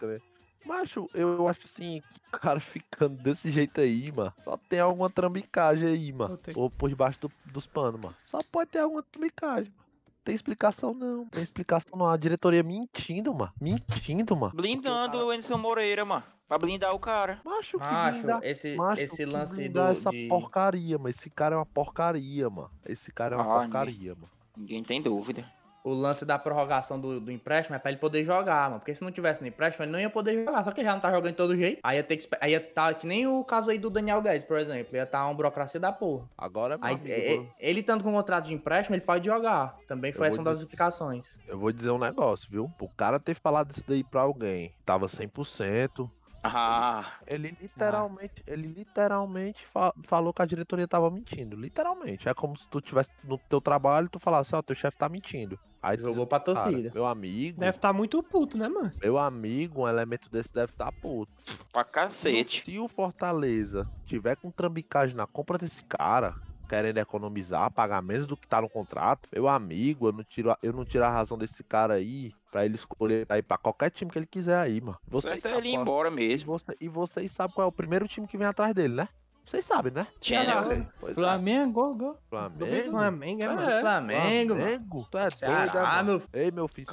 Macho, 0.65 1.10
eu, 1.13 1.47
acho 1.47 1.62
assim, 1.65 2.02
que 2.10 2.36
o 2.36 2.39
cara 2.39 2.60
ficando 2.60 3.21
desse 3.21 3.52
jeito 3.52 3.82
aí, 3.82 4.12
mano, 4.12 4.34
só 4.43 4.58
tem 4.58 4.80
alguma 4.80 5.10
trambicagem 5.10 5.88
aí, 5.89 6.12
mano. 6.13 6.39
Ou 6.56 6.69
por 6.69 6.89
debaixo 6.89 7.19
do- 7.21 7.32
dos 7.45 7.65
panos, 7.65 7.99
mano. 8.02 8.15
Só 8.26 8.39
pode 8.52 8.69
ter 8.71 8.80
alguma 8.80 9.04
trambicagem, 9.04 9.71
mano. 9.76 9.84
Tem 10.23 10.34
explicação 10.34 10.93
não, 10.93 11.26
tem 11.28 11.43
explicação 11.43 11.97
não. 11.99 12.08
A 12.08 12.15
diretoria 12.15 12.63
mentindo, 12.63 13.34
mano. 13.34 13.52
Mentindo, 13.60 14.36
mano. 14.38 14.54
Blindando 14.56 15.17
o 15.17 15.30
Anderson 15.30 15.58
Moreira, 15.58 16.06
mano. 16.06 16.23
Pra 16.47 16.58
blindar 16.58 16.93
o 16.95 16.99
cara. 16.99 17.41
Macho, 17.43 17.78
que 17.78 17.84
Macho, 17.84 18.17
blindar- 18.19 18.39
esse, 18.43 18.76
Macho, 18.76 19.02
esse 19.02 19.17
que 19.17 19.26
lance 19.26 19.67
do, 19.67 19.80
essa 19.82 20.12
de... 20.12 20.28
porcaria, 20.30 20.97
mas 20.97 21.17
esse 21.17 21.30
cara 21.30 21.56
é 21.56 21.58
uma 21.58 21.65
porcaria, 21.65 22.49
mano. 22.49 22.71
Esse 22.86 23.12
cara 23.12 23.36
é 23.36 23.38
uma 23.38 23.43
Ah, 23.58 23.60
porcaria, 23.63 24.15
mano. 24.15 24.30
Ninguém 24.56 24.82
tem 24.84 25.02
dúvida. 25.02 25.45
O 25.83 25.91
lance 25.93 26.25
da 26.25 26.39
prorrogação 26.39 26.97
do, 26.99 27.19
do 27.19 27.29
empréstimo 27.31 27.75
é 27.75 27.79
pra 27.79 27.91
ele 27.91 27.99
poder 27.99 28.23
jogar, 28.23 28.69
mano. 28.69 28.79
Porque 28.79 28.95
se 28.95 29.03
não 29.03 29.11
tivesse 29.11 29.41
no 29.41 29.47
empréstimo, 29.47 29.83
ele 29.83 29.91
não 29.91 29.99
ia 29.99 30.09
poder 30.09 30.45
jogar. 30.45 30.63
Só 30.63 30.71
que 30.71 30.79
ele 30.79 30.87
já 30.87 30.93
não 30.93 31.01
tá 31.01 31.09
jogando 31.11 31.31
de 31.31 31.35
todo 31.37 31.55
jeito. 31.57 31.79
Aí 31.83 31.97
ia 31.97 32.03
ter 32.03 32.15
que. 32.17 32.27
Aí 32.39 32.51
ia 32.51 32.59
tá 32.61 32.93
que 32.93 33.05
nem 33.05 33.27
o 33.27 33.43
caso 33.43 33.69
aí 33.69 33.77
do 33.77 33.89
Daniel 33.89 34.21
Guedes, 34.21 34.45
por 34.45 34.57
exemplo. 34.57 34.95
Ia 34.95 35.05
tá 35.05 35.25
uma 35.25 35.33
burocracia 35.33 35.79
da 35.79 35.91
porra. 35.91 36.25
Agora, 36.37 36.77
Aí, 36.81 36.97
é- 37.05 37.35
vou- 37.35 37.47
ele 37.59 37.81
estando 37.81 38.01
com 38.03 38.11
contrato 38.13 38.45
de 38.45 38.53
empréstimo, 38.53 38.95
ele 38.95 39.03
pode 39.03 39.25
jogar. 39.25 39.77
Também 39.87 40.11
foi 40.13 40.27
essa 40.27 40.37
uma 40.37 40.43
das 40.45 40.59
explicações. 40.59 41.37
eu 41.47 41.57
vou 41.59 41.71
dizer 41.71 41.91
um 41.91 41.99
negócio, 41.99 42.49
viu? 42.49 42.71
O 42.79 42.87
cara 42.89 43.19
ter 43.19 43.35
falado 43.35 43.71
isso 43.71 43.83
daí 43.87 44.03
pra 44.03 44.21
alguém, 44.21 44.73
tava 44.85 45.07
100%, 45.09 46.09
Ah, 46.43 47.13
Ele 47.25 47.56
literalmente, 47.60 48.43
ele 48.45 48.67
literalmente 48.67 49.65
fa- 49.67 49.93
falou 50.03 50.34
que 50.34 50.41
a 50.41 50.45
diretoria 50.45 50.88
tava 50.88 51.10
mentindo. 51.10 51.56
Literalmente. 51.56 52.27
É 52.27 52.34
como 52.34 52.58
se 52.58 52.67
tu 52.67 52.82
tivesse 52.82 53.10
no 53.23 53.38
teu 53.38 53.62
trabalho 53.62 54.08
e 54.08 54.10
tu 54.10 54.19
falasse, 54.19 54.53
ó, 54.56 54.62
teu 54.62 54.75
chefe 54.75 54.97
tá 54.97 55.08
mentindo. 55.08 55.58
Aí 55.82 55.97
tu 55.97 56.03
Jogou 56.03 56.25
pra 56.27 56.39
torcida. 56.39 56.91
meu 56.93 57.06
amigo, 57.06 57.60
Deve 57.60 57.77
estar 57.77 57.91
muito 57.93 58.21
puto, 58.23 58.58
né, 58.58 58.67
mano? 58.67 58.91
meu 59.01 59.17
amigo, 59.17 59.84
um 59.84 59.88
elemento 59.88 60.29
desse 60.29 60.53
deve 60.53 60.71
estar 60.71 60.91
puto. 60.91 61.32
pra 61.71 61.84
cacete. 61.84 62.63
Se 62.65 62.77
o 62.79 62.88
Fortaleza 62.88 63.89
tiver 64.06 64.36
com 64.36 64.51
trambicagem 64.51 65.15
na 65.15 65.25
compra 65.27 65.58
desse 65.58 65.84
cara, 65.86 66.36
querendo 66.73 66.97
economizar, 66.97 67.71
pagar 67.71 68.01
menos 68.01 68.25
do 68.25 68.36
que 68.36 68.47
tá 68.47 68.59
no 68.59 68.67
contrato, 68.67 69.29
meu 69.31 69.47
amigo, 69.47 70.07
eu 70.07 70.12
não 70.12 70.23
tiro, 70.23 70.49
a- 70.49 70.57
eu 70.63 70.73
não 70.73 70.83
tiro 70.83 71.03
a 71.05 71.09
razão 71.09 71.38
desse 71.38 71.63
cara 71.63 71.93
aí 71.93 72.33
pra 72.51 72.65
ele 72.65 72.73
escolher 72.75 73.27
aí 73.29 73.43
pra 73.43 73.57
qualquer 73.59 73.91
time 73.91 74.09
que 74.09 74.17
ele 74.17 74.25
quiser 74.25 74.57
aí, 74.57 74.81
mano. 74.81 74.97
Vocês 75.07 75.33
Certo 75.43 75.53
é 75.53 75.57
ele 75.59 75.69
ir 75.69 75.75
embora 75.75 76.09
e, 76.09 76.12
mesmo. 76.12 76.47
você- 76.51 76.75
e 76.81 76.88
vocês 76.89 77.31
sabem 77.31 77.53
qual 77.53 77.65
é 77.65 77.69
o 77.69 77.71
primeiro 77.71 78.07
time 78.07 78.27
que 78.27 78.38
vem 78.38 78.47
atrás 78.47 78.73
dele, 78.73 78.95
né? 78.95 79.07
Vocês 79.45 79.63
sabem, 79.65 79.91
né? 79.91 80.07
Né? 80.31 80.88
Pois 80.99 81.12
é. 81.12 81.15
Flamengo, 81.15 81.93
gol. 81.93 82.17
Flamengo. 82.29 82.89
Flamengo, 82.89 83.43
é, 83.43 83.47
mano. 83.47 83.69
É, 83.69 83.81
Flamengo, 83.81 84.53
mano. 84.55 84.62
Flamengo? 84.65 85.07
Tu 85.12 85.17
é 85.17 85.29
doido, 85.29 85.73
mano? 85.73 86.03
meu 86.03 86.21
Ei, 86.33 86.51
meu 86.51 86.67
filho, 86.67 86.88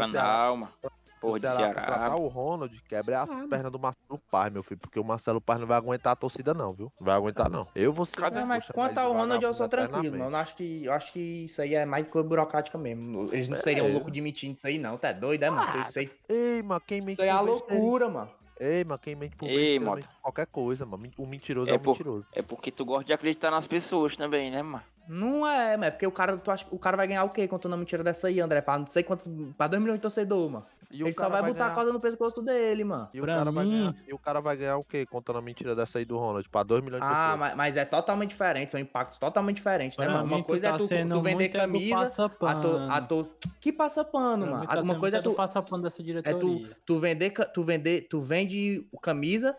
se 1.20 1.26
o 1.26 1.38
Ceará, 1.40 1.58
mano. 1.58 1.74
Porra 1.74 1.74
de 1.74 1.74
Ceará 1.74 1.74
contratar 1.74 2.16
o 2.16 2.28
Ronald, 2.28 2.82
quebra 2.88 3.22
as 3.22 3.42
pernas 3.46 3.70
do 3.72 3.78
Marcelo 3.78 4.20
Paz, 4.30 4.52
meu 4.52 4.62
filho, 4.62 4.80
porque 4.80 4.98
o 4.98 5.04
Marcelo 5.04 5.40
Paz 5.40 5.60
não 5.60 5.66
vai 5.66 5.76
aguentar 5.76 6.12
a 6.12 6.16
torcida 6.16 6.54
não, 6.54 6.72
viu? 6.72 6.92
Não 6.98 7.04
vai 7.06 7.14
aguentar 7.16 7.50
não. 7.50 7.66
Eu 7.74 7.92
vou 7.92 8.04
ser... 8.06 8.20
Não, 8.30 8.46
mas 8.46 8.66
quanto 8.68 8.98
ao 8.98 9.12
Ronald, 9.12 9.42
eu 9.44 9.52
sou 9.54 9.68
tranquilo, 9.68 10.18
mano. 10.18 10.30
Eu 10.30 10.36
acho 10.38 10.54
que, 10.56 10.84
eu 10.84 10.92
acho 10.92 11.12
que 11.12 11.44
isso 11.44 11.60
aí 11.60 11.74
é 11.74 11.84
mais 11.84 12.06
coisa 12.08 12.26
burocrática 12.28 12.78
mesmo. 12.78 13.28
Eles 13.32 13.48
não 13.48 13.56
É. 13.58 13.60
seriam 13.62 13.90
loucos 13.92 14.12
de 14.12 14.20
mentir 14.20 14.48
nisso 14.48 14.66
aí, 14.66 14.78
não. 14.78 14.96
Tá 14.96 15.12
doido, 15.12 15.42
é, 15.42 15.50
mano? 15.50 15.68
Isso, 15.68 15.90
isso 15.90 15.98
aí, 15.98 16.10
Ei, 16.28 16.62
mano, 16.62 16.80
quem 16.86 17.00
mente 17.00 17.12
isso 17.12 17.22
aí 17.22 17.28
é 17.28 17.32
a 17.32 17.40
loucura, 17.40 18.08
mano. 18.08 18.30
Ei, 18.58 18.84
mano, 18.84 18.98
quem 18.98 19.14
mente 19.16 19.36
por 19.36 19.48
Ei, 19.48 19.78
moto. 19.78 19.96
mente 19.96 20.08
por 20.08 20.20
qualquer 20.20 20.46
coisa, 20.46 20.84
mano. 20.84 21.10
O 21.16 21.26
mentiroso 21.26 21.70
É 21.70 21.72
é, 21.72 21.76
o 21.76 21.80
por- 21.80 21.92
mentiroso. 21.92 22.26
É 22.34 22.42
porque 22.42 22.70
tu 22.70 22.84
gosta 22.84 23.04
de 23.04 23.12
acreditar 23.14 23.50
nas 23.50 23.66
pessoas 23.66 24.14
também, 24.16 24.50
né, 24.50 24.62
mano? 24.62 24.84
Não 25.08 25.46
é, 25.46 25.76
mas 25.78 25.88
é 25.88 25.90
porque 25.90 26.06
o 26.06 26.12
cara, 26.12 26.36
tu 26.36 26.50
acha, 26.50 26.66
o 26.70 26.78
cara 26.78 26.96
vai 26.96 27.06
ganhar 27.06 27.24
o 27.24 27.30
quê 27.30 27.48
contando 27.48 27.72
uma 27.72 27.78
mentira 27.78 28.04
dessa 28.04 28.28
aí, 28.28 28.38
André? 28.38 28.60
Pra 28.60 28.78
não 28.78 28.86
sei 28.86 29.02
quantos. 29.02 29.28
Pra 29.56 29.66
2 29.66 29.80
milhões 29.82 29.98
de 29.98 30.02
torcedor, 30.02 30.50
mano. 30.50 30.66
E 30.90 31.02
Ele 31.02 31.12
só 31.12 31.28
vai 31.28 31.40
botar 31.40 31.50
a 31.50 31.52
ganhar... 31.68 31.74
corda 31.76 31.92
no 31.92 32.00
pescoço 32.00 32.42
dele, 32.42 32.82
mano. 32.82 33.08
E 33.14 33.20
o, 33.20 33.22
Pra 33.22 33.36
cara 33.36 33.50
vai 33.52 33.64
mim- 33.64 33.70
ganhar... 33.70 33.94
e 34.08 34.12
o 34.12 34.18
cara 34.18 34.40
vai 34.40 34.56
ganhar 34.56 34.76
o 34.76 34.82
quê 34.84 35.06
contando 35.06 35.38
a 35.38 35.42
mentira 35.42 35.74
dessa 35.76 35.98
aí 35.98 36.04
do 36.04 36.18
Ronald? 36.18 36.48
Pra 36.48 36.62
2 36.64 36.82
milhões 36.82 37.00
de 37.00 37.06
Ah, 37.08 37.12
pessoas. 37.32 37.38
mas, 37.38 37.54
mas 37.56 37.76
é 37.76 37.84
totalmente 37.84 38.30
diferente, 38.30 38.72
são 38.72 38.80
impactos 38.80 39.18
totalmente 39.18 39.56
diferentes, 39.56 39.96
né, 39.96 40.04
Pra 40.06 40.14
mano? 40.14 40.26
Uma 40.26 40.38
tu 40.38 40.44
coisa 40.44 40.68
tá 40.70 40.74
é 40.74 40.78
tu, 40.78 40.88
tu 41.08 41.22
vender 41.22 41.44
é 41.44 41.48
camisa, 41.48 41.96
a 41.96 42.00
passa-pano. 42.02 42.60
to, 42.62 42.92
a 42.92 43.00
to... 43.00 43.30
Que 43.60 43.72
passa 43.72 44.04
pano, 44.04 44.46
Pra 44.46 44.54
mano? 44.56 44.66
tá 44.66 44.80
Uma 44.82 44.98
coisa 44.98 45.18
é 45.18 45.20
muito 45.20 45.30
tu, 45.30 45.36
passa 45.36 45.62
pano 45.62 45.82
dessa 45.84 46.02
é 46.02 46.04
diretoria. 46.04 46.38
tu, 46.40 46.76
tu 46.84 46.98
vender, 46.98 47.30
tu 47.52 47.62
vender, 47.62 48.08
tu 48.10 48.20
vende 48.20 48.84
camisa, 49.00 49.56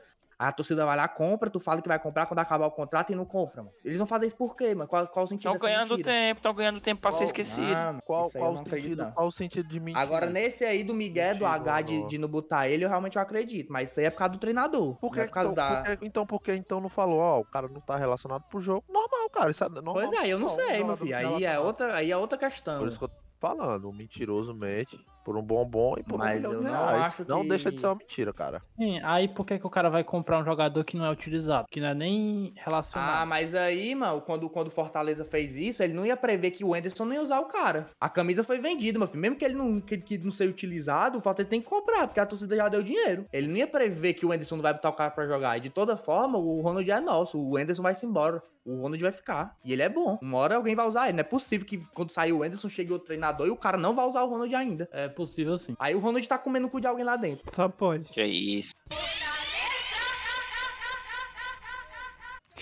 a 0.47 0.51
torcida 0.51 0.85
vai 0.85 0.95
lá, 0.97 1.07
compra, 1.07 1.49
tu 1.49 1.59
fala 1.59 1.81
que 1.81 1.87
vai 1.87 1.99
comprar 1.99 2.25
quando 2.25 2.39
acabar 2.39 2.65
o 2.67 2.71
contrato 2.71 3.11
e 3.11 3.15
não 3.15 3.25
compra, 3.25 3.63
mano. 3.63 3.73
Eles 3.83 3.97
vão 3.97 4.07
fazer 4.07 4.27
isso 4.27 4.35
por 4.35 4.55
quê, 4.55 4.73
mano? 4.75 4.87
Qual, 4.89 5.07
qual 5.07 5.25
o 5.25 5.27
sentido 5.27 5.53
Estão 5.53 5.67
ganhando 5.69 5.89
mentira? 5.97 6.11
tempo, 6.11 6.39
estão 6.39 6.53
ganhando 6.53 6.81
tempo 6.81 7.01
pra 7.01 7.11
ser 7.11 7.17
Qual- 7.17 7.25
esquecido. 7.25 7.73
Ah, 7.73 7.99
Qual, 8.05 8.29
qual, 8.31 8.53
não 8.53 8.61
o 8.61 8.69
sentido, 8.69 9.03
não. 9.03 9.11
qual 9.11 9.27
o 9.27 9.31
sentido 9.31 9.67
de 9.69 9.79
mentir? 9.79 10.01
Agora, 10.01 10.25
nesse 10.25 10.63
aí 10.65 10.83
do 10.83 10.93
Miguel, 10.93 11.35
do 11.37 11.45
H 11.45 11.81
de, 11.81 12.07
de 12.07 12.17
não 12.17 12.27
botar 12.27 12.67
ele, 12.67 12.83
eu 12.85 12.89
realmente 12.89 13.15
eu 13.17 13.21
acredito. 13.21 13.71
Mas 13.71 13.91
isso 13.91 13.99
aí 13.99 14.05
é 14.05 14.09
por 14.09 14.17
causa 14.17 14.33
do 14.33 14.39
treinador. 14.39 14.95
Por 14.95 15.07
não 15.07 15.11
que, 15.13 15.19
é 15.19 15.25
por 15.27 15.31
causa 15.33 15.51
então, 15.51 15.69
da. 15.69 15.81
por 15.83 15.97
que- 15.97 16.05
então 16.05 16.25
por 16.25 16.41
que 16.41 16.53
então 16.55 16.81
não 16.81 16.89
falou, 16.89 17.19
ó, 17.19 17.39
o 17.39 17.45
cara 17.45 17.67
não 17.67 17.79
tá 17.81 17.95
relacionado 17.97 18.43
pro 18.49 18.59
jogo? 18.59 18.83
Normal, 18.89 19.29
cara, 19.29 19.51
isso 19.51 19.63
é 19.63 19.69
normal. 19.69 19.93
Pois 19.93 20.11
é, 20.13 20.27
eu 20.27 20.39
não 20.39 20.49
sei, 20.49 20.83
meu 20.83 20.97
filho. 20.97 21.21
não 21.21 21.35
Aí 21.37 21.45
é 21.45 21.59
outra, 21.59 21.95
aí 21.95 22.11
é 22.11 22.17
outra 22.17 22.37
questão. 22.37 22.79
Por 22.79 22.87
isso 22.87 22.97
que 22.97 23.05
eu 23.05 23.11
falando, 23.41 23.89
o 23.89 23.93
mentiroso 23.93 24.53
mente 24.53 24.97
por 25.25 25.37
um 25.37 25.41
bombom 25.41 25.95
e 25.99 26.03
por 26.03 26.17
Mas 26.17 26.37
um 26.45 26.49
milhão 26.49 26.53
eu 26.53 26.61
não 26.61 26.71
reais. 26.71 27.01
acho 27.05 27.25
Não 27.27 27.41
que- 27.43 27.49
deixa 27.49 27.71
de 27.71 27.79
ser 27.79 27.85
uma 27.87 27.95
mentira, 27.95 28.33
cara. 28.33 28.59
Sim, 28.75 28.99
aí 29.03 29.27
por 29.27 29.45
que, 29.45 29.59
que 29.59 29.67
o 29.67 29.69
cara 29.69 29.87
vai 29.87 30.03
comprar 30.03 30.39
um 30.39 30.43
jogador 30.45 30.83
que 30.83 30.97
não 30.97 31.05
é 31.05 31.11
utilizado? 31.11 31.67
Que 31.69 31.79
não 31.79 31.89
é 31.89 31.93
nem 31.93 32.53
Ah, 32.57 32.61
relacionado. 32.65 33.27
mas 33.27 33.53
aí, 33.53 33.93
mano, 33.93 34.19
quando, 34.21 34.49
quando 34.49 34.69
o 34.69 34.71
Fortaleza 34.71 35.23
fez 35.23 35.57
isso, 35.57 35.83
ele 35.83 35.93
não 35.93 36.05
ia 36.05 36.17
prever 36.17 36.49
que 36.51 36.63
o 36.63 36.75
Enderson 36.75 37.05
não 37.05 37.13
ia 37.13 37.21
usar 37.21 37.39
o 37.39 37.45
cara. 37.45 37.89
A 37.99 38.09
camisa 38.09 38.43
foi 38.43 38.57
vendida, 38.57 38.97
meu 38.97 39.07
filho. 39.07 39.21
Mesmo 39.21 39.35
que 39.35 39.45
ele 39.45 39.53
não, 39.53 39.79
que, 39.79 39.97
que 39.99 40.17
não 40.17 40.31
seja 40.31 40.49
utilizado, 40.49 41.19
o 41.19 41.21
Fortaleza 41.21 41.49
tem 41.51 41.61
que 41.61 41.67
comprar, 41.69 42.07
porque 42.07 42.19
a 42.19 42.25
torcida 42.25 42.55
já 42.55 42.67
deu 42.67 42.81
dinheiro. 42.81 43.25
Ele 43.31 43.47
não 43.47 43.57
ia 43.57 43.67
prever 43.67 44.13
que 44.13 44.25
o 44.25 44.33
Enderson 44.33 44.55
não 44.55 44.63
vai 44.63 44.73
botar 44.73 44.89
o 44.89 44.93
cara 44.93 45.11
pra 45.11 45.27
jogar. 45.27 45.55
E 45.55 45.61
de 45.61 45.69
toda 45.69 45.95
forma, 45.95 46.39
o 46.39 46.61
Ronald 46.61 46.89
é 46.89 46.99
nosso. 46.99 47.37
O 47.39 47.59
Enderson 47.59 47.83
vai 47.83 47.93
se 47.93 48.07
embora. 48.07 48.41
O 48.63 48.75
Ronald 48.81 49.01
vai 49.01 49.11
ficar. 49.11 49.55
E 49.65 49.73
ele 49.73 49.81
é 49.81 49.89
bom. 49.89 50.19
Uma 50.21 50.37
hora 50.37 50.55
alguém 50.55 50.75
vai 50.75 50.87
usar 50.87 51.05
ele. 51.05 51.13
Não 51.13 51.21
é 51.21 51.23
possível 51.23 51.65
que 51.65 51.79
quando 51.95 52.11
sair 52.11 52.31
o 52.31 52.45
Enderson 52.45 52.69
chegue 52.69 52.91
outro 52.93 53.07
treinador 53.07 53.30
e 53.45 53.49
o 53.49 53.57
cara 53.57 53.77
não 53.77 53.95
vai 53.95 54.05
usar 54.07 54.23
o 54.23 54.29
Ronald 54.29 54.53
ainda. 54.53 54.89
É 54.91 55.07
possível 55.07 55.57
sim. 55.57 55.75
Aí 55.79 55.95
o 55.95 55.99
Ronald 55.99 56.27
tá 56.27 56.37
comendo 56.37 56.67
o 56.67 56.69
cu 56.69 56.79
de 56.79 56.87
alguém 56.87 57.05
lá 57.05 57.15
dentro. 57.15 57.43
Só 57.51 57.69
pode. 57.69 58.09
Que 58.09 58.21
é 58.21 58.27
isso. 58.27 58.71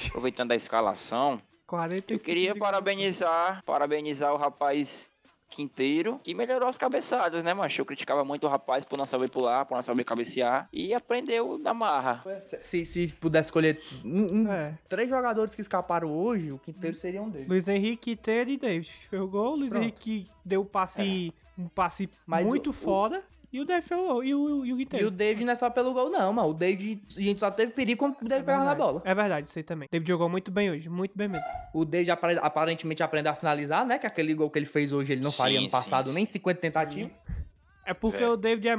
Aproveitando 0.07 0.51
a 0.51 0.55
escalação, 0.55 1.41
45 1.67 2.13
eu 2.13 2.25
queria 2.25 2.55
parabenizar, 2.55 3.63
parabenizar 3.65 4.33
o 4.33 4.37
rapaz 4.37 5.08
Quinteiro, 5.49 6.19
que 6.23 6.33
melhorou 6.33 6.69
as 6.69 6.77
cabeçadas, 6.77 7.43
né, 7.43 7.53
macho? 7.53 7.81
Eu 7.81 7.85
criticava 7.85 8.23
muito 8.23 8.45
o 8.45 8.49
rapaz 8.49 8.85
por 8.85 8.97
não 8.97 9.05
saber 9.05 9.29
pular, 9.29 9.65
por 9.65 9.75
não 9.75 9.81
saber 9.83 10.03
cabecear, 10.03 10.69
e 10.71 10.93
aprendeu 10.93 11.57
na 11.57 11.73
marra. 11.73 12.23
Se, 12.61 12.85
se 12.85 13.13
pudesse 13.13 13.47
escolher 13.47 13.81
um- 14.05 14.43
um- 14.43 14.51
É. 14.51 14.77
três 14.87 15.09
jogadores 15.09 15.55
que 15.55 15.61
escaparam 15.61 16.11
hoje, 16.11 16.51
o 16.51 16.59
Quinteiro 16.59 16.95
seria 16.95 17.21
um 17.21 17.29
deles. 17.29 17.47
Luiz 17.47 17.67
Henrique, 17.67 18.15
Teira 18.15 18.49
e 18.49 18.57
David. 18.57 18.91
O 19.13 19.27
gol. 19.27 19.55
Luiz 19.55 19.71
Pronto. 19.71 19.83
Henrique 19.83 20.27
deu 20.45 20.61
um 20.61 20.65
passe, 20.65 21.33
um 21.57 21.67
passe 21.67 22.09
Mas 22.25 22.45
muito 22.45 22.67
o- 22.67 22.69
o- 22.69 22.73
foda. 22.73 23.23
E 23.51 23.59
o 23.59 23.63
o 23.63 24.07
gol. 24.07 24.23
E 24.23 24.35
o, 24.35 24.65
e 24.65 24.73
o 24.73 24.75
E 24.75 24.85
Quinteiro. 24.85 25.07
o 25.07 25.11
David 25.11 25.43
não 25.45 25.53
é 25.53 25.55
só 25.55 25.69
pelo 25.69 25.91
gol, 25.93 26.09
não, 26.09 26.31
mano. 26.31 26.49
O 26.49 26.53
David, 26.53 27.01
a 27.17 27.21
gente 27.21 27.39
só 27.39 27.49
teve 27.49 27.71
perigo 27.73 27.99
quando 27.99 28.15
o 28.21 28.25
David 28.27 28.45
pegava 28.45 28.63
na 28.65 28.75
bola. 28.75 29.01
É 29.03 29.15
verdade, 29.15 29.47
isso 29.47 29.57
aí 29.57 29.63
também. 29.63 29.87
David 29.91 30.07
jogou 30.07 30.29
muito 30.29 30.51
bem 30.51 30.69
hoje, 30.69 30.87
muito 30.89 31.17
bem 31.17 31.27
mesmo. 31.27 31.49
O 31.73 31.83
David 31.83 32.11
apare- 32.11 32.39
aparentemente 32.41 33.01
aprendeu 33.01 33.31
a 33.31 33.35
finalizar, 33.35 33.85
né? 33.85 33.97
Que 33.97 34.05
aquele 34.05 34.33
gol 34.35 34.49
que 34.51 34.59
ele 34.59 34.65
fez 34.67 34.91
hoje 34.93 35.13
ele 35.13 35.21
não 35.21 35.31
faria 35.31 35.57
Sim, 35.59 35.65
no 35.65 35.71
passado 35.71 36.09
sim, 36.09 36.13
nem 36.15 36.25
50 36.25 36.59
tentativas. 36.61 37.11
É 37.85 37.93
porque 37.93 38.23
É. 38.23 38.27
o 38.29 38.37
David 38.37 38.67
é, 38.69 38.77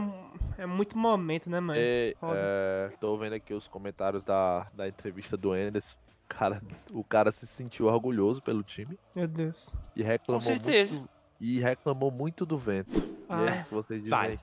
é 0.58 0.66
muito 0.66 0.96
momento, 0.96 1.50
né, 1.50 1.58
mano? 1.58 1.80
E, 1.80 2.14
Foda. 2.20 2.34
é, 2.36 2.92
tô 3.00 3.16
vendo 3.18 3.32
aqui 3.32 3.52
os 3.52 3.66
comentários 3.66 4.22
da, 4.22 4.68
da 4.72 4.86
entrevista 4.86 5.36
do 5.36 5.56
Endes. 5.56 5.98
Cara, 6.28 6.62
o 6.92 7.02
cara 7.02 7.32
se 7.32 7.44
sentiu 7.44 7.86
orgulhoso 7.86 8.40
pelo 8.40 8.62
time 8.62 8.96
Meu 9.16 9.26
Deus. 9.26 9.74
e 9.96 10.02
reclamou 10.04 10.40
certeza. 10.40 10.94
muito. 10.94 11.10
E 11.40 11.58
reclamou 11.58 12.10
muito 12.10 12.44
do 12.44 12.58
vento. 12.58 13.00
Ah. 13.28 13.44
é 13.46 13.66
vocês 13.70 14.02
dizem 14.02 14.10
Vai. 14.10 14.38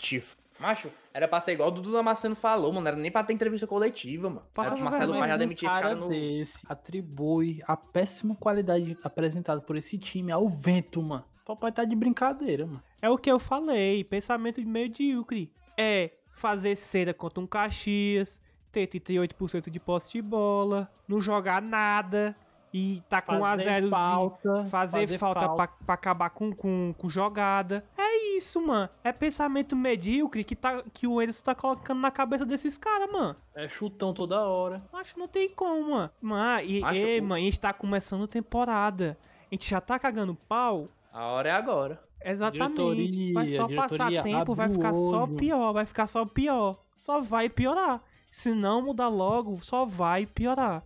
Macho, 0.60 0.89
era 1.13 1.27
pra 1.27 1.39
ser 1.39 1.51
igual 1.51 1.69
o 1.69 1.71
Dudu 1.71 1.91
Damasceno 1.91 2.36
falou, 2.36 2.73
mano. 2.73 2.88
Era 2.88 2.97
nem 2.97 3.12
pra 3.12 3.23
ter 3.23 3.33
entrevista 3.33 3.67
coletiva, 3.67 4.27
mano. 4.29 4.43
Passa 4.53 4.73
Era 4.73 4.83
Marcelo 4.83 5.13
Um 5.13 5.38
demitir 5.38 5.69
esse 5.69 5.79
cara 5.79 5.95
no. 5.95 6.10
desse 6.10 6.65
atribui 6.67 7.62
a 7.67 7.77
péssima 7.77 8.36
qualidade 8.36 8.97
apresentada 9.03 9.62
por 9.62 9.75
esse 9.75 9.97
time 9.97 10.31
ao 10.31 10.49
vento, 10.49 11.01
mano. 11.01 11.23
Papai 11.45 11.71
tá 11.71 11.86
de 11.86 11.95
brincadeira, 11.95 12.65
mano. 12.65 12.83
É 13.01 13.10
o 13.10 13.17
que 13.17 13.31
eu 13.31 13.39
falei, 13.39 14.03
pensamento 14.03 14.60
de 14.60 14.67
medíocre. 14.67 15.53
É 15.77 16.12
fazer 16.31 16.75
cera 16.75 17.13
contra 17.13 17.39
um 17.39 17.47
Caxias, 17.47 18.41
ter 18.71 18.88
38% 18.88 19.69
de 19.69 19.79
posse 19.79 20.12
de 20.13 20.21
bola, 20.21 20.91
não 21.07 21.21
jogar 21.21 21.62
nada 21.62 22.36
e 22.73 23.01
tá 23.08 23.21
com 23.21 23.36
um 23.38 23.45
a 23.45 23.49
Fazer 23.51 23.63
0 23.63 23.89
falta, 23.89 24.65
fazer, 24.65 25.01
fazer 25.01 25.17
falta, 25.17 25.39
falta. 25.41 25.56
Pra, 25.56 25.67
pra 25.86 25.95
acabar 25.95 26.30
com, 26.30 26.51
com, 26.53 26.93
com 26.97 27.10
jogada. 27.10 27.84
É 27.97 28.36
isso, 28.38 28.62
mano. 28.65 28.89
É 29.03 29.12
pensamento 29.12 29.75
medíocre 29.75 30.43
que, 30.43 30.56
tá, 30.56 30.84
que 30.93 31.08
o 31.08 31.21
Emerson 31.21 31.43
tá 31.43 31.56
colocando 31.56 31.99
na 32.01 32.12
cabeça 32.12 32.45
desses 32.45 32.77
caras, 32.77 33.12
mano. 33.12 33.36
É 33.56 33.67
chutão 33.67 34.13
toda 34.13 34.46
hora. 34.46 34.83
Acho 34.94 35.13
que 35.13 35.19
não 35.19 35.27
tem 35.27 35.50
como, 35.50 35.92
mano. 35.92 36.12
Mano, 36.21 36.62
e, 36.62 36.83
ei, 36.94 37.19
o- 37.19 37.23
mano, 37.23 37.35
a 37.35 37.39
gente 37.39 37.60
tá 37.60 37.71
começando 37.73 38.27
temporada. 38.27 39.17
A 39.50 39.56
gente 39.56 39.69
já 39.69 39.79
tá 39.79 39.98
cagando 39.98 40.35
pau. 40.35 40.89
A 41.12 41.25
hora 41.27 41.50
é 41.50 41.52
agora. 41.54 42.04
Exatamente. 42.21 43.33
vai 43.33 43.46
Diretoria, 43.46 43.77
só 43.77 43.87
passar 43.87 44.23
tempo, 44.23 44.54
vai 44.54 44.69
ficar 44.69 44.94
só 44.94 45.23
olho. 45.23 45.35
pior, 45.35 45.71
vai 45.73 45.85
ficar 45.85 46.08
só 46.08 46.25
pior. 46.25 46.83
Só 46.96 47.21
vai 47.21 47.48
piorar. 47.50 48.02
Se 48.29 48.54
não 48.54 48.81
mudar 48.81 49.08
logo, 49.08 49.58
só 49.63 49.85
vai 49.85 50.25
piorar 50.25 50.83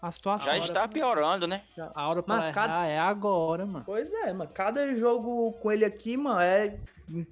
a 0.00 0.10
situação. 0.10 0.52
Já 0.54 0.64
está 0.64 0.88
piorando, 0.88 1.46
né? 1.46 1.62
A 1.94 2.08
hora 2.08 2.22
pra 2.22 2.36
Mas 2.36 2.44
errar 2.44 2.52
cada- 2.54 2.86
é 2.86 2.98
agora, 2.98 3.66
mano. 3.66 3.84
Pois 3.84 4.12
é, 4.12 4.32
mano. 4.32 4.50
Cada 4.52 4.94
jogo 4.96 5.52
com 5.54 5.70
ele 5.70 5.84
aqui, 5.84 6.16
mano, 6.16 6.40
é 6.40 6.78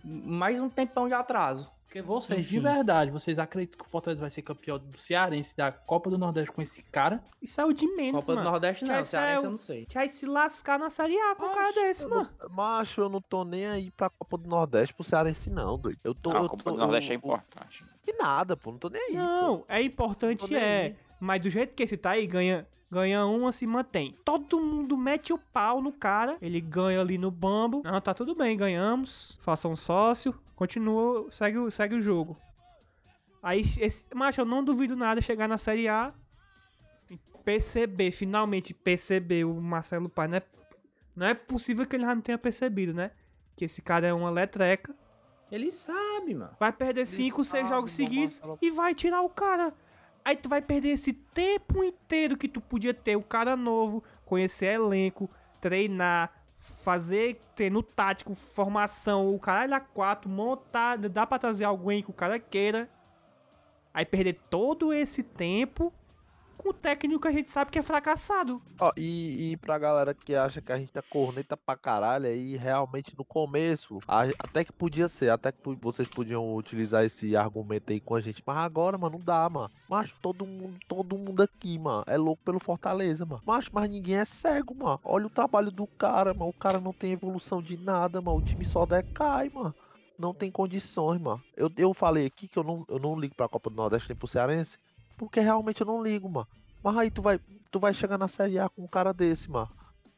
mais 0.05 0.61
um 0.61 0.69
tempão 0.69 1.09
de 1.09 1.15
atraso. 1.15 1.71
Porque 1.87 2.03
vocês, 2.03 2.45
de 2.47 2.59
Enfim. 2.59 2.61
verdade, 2.69 3.11
vocês 3.11 3.39
acreditam 3.39 3.79
que 3.79 3.85
o 3.85 3.89
Fortaleza 3.89 4.21
vai 4.21 4.29
ser 4.29 4.43
campeão 4.43 4.79
do 4.79 4.99
Cearense 4.99 5.57
da 5.57 5.73
Copa 5.73 6.11
do 6.11 6.19
Nordeste 6.19 6.53
com 6.53 6.61
esse 6.61 6.83
cara? 6.83 7.25
Isso 7.41 7.59
é 7.59 7.65
o 7.65 7.73
de 7.73 7.87
menos, 7.97 8.21
Copa 8.21 8.33
do 8.33 8.37
mano. 8.37 8.51
Nordeste 8.51 8.85
não, 8.85 9.03
Cearense 9.03 9.45
eu 9.47 9.51
não 9.53 9.57
sei. 9.57 9.87
Que 9.87 9.95
vai 9.95 10.07
se 10.07 10.27
lascar 10.27 10.79
na 10.79 10.91
Série 10.91 11.17
A 11.19 11.35
com 11.35 11.47
um 11.47 11.55
cara 11.55 11.73
desse, 11.73 12.07
mano. 12.07 12.29
não- 12.43 12.51
Macho, 12.55 13.01
eu 13.01 13.09
não 13.09 13.23
tô 13.23 13.43
nem 13.43 13.67
aí 13.67 13.91
pra 13.91 14.11
Copa 14.11 14.37
do 14.37 14.47
Nordeste 14.47 14.93
pro 14.95 15.03
Cearense, 15.03 15.49
não, 15.49 15.79
doido. 15.79 15.99
Eu 16.05 16.15
tô. 16.15 16.29
Não, 16.31 16.41
eu 16.41 16.45
a 16.45 16.49
Copa 16.51 16.63
tô, 16.65 16.71
do 16.73 16.77
Nordeste 16.77 17.11
é 17.11 17.15
eu- 17.15 17.17
importante. 17.17 17.83
Que 18.05 18.13
nada, 18.13 18.55
pô. 18.55 18.71
Não 18.71 18.79
tô 18.79 18.91
nem 18.91 19.01
aí. 19.03 19.13
pô. 19.13 19.17
Não, 19.19 19.65
é 19.67 19.79
Tô 19.79 19.85
importante, 19.87 20.55
é. 20.55 20.95
Mas 21.21 21.41
do 21.41 21.51
jeito 21.51 21.75
que 21.75 21.83
esse 21.83 21.97
tá 21.97 22.11
aí, 22.11 22.27
ganha, 22.27 22.67
ganha 22.91 23.27
uma, 23.27 23.51
se 23.53 23.67
mantém. 23.67 24.17
Todo 24.25 24.61
mundo 24.61 24.97
mete 24.97 25.33
o 25.33 25.39
pau 25.39 25.81
no 25.83 25.93
cara, 25.93 26.37
ele 26.41 26.61
ganha 26.61 27.01
ali 27.01 27.19
no 27.19 27.31
bambo. 27.31 27.83
Não, 27.85 28.01
tá 28.01 28.15
tudo 28.15 28.35
bem, 28.35 28.57
ganhamos. 28.57 29.39
Faça 29.43 29.67
um 29.69 29.77
sócio, 29.77 30.35
continua, 30.55 31.27
segue, 31.31 31.59
o- 31.59 31.71
segue 31.71 31.95
o 31.97 32.03
jogo. 32.03 32.37
Aí, 33.43 33.63
esse, 33.81 34.09
macho, 34.15 34.41
eu 34.41 34.45
não 34.45 34.65
duvido 34.65 34.97
nada 34.97 35.21
chegar 35.23 35.49
na 35.49 35.59
Série 35.59 35.89
A 35.89 36.13
e 37.11 37.17
perceber, 37.45 38.11
finalmente 38.11 38.75
perceber 38.75 39.45
o 39.45 39.55
Marcelo. 39.61 40.11
Não 40.29 40.37
é, 40.37 40.43
não 41.15 41.27
é 41.27 41.35
possível 41.35 41.87
que 41.87 41.95
ele 41.97 42.05
já 42.05 42.15
não 42.15 42.23
tenha 42.23 42.39
percebido, 42.39 42.93
né? 42.95 43.13
Que 43.57 43.65
esse 43.65 43.81
cara 43.83 44.07
é 44.07 44.13
uma 44.13 44.31
letreca. 44.31 44.95
Ele 45.51 45.73
sabe, 45.73 46.35
mano. 46.35 46.51
Vai 46.61 46.73
perder 46.73 47.07
5, 47.07 47.43
6 47.43 47.63
sabe, 47.63 47.75
jogos 47.75 47.93
seguidos 47.93 48.41
e 48.61 48.71
vai 48.71 48.95
tirar 48.95 49.23
o 49.23 49.29
cara. 49.31 49.73
Aí 50.25 50.37
tu 50.37 50.49
vai 50.49 50.61
perder 50.61 50.91
esse 50.91 51.13
tempo 51.13 51.83
inteiro 51.83 52.37
que 52.37 52.49
tu 52.49 52.61
podia 52.61 52.93
ter 52.93 53.17
o 53.17 53.23
cara 53.23 53.57
novo, 53.57 54.03
conhecer 54.25 54.75
elenco, 54.75 55.31
treinar, 55.61 56.33
fazer 56.59 57.41
treino 57.55 57.83
tático, 57.83 58.35
formação, 58.35 59.35
o 59.35 59.39
caralho 59.39 59.75
a 59.75 59.81
4, 59.81 60.29
montar, 60.29 60.99
dá 60.99 61.27
pra 61.27 61.39
trazer 61.39 61.65
alguém 61.65 62.03
que 62.03 62.11
o 62.11 62.15
cara 62.15 62.39
queira. 62.39 62.91
Aí 63.93 64.05
perder 64.05 64.35
todo 64.51 64.93
esse 64.93 65.23
tempo 65.23 65.93
com 66.59 66.71
o 66.71 66.75
técnico 66.75 67.21
que 67.23 67.29
a 67.29 67.33
gente 67.33 67.51
sabe 67.51 67.71
que 67.71 67.79
é 67.79 67.83
fracassado. 67.83 68.61
Ó, 68.81 68.93
e, 68.97 69.53
e 69.53 69.57
pra 69.57 69.79
galera 69.79 70.13
que 70.13 70.35
acha 70.35 70.61
que 70.61 70.73
a 70.73 70.77
gente 70.79 70.91
é 70.95 71.01
corneta 71.03 71.57
pra 71.57 71.77
caralho, 71.77 72.27
aí 72.27 72.57
realmente 72.57 73.15
no 73.17 73.25
começo, 73.25 73.99
a- 74.07 74.25
até 74.39 74.65
que 74.65 74.73
podia 74.73 75.09
ser, 75.09 75.31
até 75.31 75.51
que 75.53 75.59
vocês 75.81 76.07
podiam 76.09 76.55
utilizar 76.55 77.05
esse 77.05 77.37
argumento 77.37 77.93
aí 77.93 78.01
com 78.01 78.15
a 78.15 78.21
gente, 78.21 78.43
mas 78.45 78.59
agora, 78.59 78.99
mano, 78.99 79.19
não 79.19 79.25
dá, 79.25 79.49
mano. 79.49 79.71
Mas 79.89 80.13
todo 80.21 80.45
mundo, 80.45 80.77
todo 80.87 81.17
mundo 81.17 81.43
aqui, 81.43 81.79
mano, 81.79 82.05
é 82.07 82.17
louco 82.17 82.43
pelo 82.45 82.59
Fortaleza, 82.61 83.25
mano. 83.25 83.43
Mas, 83.47 83.69
mas 83.71 83.89
ninguém 83.89 84.17
é 84.17 84.25
cego, 84.25 84.75
mano. 84.75 85.01
Olha 85.05 85.27
o 85.27 85.31
trabalho 85.31 85.71
do 85.71 85.87
cara, 85.87 86.35
mano. 86.35 86.51
O 86.51 86.53
cara 86.53 86.81
não 86.81 86.93
tem 86.93 87.13
evolução 87.13 87.63
de 87.63 87.77
nada, 87.77 88.21
mano. 88.21 88.39
O 88.39 88.43
time 88.43 88.65
só 88.65 88.85
decai, 88.85 89.49
mano. 89.49 89.75
Não 90.19 90.35
tem 90.35 90.51
condições, 90.51 91.21
mano. 91.21 91.41
Eu, 91.57 91.71
eu 91.77 91.95
falei 91.95 92.27
aqui 92.27 92.49
que 92.49 92.59
eu 92.59 92.65
não, 92.65 92.85
eu 92.89 92.99
não 92.99 93.19
ligo 93.19 93.37
pra 93.37 93.49
Copa 93.49 93.71
do 93.71 93.77
Nordeste 93.77 94.09
nem 94.09 94.17
pro 94.17 94.27
Cearense, 94.27 94.77
porque 95.19 95.41
realmente 95.41 95.81
eu 95.83 95.87
não 95.87 96.03
ligo, 96.03 96.29
mano. 96.29 96.47
Mas 96.83 96.97
aí 96.97 97.11
tu 97.11 97.21
vai, 97.21 97.39
tu 97.71 97.79
vai 97.79 97.93
chegar 97.93 98.17
na 98.17 98.29
Série 98.29 98.59
A 98.59 98.69
com 98.69 98.83
um 98.85 98.87
cara 98.89 99.13
desse, 99.13 99.51
mano. 99.51 99.69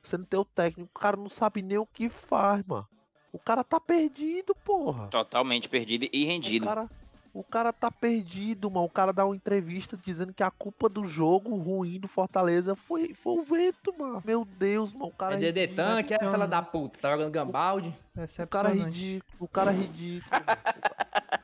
Você 0.02 0.16
não 0.16 0.24
tem 0.24 0.38
o 0.38 0.44
técnico, 0.44 0.90
o 0.94 0.98
cara 1.00 1.16
não 1.16 1.28
sabe 1.28 1.62
nem 1.62 1.78
o 1.78 1.86
que 1.86 2.08
faz, 2.08 2.62
mano. 2.64 2.86
O 3.32 3.38
cara 3.38 3.62
tá 3.64 3.78
perdido, 3.80 4.54
porra. 4.64 5.08
Totalmente 5.08 5.68
perdido 5.68 6.06
e 6.12 6.24
O 6.24 6.26
rendido. 6.26 6.66
cara, 6.66 6.90
o 7.32 7.44
cara 7.44 7.72
tá 7.72 7.90
perdido, 7.90 8.68
mano. 8.70 8.86
O 8.86 8.90
cara 8.90 9.12
dá 9.12 9.24
uma 9.24 9.36
entrevista 9.36 9.96
dizendo 9.96 10.34
que 10.34 10.42
a 10.42 10.50
culpa 10.50 10.88
do 10.88 11.04
jogo 11.04 11.54
ruim 11.56 12.00
do 12.00 12.08
Fortaleza 12.08 12.74
foi, 12.74 13.14
foi 13.14 13.38
o 13.38 13.42
vento, 13.42 13.94
mano. 13.96 14.20
Meu 14.24 14.44
Deus, 14.44 14.92
mano. 14.92 15.06
O 15.06 15.12
cara 15.12 15.34
É 15.34 15.38
é 15.38 15.40
Dedê 15.40 15.60
ridículo. 15.66 15.86
Tanque, 15.86 16.14
é 16.14 16.18
fela 16.18 16.46
da 16.48 16.60
puta. 16.60 16.98
Tá 16.98 17.12
jogando 17.12 17.30
gambalde. 17.30 17.94
O 18.16 18.46
cara 18.48 18.70
é 18.70 18.72
ridículo, 18.74 19.36
o 19.38 19.48
cara 19.48 19.70
é 19.72 19.76
ridículo. 19.76 20.30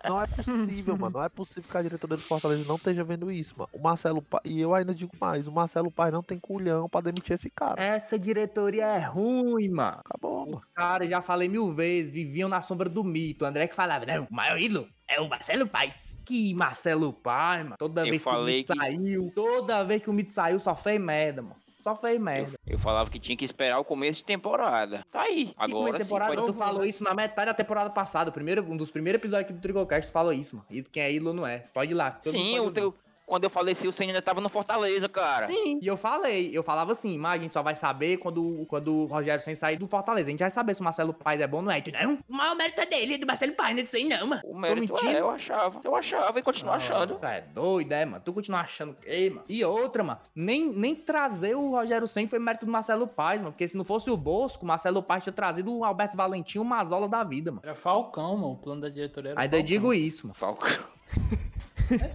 Não 0.04 0.20
é 0.22 0.26
possível, 0.26 0.96
mano. 0.96 1.18
Não 1.18 1.24
é 1.24 1.28
possível 1.28 1.68
que 1.70 1.76
a 1.76 1.82
diretoria 1.82 2.16
do 2.16 2.22
Fortaleza 2.22 2.64
não 2.64 2.76
esteja 2.76 3.02
vendo 3.04 3.30
isso, 3.30 3.54
mano. 3.56 3.68
O 3.72 3.78
Marcelo 3.80 4.22
Pa... 4.22 4.40
E 4.44 4.60
eu 4.60 4.74
ainda 4.74 4.94
digo 4.94 5.12
mais, 5.20 5.46
o 5.46 5.52
Marcelo 5.52 5.90
Paz 5.90 6.12
não 6.12 6.22
tem 6.22 6.38
culhão 6.38 6.88
pra 6.88 7.00
demitir 7.00 7.34
esse 7.34 7.50
cara. 7.50 7.82
Essa 7.82 8.18
diretoria 8.18 8.84
é 8.84 8.98
ruim, 8.98 9.68
mano. 9.68 9.98
Acabou, 10.04 10.44
mano. 10.44 10.56
Os 10.56 10.64
caras, 10.66 11.08
já 11.08 11.20
falei 11.20 11.48
mil 11.48 11.72
vezes, 11.72 12.12
viviam 12.12 12.48
na 12.48 12.62
sombra 12.62 12.88
do 12.88 13.02
mito. 13.02 13.44
O 13.44 13.48
André 13.48 13.66
que 13.66 13.74
falava, 13.74 14.06
não, 14.06 14.24
o 14.30 14.34
maior 14.34 14.58
ídolo 14.60 14.88
é 15.08 15.20
o 15.20 15.28
Marcelo 15.28 15.66
Paz. 15.66 16.18
Que 16.24 16.54
Marcelo 16.54 17.12
Paz, 17.12 17.64
mano. 17.64 17.76
Toda 17.78 18.02
Eu 18.06 18.10
vez 18.10 18.22
que 18.24 18.28
o 18.28 18.44
mito 18.44 18.72
que- 18.72 18.78
saiu, 18.78 19.32
toda 19.34 19.84
vez 19.84 20.02
que 20.02 20.10
o 20.10 20.12
mito 20.12 20.32
saiu, 20.32 20.58
só 20.60 20.74
fez 20.76 21.00
merda, 21.00 21.42
mano. 21.42 21.56
Só 21.86 21.94
fez 21.94 22.18
merda. 22.20 22.58
Eu 22.66 22.80
falava 22.80 23.08
que 23.08 23.20
tinha 23.20 23.36
que 23.36 23.44
esperar 23.44 23.78
o 23.78 23.84
começo 23.84 24.18
de 24.18 24.24
temporada. 24.24 25.04
Tá 25.08 25.22
aí. 25.22 25.46
Que 25.46 25.54
Agora 25.56 25.92
sim 25.92 25.98
temporada, 26.02 26.34
pode- 26.34 26.46
tu 26.48 26.52
falou 26.52 26.84
isso 26.84 27.04
na 27.04 27.14
metade 27.14 27.46
da 27.46 27.54
temporada 27.54 27.90
passada. 27.90 28.32
Primeiro, 28.32 28.60
um 28.68 28.76
dos 28.76 28.90
primeiros 28.90 29.20
episódios 29.20 29.44
aqui 29.44 29.52
do 29.52 29.60
Tricocast 29.60 30.10
tu 30.10 30.12
falou 30.12 30.32
isso, 30.32 30.56
mano. 30.56 30.66
E 30.68 30.82
quem 30.82 31.00
é 31.04 31.12
ídolo 31.12 31.32
não 31.32 31.46
é. 31.46 31.58
Pode 31.72 31.92
ir 31.92 31.94
lá. 31.94 32.18
Sim, 32.24 32.58
o 32.58 32.72
teu, 32.72 32.92
quando 33.26 33.44
eu 33.44 33.50
faleci, 33.50 33.88
o 33.88 33.92
Senna 33.92 34.12
ainda 34.12 34.22
tava 34.22 34.40
no 34.40 34.48
Fortaleza, 34.48 35.08
cara. 35.08 35.46
Sim, 35.46 35.80
e 35.82 35.86
eu 35.86 35.96
falei, 35.96 36.50
eu 36.54 36.62
falava 36.62 36.92
assim, 36.92 37.18
mas 37.18 37.40
a 37.40 37.42
gente 37.42 37.52
só 37.52 37.62
vai 37.62 37.74
saber 37.74 38.18
quando, 38.18 38.64
quando 38.68 38.94
o 38.94 39.06
Rogério 39.06 39.42
Senna 39.42 39.56
sair 39.56 39.76
do 39.76 39.88
Fortaleza. 39.88 40.28
A 40.28 40.30
gente 40.30 40.40
vai 40.40 40.50
saber 40.50 40.74
se 40.74 40.80
o 40.80 40.84
Marcelo 40.84 41.12
Paes 41.12 41.40
é 41.40 41.46
bom 41.46 41.56
ou 41.58 41.62
não 41.64 41.72
é. 41.72 41.80
Tu, 41.80 41.90
não, 41.90 42.18
o 42.28 42.34
maior 42.34 42.54
mérito 42.54 42.80
é 42.80 42.86
dele, 42.86 43.14
é 43.14 43.18
do 43.18 43.26
Marcelo 43.26 43.52
Paes, 43.54 43.74
não 43.74 43.80
é 43.80 43.82
disso 43.82 43.96
aí 43.96 44.08
não, 44.08 44.26
mano. 44.28 44.42
O 44.44 44.56
mérito 44.56 45.06
é, 45.06 45.20
eu 45.20 45.28
achava. 45.28 45.80
Eu 45.82 45.96
achava 45.96 46.38
e 46.38 46.42
continuo 46.42 46.72
achando. 46.72 47.16
Tu 47.16 47.26
é 47.26 47.40
doido, 47.40 47.92
é, 47.92 48.04
mano. 48.04 48.22
Tu 48.24 48.32
continua 48.32 48.60
achando 48.60 48.94
que, 48.94 49.30
mano. 49.30 49.44
E 49.48 49.64
outra, 49.64 50.04
mano, 50.04 50.20
nem, 50.34 50.70
nem 50.70 50.94
trazer 50.94 51.56
o 51.56 51.70
Rogério 51.70 52.06
Senna 52.06 52.28
foi 52.28 52.38
mérito 52.38 52.64
do 52.64 52.70
Marcelo 52.70 53.08
Paes, 53.08 53.42
mano. 53.42 53.52
Porque 53.52 53.66
se 53.66 53.76
não 53.76 53.84
fosse 53.84 54.08
o 54.08 54.16
Bosco, 54.16 54.64
o 54.64 54.68
Marcelo 54.68 55.02
Paes 55.02 55.24
tinha 55.24 55.32
trazido 55.32 55.74
o 55.74 55.84
Alberto 55.84 56.16
Valentim, 56.16 56.58
o 56.58 56.64
Mazola 56.64 57.08
da 57.08 57.24
vida, 57.24 57.50
mano. 57.50 57.62
Era 57.64 57.74
Falcão, 57.74 58.36
mano. 58.36 58.52
O 58.52 58.56
plano 58.56 58.82
da 58.82 58.88
diretoria 58.88 59.32
era 59.32 59.40
Ainda 59.40 59.56
Falcão. 59.56 59.66
digo 59.66 59.92
isso, 59.92 60.26
mano. 60.28 60.34
Falcão. 60.38 60.95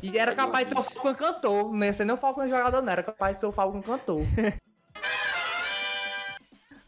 E 0.03 0.17
era 0.17 0.35
capaz 0.35 0.67
de 0.67 0.73
ser 0.73 0.79
o 0.79 0.83
Falcão 0.83 1.15
cantor. 1.15 1.73
Não 1.73 1.85
ia 1.85 1.93
ser 1.93 2.05
nem 2.05 2.13
o 2.13 2.17
Falcão 2.17 2.47
jogador, 2.47 2.81
não. 2.81 2.91
Era 2.91 3.03
capaz 3.03 3.35
de 3.35 3.39
ser 3.39 3.45
o 3.45 3.51
Falcão 3.51 3.81
cantor. 3.81 4.25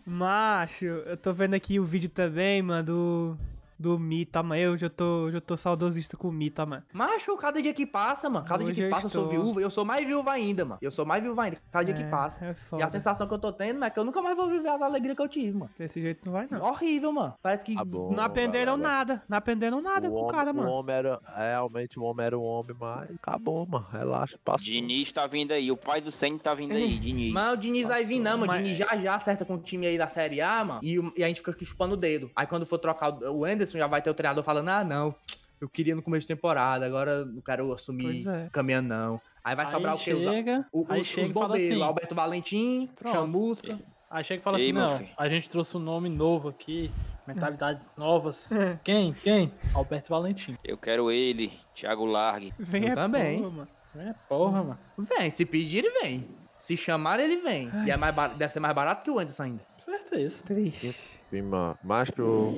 Macho, 0.06 0.86
eu 0.86 1.16
tô 1.16 1.32
vendo 1.32 1.54
aqui 1.54 1.80
o 1.80 1.86
vídeo 1.86 2.10
também, 2.10 2.62
mano, 2.62 2.84
do, 2.84 3.38
do 3.84 4.00
Mita, 4.00 4.42
mano. 4.42 4.60
Eu 4.62 4.78
já 4.78 4.90
tô, 4.90 5.30
já 5.30 5.42
tô 5.42 5.58
saudosista 5.58 6.16
com 6.18 6.30
o 6.30 6.32
Mita, 6.32 6.66
mano. 6.66 6.84
Macho, 6.94 7.36
cada 7.38 7.62
dia 7.62 7.74
que 7.74 7.86
passa, 7.86 8.30
mano. 8.30 8.46
Cada 8.46 8.64
Hoje 8.64 8.74
dia 8.76 8.86
eu 8.86 8.90
que 8.90 8.96
passa, 8.96 9.08
eu 9.08 9.12
sou 9.12 9.26
estou. 9.26 9.44
viúva. 9.44 9.62
Eu 9.62 9.70
sou 9.70 9.84
mais 9.86 10.06
viúva 10.06 10.32
ainda, 10.32 10.64
mano. 10.66 10.80
Eu 10.82 10.90
sou 10.92 11.06
mais 11.06 11.22
viúva 11.22 11.44
ainda. 11.44 11.58
Cada 11.72 11.86
dia 11.86 11.94
É, 11.94 11.98
que 12.04 12.10
passa. 12.10 12.44
É 12.44 12.48
E 12.48 12.52
a 12.52 12.56
foda. 12.56 12.90
sensação 12.90 13.28
que 13.28 13.34
eu 13.34 13.40
tô 13.40 13.52
tendo 13.52 13.74
mano, 13.74 13.86
é 13.86 13.90
que 13.90 14.00
eu 14.00 14.04
nunca 14.04 14.22
mais 14.22 14.36
vou 14.38 14.48
viver 14.50 14.70
as 14.70 14.82
alegrias 14.82 15.16
que 15.16 15.22
eu 15.22 15.28
tive, 15.28 15.52
mano. 15.58 15.70
Desse 15.78 16.02
jeito 16.02 16.22
não 16.26 16.34
vai, 16.34 16.48
não. 16.50 16.62
Horrível, 16.62 17.12
mano. 17.12 17.34
Parece 17.42 17.66
que. 17.66 17.76
Tá 17.76 17.84
bom, 17.84 18.12
Não 18.14 18.24
aprenderam 18.24 18.78
galera. 18.78 18.98
nada. 18.98 19.24
Não 19.28 19.38
aprenderam 19.38 19.82
nada 19.82 20.08
o 20.08 20.12
com 20.12 20.18
o 20.18 20.20
homem, 20.22 20.32
cara, 20.32 20.52
o 20.52 20.56
mano. 20.56 20.70
homem 20.72 20.96
era. 20.96 21.20
Realmente 21.36 22.00
o 22.00 22.04
homem 22.04 22.26
era 22.26 22.38
um 22.40 22.44
homem, 22.44 22.76
mas 22.80 23.10
acabou, 23.16 23.66
mano. 23.68 23.86
Relaxa, 23.92 24.38
passou. 24.44 24.66
Diniz 24.66 25.12
tá 25.12 25.28
vindo 25.28 25.52
aí. 25.52 25.72
O 25.72 25.78
pai 25.78 26.00
do 26.02 26.12
Senna 26.12 26.40
tá 26.40 26.54
vindo 26.54 26.74
aí, 26.74 26.98
Diniz. 27.00 27.34
Mas 27.34 27.54
o 27.54 27.58
Diniz 27.58 27.88
vai 27.88 28.04
vir, 28.04 28.20
não, 28.20 28.32
mano. 28.38 28.44
O 28.46 28.48
Mas- 28.48 28.58
Diniz 28.64 28.78
já 28.78 28.98
já 28.98 29.16
acerta 29.16 29.44
com 29.44 29.56
o 29.56 29.60
time 29.60 29.86
aí 29.88 29.98
da 29.98 30.08
Série 30.08 30.40
A, 30.42 30.64
mano. 30.64 30.80
E, 30.82 30.98
o- 31.00 31.12
e 31.18 31.24
a 31.24 31.28
gente 31.28 31.38
fica 31.38 31.52
aqui 31.52 31.66
chupando 31.66 31.96
o 31.96 31.98
dedo. 31.98 32.32
Aí 32.36 32.48
quando 32.48 32.66
for 32.66 32.78
trocar 32.78 33.12
o 33.14 33.44
o 33.44 33.48
Anderson, 33.74 33.78
já 33.80 33.88
vai 33.88 34.02
ter 34.02 34.10
o 34.10 34.14
treinador 34.14 34.44
falando: 34.44 34.70
ah, 34.70 34.84
não. 34.84 35.16
Eu 35.60 35.70
queria 35.70 35.96
no 35.96 36.02
começo 36.02 36.22
de 36.22 36.28
temporada, 36.28 36.86
agora 36.86 37.24
não 37.24 37.42
quero 37.42 37.72
assumir 37.72 38.28
é. 38.28 38.50
caminhando, 38.52 38.90
não. 38.90 39.22
Aí 39.42 39.56
vai 39.56 39.66
Aí 39.66 39.72
sobrar 39.72 39.96
o 39.96 39.98
quê? 39.98 40.14
Os, 40.14 40.24
chega, 40.24 40.68
o- 40.74 40.86
aí 40.90 41.00
os, 41.00 41.08
chega 41.08 41.28
os 41.28 41.34
fala 41.34 41.48
bombeiros, 41.48 41.72
assim, 41.72 41.84
Alberto 41.84 42.16
Valentim, 42.16 42.90
Pronto. 42.96 43.14
Chamusca. 43.14 43.80
Aí 44.12 44.24
chega 44.26 44.42
e 44.42 44.44
fala 44.44 44.58
Ei, 44.60 44.64
assim, 44.66 44.74
não, 44.74 44.98
filho. 44.98 45.10
a 45.18 45.30
gente 45.30 45.50
trouxe 45.50 45.78
um 45.78 45.80
nome 45.80 46.10
novo 46.10 46.50
aqui, 46.50 46.92
mentalidades 47.26 47.90
novas. 47.96 48.50
Quem? 48.84 49.14
Quem? 49.14 49.54
Alberto 49.74 50.10
Valentim. 50.10 50.58
Eu 50.66 50.78
quero 50.78 51.10
ele, 51.10 51.54
Thiago 51.74 52.04
Largue. 52.06 52.54
Vem 52.60 52.84
Eu 52.88 52.92
é 52.92 52.96
também. 52.96 53.38
porra, 53.40 53.50
mano. 53.52 53.68
É, 53.96 54.14
porra, 54.28 54.64
mano. 54.64 54.80
Vem, 54.98 55.32
se 55.32 55.46
pedir, 55.46 55.78
ele 55.86 55.92
vem. 56.02 56.28
Se 56.58 56.76
chamar, 56.76 57.20
ele 57.22 57.38
vem. 57.38 57.70
E 57.86 57.92
é 57.92 57.96
mais 57.96 58.14
deve 58.36 58.52
ser 58.52 58.60
mais 58.60 58.76
barato 58.76 59.04
que 59.04 59.12
o 59.12 59.18
Anderson 59.20 59.44
ainda. 59.44 59.62
Certeza. 59.78 60.44
Triste. 60.44 60.94
Mano. 61.42 61.78
Mas 61.84 62.10
pro. 62.12 62.54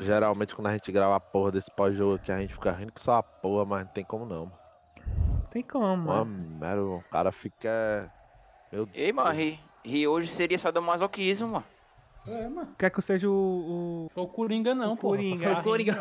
Geralmente 0.00 0.54
quando 0.54 0.66
a 0.68 0.72
gente 0.72 0.90
grava 0.90 1.14
a 1.16 1.20
porra 1.20 1.52
desse 1.52 1.70
pós-jogo 1.74 2.14
aqui, 2.16 2.32
a 2.32 2.38
gente 2.40 2.54
fica 2.54 2.72
rindo 2.72 2.92
que 2.92 3.00
só 3.00 3.14
a 3.16 3.22
porra, 3.22 3.64
mas 3.64 3.84
não 3.86 3.92
tem 3.92 4.04
como 4.04 4.26
não. 4.26 4.46
mano. 4.46 4.58
Tem 5.50 5.62
como, 5.62 5.96
mano. 5.96 6.24
merda, 6.58 6.82
o 6.82 7.02
cara 7.10 7.30
fica. 7.30 8.10
Meu 8.72 8.88
Ei, 8.94 9.12
mano, 9.12 9.30
rir, 9.30 9.60
rir 9.84 10.06
hoje 10.08 10.30
seria 10.30 10.58
só 10.58 10.72
do 10.72 10.80
masoquismo, 10.82 11.46
mano. 11.48 11.64
É, 12.26 12.48
mano. 12.48 12.74
Quer 12.78 12.88
que 12.90 12.98
eu 12.98 13.02
seja 13.02 13.28
o, 13.28 14.06
Foi 14.14 14.22
o 14.22 14.26
Coringa 14.28 14.74
não, 14.74 14.94
O 14.94 14.96
pô. 14.96 15.08
Coringa. 15.08 15.58
O 15.58 15.62
Coringa. 15.62 15.98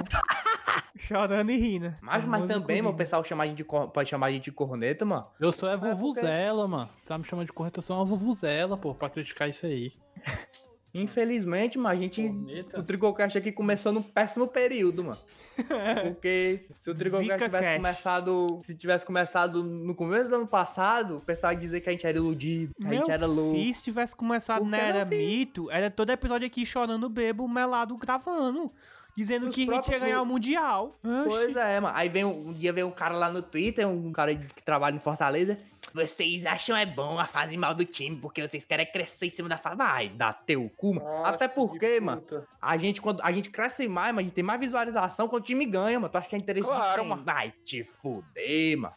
o 0.95 0.97
chorando 0.99 1.51
e 1.51 1.57
rindo? 1.57 1.93
Mas, 2.01 2.23
mas 2.23 2.45
também, 2.47 2.81
mano, 2.81 2.93
o 2.93 2.97
pessoal 2.97 3.23
chama 3.23 3.43
a 3.43 3.47
gente 3.47 3.57
de, 3.57 3.63
cor- 3.65 3.89
pode 3.89 4.07
chamar 4.09 4.27
a 4.27 4.31
gente 4.31 4.45
de 4.45 4.51
corneta, 4.51 5.03
mano. 5.03 5.27
Eu 5.39 5.51
sou 5.51 5.67
é 5.69 5.75
porque- 5.77 5.93
vuvuzela, 5.93 6.67
mano. 6.67 6.89
Tá 7.05 7.17
me 7.17 7.23
chamando 7.25 7.47
de 7.47 7.51
corretor, 7.53 7.79
eu 7.79 7.85
sou 7.85 7.97
uma 7.97 8.05
vuvuzela, 8.05 8.77
pô, 8.77 8.93
pra 8.95 9.09
criticar 9.09 9.49
isso 9.49 9.65
aí. 9.65 9.91
Infelizmente, 10.93 11.77
mano, 11.77 11.95
a 11.95 11.95
gente. 11.95 12.21
Corneta. 12.21 12.79
O 12.79 12.83
Tricocast 12.83 13.37
aqui 13.37 13.51
começou 13.51 13.91
num 13.91 14.01
péssimo 14.01 14.47
período, 14.47 15.03
mano. 15.03 15.19
Porque 16.03 16.59
se 16.79 16.89
o 16.89 16.95
Tricocast 16.95 17.43
tivesse 17.43 17.75
começado. 17.75 18.59
Se 18.63 18.75
tivesse 18.75 19.05
começado 19.05 19.63
no 19.63 19.95
começo 19.95 20.29
do 20.29 20.35
ano 20.35 20.47
passado, 20.47 21.17
o 21.17 21.21
pessoal 21.21 21.53
ia 21.53 21.59
dizer 21.59 21.81
que 21.81 21.89
a 21.89 21.91
gente 21.91 22.05
era 22.05 22.17
iludido, 22.17 22.73
que 22.75 22.85
a 22.85 22.89
Meu 22.89 22.99
gente 22.99 23.11
era 23.11 23.25
louco. 23.25 23.55
filho, 23.55 23.73
se 23.73 23.83
tivesse 23.83 24.15
começado 24.15 24.59
Por 24.59 24.65
que 24.65 24.71
na 24.71 24.77
Era? 24.77 25.05
Mito, 25.05 25.69
era 25.71 25.89
todo 25.89 26.09
episódio 26.09 26.45
aqui 26.45 26.65
chorando 26.65 27.09
bebo, 27.09 27.47
melado, 27.47 27.95
gravando. 27.97 28.71
Dizendo 29.15 29.49
Os 29.49 29.55
que 29.55 29.69
a 29.69 29.73
gente 29.73 29.91
ia 29.91 29.99
ganhar 29.99 30.21
o 30.21 30.25
Mundial. 30.25 30.97
Pois 31.25 31.55
é, 31.55 31.79
mano. 31.79 31.95
Aí 31.97 32.07
vem 32.07 32.23
um, 32.23 32.49
um 32.49 32.53
dia 32.53 32.71
vem 32.71 32.83
um 32.83 32.91
cara 32.91 33.15
lá 33.15 33.29
no 33.29 33.41
Twitter, 33.41 33.87
um 33.87 34.11
cara 34.11 34.33
que 34.33 34.63
trabalha 34.63 34.95
em 34.95 34.99
Fortaleza. 34.99 35.57
Vocês 35.93 36.45
acham 36.45 36.75
é 36.75 36.85
bom 36.85 37.19
a 37.19 37.25
fase 37.25 37.55
mal 37.57 37.73
do 37.73 37.83
time, 37.85 38.15
porque 38.17 38.45
vocês 38.47 38.65
querem 38.65 38.85
crescer 38.91 39.27
em 39.27 39.29
cima 39.29 39.49
da 39.49 39.57
fase. 39.57 39.75
Vai, 39.77 40.09
dá 40.09 40.31
teu 40.33 40.69
cu, 40.77 40.95
mano. 40.95 41.25
Até 41.25 41.47
porque, 41.47 41.99
mano, 41.99 42.23
a 42.61 42.77
gente, 42.77 43.01
quando 43.01 43.21
a 43.21 43.31
gente 43.31 43.49
cresce 43.49 43.87
mais, 43.87 44.13
mas 44.13 44.23
a 44.23 44.25
gente 44.27 44.33
tem 44.33 44.43
mais 44.43 44.59
visualização 44.59 45.27
quando 45.27 45.41
o 45.43 45.45
time 45.45 45.65
ganha, 45.65 45.99
mano. 45.99 46.11
Tu 46.11 46.17
acha 46.17 46.29
que 46.29 46.35
é 46.35 46.39
interesse 46.39 46.67
Claro, 46.67 47.05
mano. 47.05 47.23
Vai 47.23 47.53
te 47.63 47.83
fuder, 47.83 48.77
mano. 48.77 48.93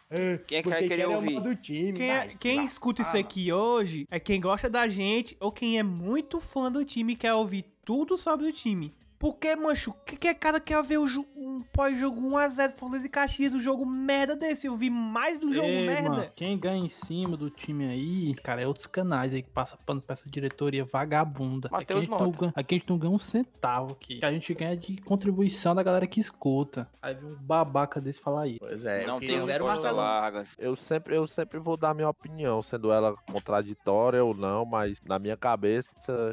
Quem 0.47 0.59
é 0.59 0.62
que 0.62 0.68
vai 0.68 0.82
querer 0.82 0.97
quer 0.97 1.03
é 1.03 1.09
ouvir? 1.09 1.34
mal 1.34 1.42
do 1.42 1.57
time, 1.57 1.92
Quem, 1.95 2.11
é- 2.11 2.28
quem 2.40 2.57
lascar, 2.57 2.64
escuta 2.64 3.03
isso 3.03 3.12
mano. 3.12 3.20
aqui 3.24 3.53
hoje 3.53 4.07
é 4.11 4.20
quem 4.20 4.40
gosta 4.40 4.68
da 4.70 4.86
gente 4.88 5.36
ou 5.40 5.51
quem 5.53 5.78
é 5.78 5.82
muito 5.82 6.40
fã 6.40 6.70
do 6.70 6.84
time 6.84 7.12
e 7.14 7.16
quer 7.16 7.34
ouvir 7.34 7.64
tudo 7.84 8.16
sobre 8.16 8.47
o 8.47 8.53
time. 8.53 8.95
Porque, 9.25 9.57
mancho, 9.57 9.91
o 9.91 9.95
que, 10.05 10.16
que 10.16 10.29
é 10.29 10.35
cara 10.35 10.61
quer 10.61 10.83
ver 10.83 10.99
o 10.99 11.07
um 11.35 11.62
pós-jogo 11.72 12.20
1x0 12.20 12.72
Fortaleza 12.72 13.07
e 13.07 13.09
Caxias, 13.09 13.55
um 13.55 13.59
jogo 13.59 13.87
merda 13.87 14.37
desse? 14.37 14.66
Eu 14.66 14.77
vi 14.77 14.91
mais 14.91 15.41
do 15.41 15.51
jogo 15.51 15.66
Ei, 15.66 15.87
merda. 15.87 16.11
mano, 16.11 16.31
quem 16.37 16.59
ganha 16.59 16.85
em 16.85 16.91
cima 16.91 17.35
do 17.35 17.49
time 17.49 17.89
aí, 17.89 18.35
cara, 18.43 18.61
é 18.61 18.66
outros 18.66 18.87
canais 18.87 19.33
aí 19.33 19.41
que 19.41 19.49
passa 19.49 19.79
pano 19.79 20.03
pra 20.03 20.12
essa 20.12 20.29
diretoria 20.29 20.85
vagabunda. 20.85 21.70
Aqui 21.72 21.95
a, 21.95 22.01
gente 22.01 22.11
não, 22.11 22.53
aqui 22.55 22.75
a 22.75 22.79
gente 22.79 22.91
não 22.91 22.99
ganha 22.99 23.14
um 23.14 23.18
centavo 23.18 23.95
aqui. 23.95 24.20
A 24.22 24.31
gente 24.31 24.53
ganha 24.53 24.77
de 24.77 24.99
contribuição 25.01 25.75
da 25.75 25.83
galera 25.83 26.07
que 26.07 26.20
escuta. 26.20 26.87
Aí 27.01 27.14
vem 27.14 27.25
um 27.25 27.35
babaca 27.35 28.03
desse 28.03 28.20
falar 28.20 28.43
aí. 28.43 28.59
Pois 28.59 28.85
é, 28.85 29.07
Não 29.07 29.18
costas 29.18 29.59
Marcelo. 29.59 29.97
largas. 29.97 30.55
Eu 30.59 30.77
sempre, 30.77 31.16
eu 31.16 31.27
sempre 31.27 31.59
vou 31.59 31.79
dar 31.79 31.95
minha 31.95 32.11
opinião, 32.11 32.62
sendo 32.62 32.93
ela 32.93 33.16
contraditória 33.33 34.22
ou 34.22 34.35
não, 34.35 34.66
mas 34.66 35.01
na 35.01 35.18
minha 35.18 35.35
cabeça 35.35 35.89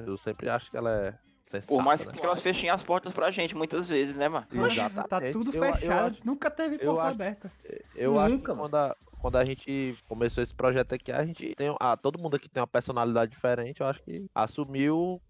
eu 0.05 0.17
sempre 0.17 0.49
acho 0.49 0.69
que 0.69 0.75
ela 0.75 0.91
é 0.91 1.30
sensata. 1.51 1.67
Por 1.67 1.83
mais 1.83 2.05
né? 2.05 2.11
que 2.13 2.25
elas 2.25 2.41
fechem 2.41 2.69
as 2.69 2.81
portas 2.83 3.13
pra 3.13 3.29
gente 3.31 3.55
muitas 3.55 3.87
vezes, 3.87 4.15
né, 4.15 4.27
mano? 4.29 4.47
Exatamente. 4.51 5.07
Tá 5.09 5.19
tudo 5.31 5.51
Eu- 5.55 5.63
eu 5.63 5.73
fechado, 5.73 6.11
acho- 6.13 6.21
nunca 6.25 6.49
teve 6.49 6.75
eu 6.75 6.93
porta 6.93 7.01
acho- 7.03 7.11
aberta. 7.13 7.51
Eu 7.95 8.19
acho 8.19 8.27
que 8.29 8.35
Nunca, 8.37 8.55
mano. 8.55 8.63
quando 8.69 8.75
a, 8.75 8.95
quando 9.21 9.35
a 9.35 9.45
gente 9.45 9.95
começou 10.07 10.41
esse 10.41 10.53
projeto 10.53 10.93
aqui, 10.95 11.11
a 11.11 11.23
gente 11.25 11.53
tem. 11.55 11.75
Ah, 11.79 11.95
todo 11.95 12.17
mundo 12.19 12.35
aqui 12.35 12.49
tem 12.49 12.59
uma 12.61 12.67
personalidade 12.67 13.31
diferente, 13.31 13.81
eu 13.81 13.87
acho 13.87 14.01
que 14.01 14.25
assumiu 14.33 15.21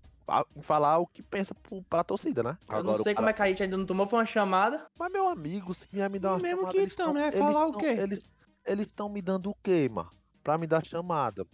em 0.56 0.62
falar 0.62 0.98
o 1.00 1.06
que 1.08 1.22
pensa 1.22 1.54
pro, 1.54 1.82
pra 1.84 2.04
torcida, 2.04 2.42
né? 2.42 2.58
Eu 2.70 2.84
não 2.84 2.96
sei 2.96 3.14
como 3.14 3.28
é 3.28 3.34
que 3.34 3.42
a 3.42 3.48
gente 3.48 3.64
ainda 3.64 3.76
não 3.76 3.86
tomou, 3.86 4.08
foi 4.08 4.20
uma 4.20 4.26
chamada. 4.26 4.86
Mas, 4.98 5.12
meu 5.12 5.28
amigo, 5.28 5.74
se 5.74 5.86
vier 5.92 6.10
me 6.10 6.20
dar 6.20 6.30
uma 6.34 6.38
Mesmo 6.40 6.58
chamada, 6.60 6.72
que 6.72 6.78
eles 6.82 6.94
então, 6.94 7.06
tão- 7.08 7.14
né? 7.16 7.32
Falar 7.34 7.68
o 7.68 7.72
tão- 7.72 7.80
quê? 7.82 7.88
Eles 7.88 8.20
eles 8.66 8.86
estão 8.88 9.10
me 9.10 9.22
dando 9.22 9.50
o 9.50 9.56
quê, 9.62 9.90
mano? 9.92 10.10
Pra 10.44 10.58
me 10.58 10.68
dar 10.68 10.86
chamada. 10.86 11.46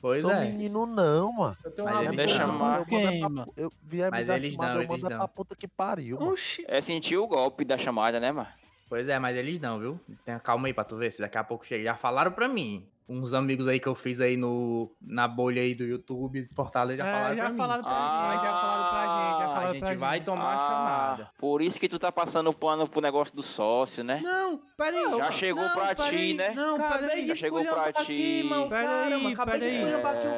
Pois 0.00 0.22
Sou 0.22 0.30
é. 0.30 0.44
menino 0.44 0.86
não, 0.86 1.32
mano. 1.32 1.56
Eu 1.64 1.70
tenho 1.72 1.84
Mas 1.84 1.94
uma 1.94 2.00
ele 2.02 2.08
amiga- 2.08 2.22
deixa 2.26 2.36
é 2.36 3.18
pra- 3.18 3.28
mano? 3.28 3.52
Eu 3.56 3.72
vier 3.82 4.10
Mas 4.10 4.20
me 4.20 4.26
dar 4.26 4.36
eles 4.36 4.54
chamada, 4.54 4.74
não, 4.74 4.82
eu 4.82 4.88
mando 4.88 5.06
é 5.06 5.16
pra 5.16 5.28
puta 5.28 5.56
que 5.56 5.66
pariu, 5.66 6.18
mano. 6.18 6.32
Oxi. 6.32 6.64
É 6.68 6.80
sentir 6.80 7.16
o 7.16 7.26
golpe 7.26 7.64
da 7.64 7.76
chamada, 7.76 8.20
né, 8.20 8.30
mano? 8.30 8.48
Pois 8.88 9.08
é, 9.08 9.18
mas 9.18 9.36
eles 9.36 9.60
não, 9.60 9.78
viu? 9.78 10.00
Tenha 10.24 10.38
calma 10.38 10.66
aí 10.68 10.72
pra 10.74 10.84
tu 10.84 10.96
ver, 10.96 11.10
se 11.12 11.20
daqui 11.20 11.36
a 11.36 11.44
pouco 11.44 11.66
chega. 11.66 11.84
Já 11.84 11.96
falaram 11.96 12.30
pra 12.32 12.48
mim. 12.48 12.86
Uns 13.08 13.32
amigos 13.32 13.66
aí 13.66 13.80
que 13.80 13.86
eu 13.86 13.94
fiz 13.94 14.20
aí 14.20 14.36
no, 14.36 14.94
na 15.00 15.26
bolha 15.26 15.62
aí 15.62 15.74
do 15.74 15.82
YouTube, 15.84 16.46
Fortaleza, 16.54 16.98
já 17.02 17.08
É, 17.08 17.12
falaram 17.12 17.36
já 17.36 17.44
pra 17.46 17.54
falaram 17.54 17.82
mim. 17.82 17.88
pra 17.88 18.32
gente, 18.32 18.42
já 18.42 18.52
falaram 18.52 18.90
pra 18.90 19.00
gente, 19.00 19.38
já 19.38 19.44
Ah, 19.44 19.48
falaram 19.48 19.68
a 19.68 19.72
gente 19.72 19.80
pra 19.80 19.94
vai 19.94 20.16
gente. 20.18 20.24
tomar 20.26 20.54
a 20.54 20.68
chamada. 20.68 21.30
Por 21.38 21.62
isso 21.62 21.80
que 21.80 21.88
tu 21.88 21.98
tá 21.98 22.12
passando 22.12 22.52
pano 22.52 22.86
pro 22.86 23.00
negócio 23.00 23.34
do 23.34 23.42
sócio, 23.42 24.04
né? 24.04 24.20
Não, 24.22 24.60
peraí. 24.76 25.18
Já 25.18 25.30
chegou 25.32 25.64
não, 25.64 25.72
pra 25.72 25.94
peraí, 25.94 26.28
ti, 26.32 26.34
né? 26.34 26.50
Não, 26.50 26.78
peraí. 26.78 27.26
Já 27.28 27.34
chegou 27.34 27.64
pra 27.64 27.92
ti. 28.04 28.42
mano. 28.46 28.68
Peraí, 28.68 29.34
peraí. 29.36 29.82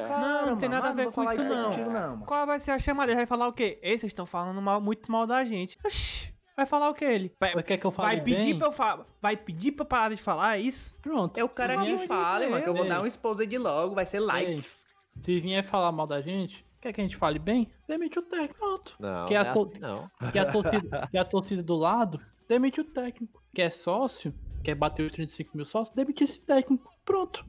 Não, 0.09 0.47
não 0.47 0.57
tem 0.57 0.68
mano. 0.68 0.83
nada 0.83 0.89
a 0.91 0.93
ver 0.93 1.11
com 1.11 1.25
isso, 1.25 1.43
não. 1.43 1.71
contigo, 1.71 1.91
não. 1.91 2.21
Qual 2.21 2.47
vai 2.47 2.61
ser 2.61 2.71
a 2.71 2.79
chamada? 2.79 3.11
Ele 3.11 3.16
vai 3.16 3.27
falar 3.27 3.49
o 3.49 3.53
quê? 3.53 3.79
Ei, 3.83 3.99
vocês 3.99 4.11
estão 4.11 4.25
falando 4.27 4.61
mal- 4.62 4.81
muito 4.81 5.11
mal 5.11 5.27
da 5.27 5.45
gente. 5.45 5.77
Oxi, 5.85 6.30
vai 6.61 6.67
falar 6.67 6.89
o 6.91 6.95
quê 6.95 7.05
ele? 7.05 7.35
Vai, 7.41 7.63
Quer 7.63 7.77
que 7.79 7.87
eu 7.87 7.91
fale 7.91 8.17
vai 8.17 8.25
pedir 8.25 8.47
bem? 8.47 8.59
pra 8.59 8.69
eu 8.69 8.73
falar? 8.73 9.07
Vai 9.21 9.37
pedir 9.37 9.73
pra 9.73 9.83
eu 9.85 9.89
parar 9.89 10.09
de 10.15 10.17
falar, 10.17 10.57
é 10.57 10.61
isso? 10.61 10.97
Pronto. 11.03 11.37
Eu 11.39 11.49
quero 11.49 11.73
se 11.85 11.89
é 11.91 11.97
que 11.99 12.07
fale, 12.07 12.47
mano, 12.49 12.63
que 12.63 12.69
eu 12.69 12.75
vou 12.75 12.85
Ei. 12.85 12.89
dar 12.89 13.03
um 13.03 13.07
expose 13.07 13.47
de 13.47 13.59
logo, 13.59 13.95
vai 13.95 14.07
ser 14.07 14.21
likes. 14.21 14.85
Se 15.21 15.41
vier 15.41 15.65
falar 15.65 15.91
mal 15.93 16.07
da 16.07 16.21
gente, 16.21 16.65
quer 16.81 16.93
que 16.93 17.01
a 17.01 17.05
gente 17.05 17.17
fale 17.17 17.39
bem? 17.39 17.69
Demite 17.89 18.19
o 18.19 18.23
técnico. 18.23 18.55
Pronto. 18.59 18.95
Não, 19.01 19.27
Que 19.27 19.35
não 19.35 19.41
a 19.41 19.45
é 19.45 19.53
to- 19.53 19.71
assim, 19.71 19.81
não. 19.81 20.11
Que 20.33 20.39
a 20.39 20.45
torcida, 20.53 21.09
que 21.11 21.19
a 21.19 21.25
torcida 21.25 21.63
do 21.63 21.77
lado, 21.77 22.21
demite 22.49 22.81
o 22.81 22.85
técnico. 22.85 23.43
Quer 23.55 23.71
sócio, 23.71 24.33
quer 24.63 24.75
bater 24.75 25.05
os 25.05 25.13
35 25.13 25.57
mil 25.57 25.65
sócios, 25.67 25.95
demite 25.95 26.25
esse 26.25 26.41
técnico. 26.41 26.85
Pronto. 27.05 27.45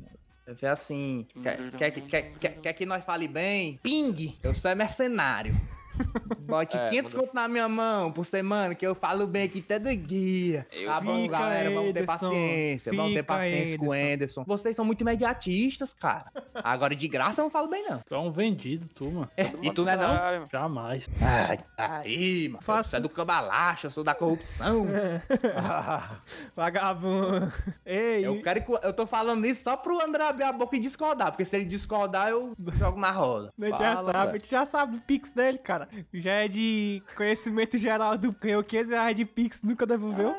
É 0.61 0.67
assim, 0.67 1.25
quer, 1.41 1.71
quer, 1.71 1.91
que- 1.91 2.01
quer, 2.01 2.21
quer, 2.37 2.59
quer 2.61 2.73
que 2.73 2.85
nós 2.85 3.05
fale 3.05 3.27
bem? 3.27 3.79
Ping, 3.83 4.37
eu 4.43 4.53
sou 4.55 4.69
é 4.71 4.75
mercenário. 4.75 5.55
Bote 6.41 6.75
É, 6.77 6.89
500 6.89 7.13
manda- 7.13 7.25
conto 7.27 7.35
na 7.35 7.47
minha 7.47 7.67
mão 7.69 8.11
por 8.11 8.25
semana, 8.25 8.75
que 8.75 8.85
eu 8.85 8.93
falo 8.95 9.25
bem 9.27 9.43
aqui 9.43 9.61
todo 9.61 9.95
dia. 9.95 10.67
Tá 10.85 10.99
bom, 10.99 11.21
Fica, 11.23 11.37
galera, 11.39 11.69
vamos 11.71 11.93
ter 11.93 12.05
paciência, 12.05 12.91
vamos 12.93 13.13
ter 13.13 13.23
paciência 13.23 13.77
com 13.77 13.87
o. 13.87 13.93
Anderson. 13.93 14.43
Vocês 14.45 14.75
são 14.75 14.83
muito 14.83 15.01
imediatistas, 15.01 15.93
cara. 15.93 16.25
Agora, 16.55 16.95
de 16.95 17.07
graça, 17.07 17.41
eu 17.41 17.43
não 17.43 17.49
falo 17.51 17.67
bem, 17.69 17.83
não. 17.87 17.99
Tu 17.99 18.13
é 18.15 18.19
um 18.19 18.31
vendido, 18.31 18.87
tu, 18.93 19.05
mano. 19.11 19.29
É, 19.37 19.51
e 19.61 19.71
tu 19.71 19.83
não 19.83 19.91
é 19.91 19.95
não? 19.95 20.47
Jamais. 20.51 21.09
Ai, 21.21 21.59
aí, 21.77 22.49
mano. 22.49 22.61
Faço- 22.61 22.89
Você 22.91 22.97
é 22.97 22.99
do 22.99 23.09
cambalacho, 23.09 23.87
eu 23.87 23.91
sou 23.91 24.03
da 24.03 24.13
corrupção. 24.15 24.85
Vagabundo. 26.55 27.51
Ei, 27.85 28.25
Eu 28.25 28.41
quero 28.41 28.61
que, 28.63 28.71
eu 28.83 28.93
tô 28.93 29.05
falando 29.05 29.45
isso 29.45 29.63
só 29.63 29.75
pro 29.77 30.03
André 30.03 30.23
abrir 30.27 30.43
a 30.43 30.51
boca 30.51 30.75
e 30.75 30.79
discordar, 30.79 31.31
porque 31.31 31.45
se 31.45 31.55
ele 31.55 31.65
discordar, 31.65 32.29
eu 32.29 32.53
jogo 32.77 32.99
na 32.99 33.11
roda. 33.11 33.49
a 33.59 33.65
gente 33.65 33.77
já 33.77 34.03
sabe, 34.03 34.29
a 34.31 34.33
gente 34.37 34.49
já 34.49 34.65
sabe 34.65 34.97
o 34.97 35.01
Pix 35.01 35.31
dele, 35.31 35.57
cara. 35.57 35.80
Já 36.13 36.31
é 36.33 36.47
de 36.47 37.01
conhecimento 37.15 37.77
geral 37.77 38.17
do 38.17 38.31
ganhou 38.31 38.63
500 38.63 38.89
reais 38.89 39.15
de 39.15 39.25
Pix, 39.25 39.61
nunca 39.61 39.85
devolveu. 39.85 40.35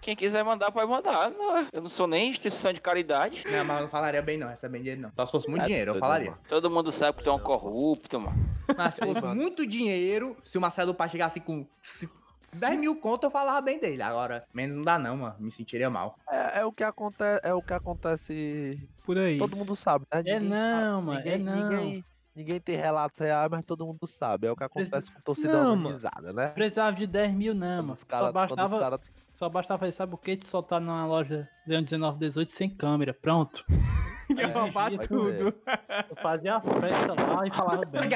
Quem 0.00 0.14
quiser 0.14 0.44
mandar, 0.44 0.70
pode 0.70 0.88
mandar. 0.88 1.30
Não, 1.32 1.66
eu 1.72 1.82
não 1.82 1.88
sou 1.88 2.06
nem 2.06 2.30
instituição 2.30 2.72
de 2.72 2.80
caridade. 2.80 3.42
Não, 3.50 3.64
mas 3.64 3.76
eu 3.78 3.82
não 3.82 3.88
falaria 3.88 4.22
bem 4.22 4.38
não, 4.38 4.46
recebendo 4.48 4.82
dinheiro 4.82 5.00
não. 5.02 5.10
Só 5.16 5.26
se 5.26 5.32
fosse 5.32 5.48
muito 5.50 5.62
É 5.62 5.66
dinheiro, 5.66 5.90
eu 5.94 5.98
falaria. 5.98 6.30
mano. 6.30 6.42
Todo 6.48 6.70
mundo 6.70 6.92
sabe 6.92 7.18
que 7.18 7.24
tu 7.24 7.30
é 7.30 7.32
um 7.32 7.40
corrupto, 7.40 8.20
mano. 8.20 8.36
Mas 8.76 8.94
se 8.94 9.00
fosse 9.00 9.24
muito 9.26 9.66
dinheiro, 9.66 10.36
se 10.44 10.56
o 10.56 10.60
Marcelo 10.60 10.94
Pai 10.94 11.08
chegasse 11.08 11.40
com 11.40 11.66
se- 11.80 12.08
10 12.54 12.78
mil 12.78 12.94
conto, 12.94 13.24
eu 13.26 13.30
falava 13.32 13.60
bem 13.60 13.80
dele. 13.80 14.00
Agora, 14.00 14.44
menos 14.54 14.76
não 14.76 14.84
dá 14.84 14.96
não, 14.96 15.16
mano. 15.16 15.34
Me 15.40 15.50
sentiria 15.50 15.90
mal. 15.90 16.16
É, 16.30 16.60
é 16.60 16.64
o 16.64 16.70
que 16.70 16.84
acontece, 16.84 17.40
é 17.42 17.52
o 17.52 17.60
que 17.60 17.72
acontece. 17.72 18.88
Por 19.04 19.18
aí. 19.18 19.38
Todo 19.38 19.56
mundo 19.56 19.74
sabe, 19.74 20.04
né? 20.14 20.20
É 20.24 20.38
Ninguém 20.38 20.48
não, 20.48 20.94
sabe, 21.02 21.06
mano, 21.06 21.18
é 21.18 21.22
ninguém, 21.24 21.38
não. 21.44 21.68
Ninguém, 21.84 22.04
ninguém 22.36 22.60
tem 22.60 22.76
relatos 22.76 23.18
reais, 23.18 23.48
mas 23.50 23.64
todo 23.64 23.86
mundo 23.86 24.06
sabe. 24.06 24.46
É 24.46 24.52
o 24.52 24.56
que 24.56 24.62
acontece 24.64 25.10
com 25.10 25.20
torcida 25.22 25.52
Não, 25.64 25.72
organizada, 25.72 26.32
né? 26.32 26.48
Precisava 26.48 26.94
de 26.94 27.06
10 27.06 27.32
mil, 27.34 27.54
não, 27.54 27.82
mano. 27.82 27.96
Só 27.96 28.04
quando 28.06 28.26
os 28.26 28.32
bastava, 28.32 28.78
cara- 28.78 29.00
só 29.36 29.50
bastava 29.50 29.80
fazer, 29.80 29.92
sabe 29.92 30.14
o 30.14 30.18
que? 30.18 30.34
Te 30.34 30.46
soltar 30.46 30.80
numa 30.80 31.06
loja 31.06 31.46
Leão 31.66 31.82
1918 31.82 32.52
sem 32.54 32.70
câmera. 32.70 33.12
Pronto. 33.12 33.64
Ia 34.34 34.48
roubar 34.48 34.90
vai 34.90 34.98
tudo. 34.98 35.54
Eu 36.10 36.16
fazia 36.16 36.56
a 36.56 36.60
festa 36.60 37.14
lá 37.14 37.46
e 37.46 37.50
falava 37.50 37.84
bem. 37.86 38.10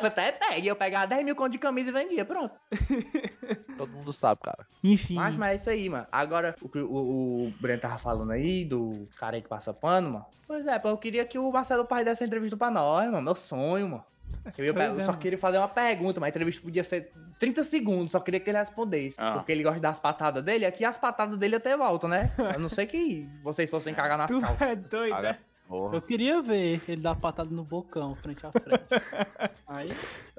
Até 0.00 0.32
pega, 0.32 0.66
eu 0.66 0.76
pegava 0.76 1.06
10 1.08 1.24
mil 1.24 1.36
conto 1.36 1.52
de 1.52 1.58
camisa 1.58 1.90
e 1.90 1.92
vendia, 1.92 2.24
pronto. 2.24 2.54
todo 3.76 3.90
mundo 3.90 4.12
sabe, 4.12 4.40
cara. 4.42 4.66
Enfim. 4.82 5.16
Mas, 5.16 5.34
mas 5.34 5.50
é 5.50 5.54
isso 5.56 5.70
aí, 5.70 5.88
mano. 5.90 6.06
Agora, 6.10 6.54
o 6.62 6.68
que 6.68 6.78
o, 6.78 7.48
o 7.48 7.54
Breno 7.60 7.80
tava 7.80 7.98
falando 7.98 8.30
aí, 8.30 8.64
do 8.64 9.06
cara 9.18 9.36
aí 9.36 9.42
que 9.42 9.48
passa 9.48 9.74
pano, 9.74 10.12
mano. 10.12 10.26
Pois 10.46 10.66
é, 10.66 10.78
pô, 10.78 10.88
eu 10.88 10.98
queria 10.98 11.26
que 11.26 11.38
o 11.38 11.50
Marcelo 11.50 11.84
Pai 11.84 12.04
desse 12.04 12.22
a 12.22 12.26
entrevista 12.26 12.56
pra 12.56 12.70
nós, 12.70 13.10
mano. 13.10 13.22
Meu 13.22 13.34
sonho, 13.34 13.88
mano. 13.88 14.04
Eu, 14.56 14.78
é, 14.78 15.04
só 15.04 15.12
queria 15.12 15.38
fazer 15.38 15.58
uma 15.58 15.68
pergunta, 15.68 16.20
mas 16.20 16.28
a 16.28 16.30
entrevista 16.30 16.62
podia 16.62 16.84
ser 16.84 17.12
30 17.38 17.64
segundos, 17.64 18.12
só 18.12 18.20
queria 18.20 18.40
que 18.40 18.50
ele 18.50 18.58
respondesse. 18.58 19.16
Ah. 19.18 19.34
Porque 19.34 19.52
ele 19.52 19.62
gosta 19.62 19.80
das 19.80 20.00
patadas 20.00 20.42
dele, 20.44 20.64
aqui 20.64 20.84
as 20.84 20.98
patadas 20.98 21.38
dele 21.38 21.56
até 21.56 21.76
voltam, 21.76 22.08
né? 22.08 22.32
A 22.54 22.58
não 22.58 22.68
ser 22.68 22.86
que 22.86 23.28
vocês 23.42 23.70
fossem 23.70 23.94
cagar 23.94 24.18
nas 24.18 24.28
Tu 24.30 24.40
calças. 24.40 24.62
é 24.62 24.76
doido, 24.76 25.20
né? 25.20 25.38
porra. 25.70 25.96
Eu 25.96 26.02
queria 26.02 26.42
ver 26.42 26.82
ele 26.88 27.00
dar 27.00 27.14
patada 27.14 27.48
no 27.48 27.62
bocão, 27.62 28.14
frente 28.16 28.44
a 28.44 28.50
frente. 28.50 28.90
Aí, 29.68 29.88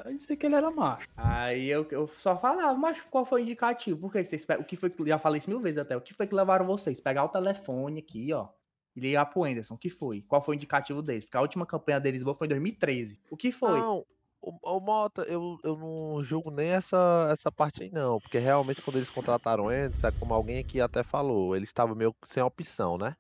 aí 0.06 0.20
sei 0.20 0.36
que 0.36 0.46
ele 0.46 0.56
era 0.56 0.70
macho. 0.70 1.08
Aí 1.16 1.70
eu, 1.70 1.88
eu 1.90 2.06
só 2.06 2.36
falava, 2.38 2.78
mas 2.78 3.02
qual 3.02 3.24
foi 3.24 3.40
o 3.40 3.44
indicativo? 3.44 3.98
Por 3.98 4.12
que 4.12 4.26
vocês 4.26 4.46
O 4.60 4.64
que 4.66 4.76
foi 4.76 4.90
que. 4.90 5.08
Já 5.08 5.18
falei 5.18 5.40
isso 5.40 5.50
mil 5.50 5.62
vezes 5.62 5.78
até. 5.78 5.96
O 5.96 6.02
que 6.02 6.14
foi 6.14 6.28
que 6.28 6.36
levaram 6.36 6.66
vocês? 6.66 7.00
Pegar 7.00 7.24
o 7.24 7.30
telefone 7.30 8.00
aqui, 8.00 8.34
ó. 8.34 8.50
E 8.96 9.00
ligar 9.00 9.26
pro 9.26 9.44
Anderson. 9.44 9.76
O 9.76 9.78
que 9.78 9.90
foi? 9.90 10.22
Qual 10.22 10.42
foi 10.42 10.56
o 10.56 10.58
indicativo 10.58 11.02
deles? 11.02 11.24
Porque 11.26 11.38
a 11.38 11.42
última 11.42 11.66
campanha 11.66 12.00
deles 12.00 12.24
boa 12.24 12.36
foi 12.36 12.48
em 12.48 12.50
2013. 12.50 13.20
O 13.30 13.38
que 13.38 13.52
foi? 13.52 13.80
Não, 13.80 14.06
o, 14.42 14.58
o 14.64 14.80
Mota, 14.80 15.22
eu, 15.24 15.60
eu 15.64 15.78
não 15.78 16.24
julgo 16.24 16.50
nem 16.50 16.70
essa, 16.70 17.30
essa 17.32 17.52
parte 17.52 17.84
aí, 17.84 17.92
não. 17.92 18.20
Porque 18.20 18.40
realmente 18.40 18.82
quando 18.82 18.98
eles 18.98 19.10
contrataram 19.10 19.66
o 19.66 19.70
Anderson, 19.70 20.08
é 20.08 20.12
como 20.12 20.34
alguém 20.34 20.60
aqui 20.60 20.82
até 20.82 21.04
falou, 21.04 21.56
eles 21.56 21.70
estavam 21.70 21.96
meio 21.96 22.16
sem 22.26 22.42
opção, 22.42 22.98
né? 22.98 23.16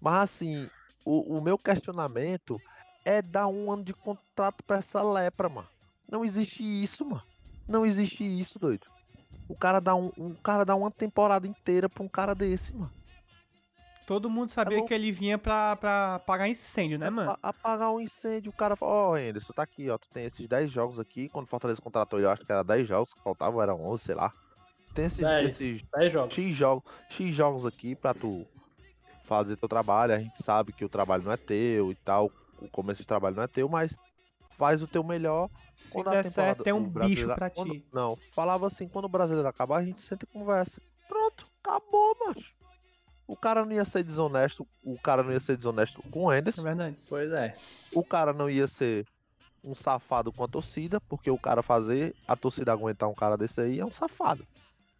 Mas 0.00 0.22
assim, 0.22 0.68
o, 1.04 1.38
o 1.38 1.40
meu 1.40 1.56
questionamento 1.56 2.60
é 3.04 3.22
dar 3.22 3.46
um 3.46 3.70
ano 3.70 3.84
de 3.84 3.94
contrato 3.94 4.64
pra 4.64 4.78
essa 4.78 5.00
lepra, 5.00 5.48
mano. 5.48 5.68
Não 6.10 6.24
existe 6.24 6.62
isso, 6.62 7.04
mano. 7.04 7.22
Não 7.68 7.86
existe 7.86 8.24
isso, 8.24 8.58
doido. 8.58 8.86
O 9.48 9.56
cara 9.56 9.80
dá, 9.80 9.94
um, 9.94 10.10
um 10.18 10.34
cara 10.34 10.64
dá 10.64 10.74
uma 10.74 10.90
temporada 10.90 11.46
inteira 11.46 11.88
pra 11.88 12.02
um 12.02 12.08
cara 12.08 12.34
desse, 12.34 12.74
mano. 12.74 12.92
Todo 14.12 14.30
mundo 14.30 14.48
sabia 14.50 14.76
louco. 14.78 14.88
que 14.88 14.94
ele 14.94 15.10
vinha 15.12 15.38
pra, 15.38 15.76
pra 15.76 16.14
apagar 16.16 16.48
incêndio, 16.48 16.98
né, 16.98 17.08
mano? 17.10 17.30
A- 17.42 17.48
apagar 17.50 17.90
um 17.92 18.00
incêndio, 18.00 18.50
o 18.50 18.54
cara 18.54 18.76
fala, 18.76 18.92
ó, 18.92 19.14
Anderson, 19.16 19.52
tá 19.52 19.62
aqui, 19.62 19.88
ó, 19.90 19.96
tu 19.98 20.08
tem 20.10 20.24
esses 20.24 20.46
10 20.46 20.70
jogos 20.70 20.98
aqui, 20.98 21.28
quando 21.28 21.46
o 21.46 21.48
Fortaleza 21.48 21.80
contratou 21.80 22.18
ele, 22.18 22.26
eu 22.26 22.30
acho 22.30 22.44
que 22.44 22.52
era 22.52 22.62
10 22.62 22.86
jogos 22.88 23.14
que 23.14 23.20
faltavam, 23.22 23.60
eram 23.62 23.82
11, 23.84 24.02
sei 24.04 24.14
lá. 24.14 24.32
Tem 24.94 25.06
esses, 25.06 25.18
10. 25.20 25.46
esses 25.48 25.82
10 25.96 26.12
jogos. 26.12 26.34
X 26.34 26.54
jogos, 26.54 26.84
X 27.08 27.34
jogos 27.34 27.64
aqui 27.66 27.94
pra 27.94 28.12
tu 28.12 28.46
fazer 29.24 29.56
teu 29.56 29.68
trabalho, 29.68 30.12
a 30.14 30.18
gente 30.18 30.42
sabe 30.42 30.72
que 30.72 30.84
o 30.84 30.88
trabalho 30.88 31.22
não 31.22 31.32
é 31.32 31.36
teu 31.36 31.90
e 31.90 31.94
tal, 31.94 32.30
o 32.60 32.68
começo 32.68 33.00
de 33.00 33.06
trabalho 33.06 33.36
não 33.36 33.42
é 33.42 33.46
teu, 33.48 33.68
mas 33.68 33.96
faz 34.58 34.82
o 34.82 34.86
teu 34.86 35.02
melhor. 35.02 35.48
Se 35.74 35.94
quando 35.94 36.08
a 36.08 36.10
der 36.12 36.24
certo, 36.26 36.62
temporada- 36.62 36.64
tem 36.64 36.72
um 36.72 37.08
bicho 37.08 37.34
pra 37.34 37.48
quando- 37.50 37.70
ti. 37.72 37.86
Não, 37.92 38.18
falava 38.32 38.66
assim, 38.66 38.86
quando 38.86 39.06
o 39.06 39.08
brasileiro 39.08 39.48
acabar, 39.48 39.78
a 39.78 39.84
gente 39.84 40.02
senta 40.02 40.24
e 40.24 40.28
conversa. 40.32 40.80
Pronto, 41.08 41.46
acabou, 41.64 42.14
macho. 42.26 42.52
O 43.26 43.36
cara 43.36 43.64
não 43.64 43.72
ia 43.72 43.84
ser 43.84 44.02
desonesto, 44.02 44.66
o 44.82 44.98
cara 44.98 45.22
não 45.22 45.32
ia 45.32 45.40
ser 45.40 45.56
desonesto 45.56 46.02
com 46.10 46.24
o 46.24 46.32
É 46.32 46.38
Anderson, 46.38 46.62
verdade. 46.62 46.96
Pois 47.08 47.30
é. 47.32 47.56
o 47.94 48.04
cara 48.04 48.32
não 48.32 48.50
ia 48.50 48.66
ser 48.68 49.06
um 49.64 49.74
safado 49.74 50.32
com 50.32 50.42
a 50.42 50.48
torcida, 50.48 51.00
porque 51.02 51.30
o 51.30 51.38
cara 51.38 51.62
fazer 51.62 52.14
a 52.26 52.34
torcida 52.34 52.72
aguentar 52.72 53.08
um 53.08 53.14
cara 53.14 53.36
desse 53.36 53.60
aí 53.60 53.78
é 53.78 53.84
um 53.84 53.92
safado. 53.92 54.46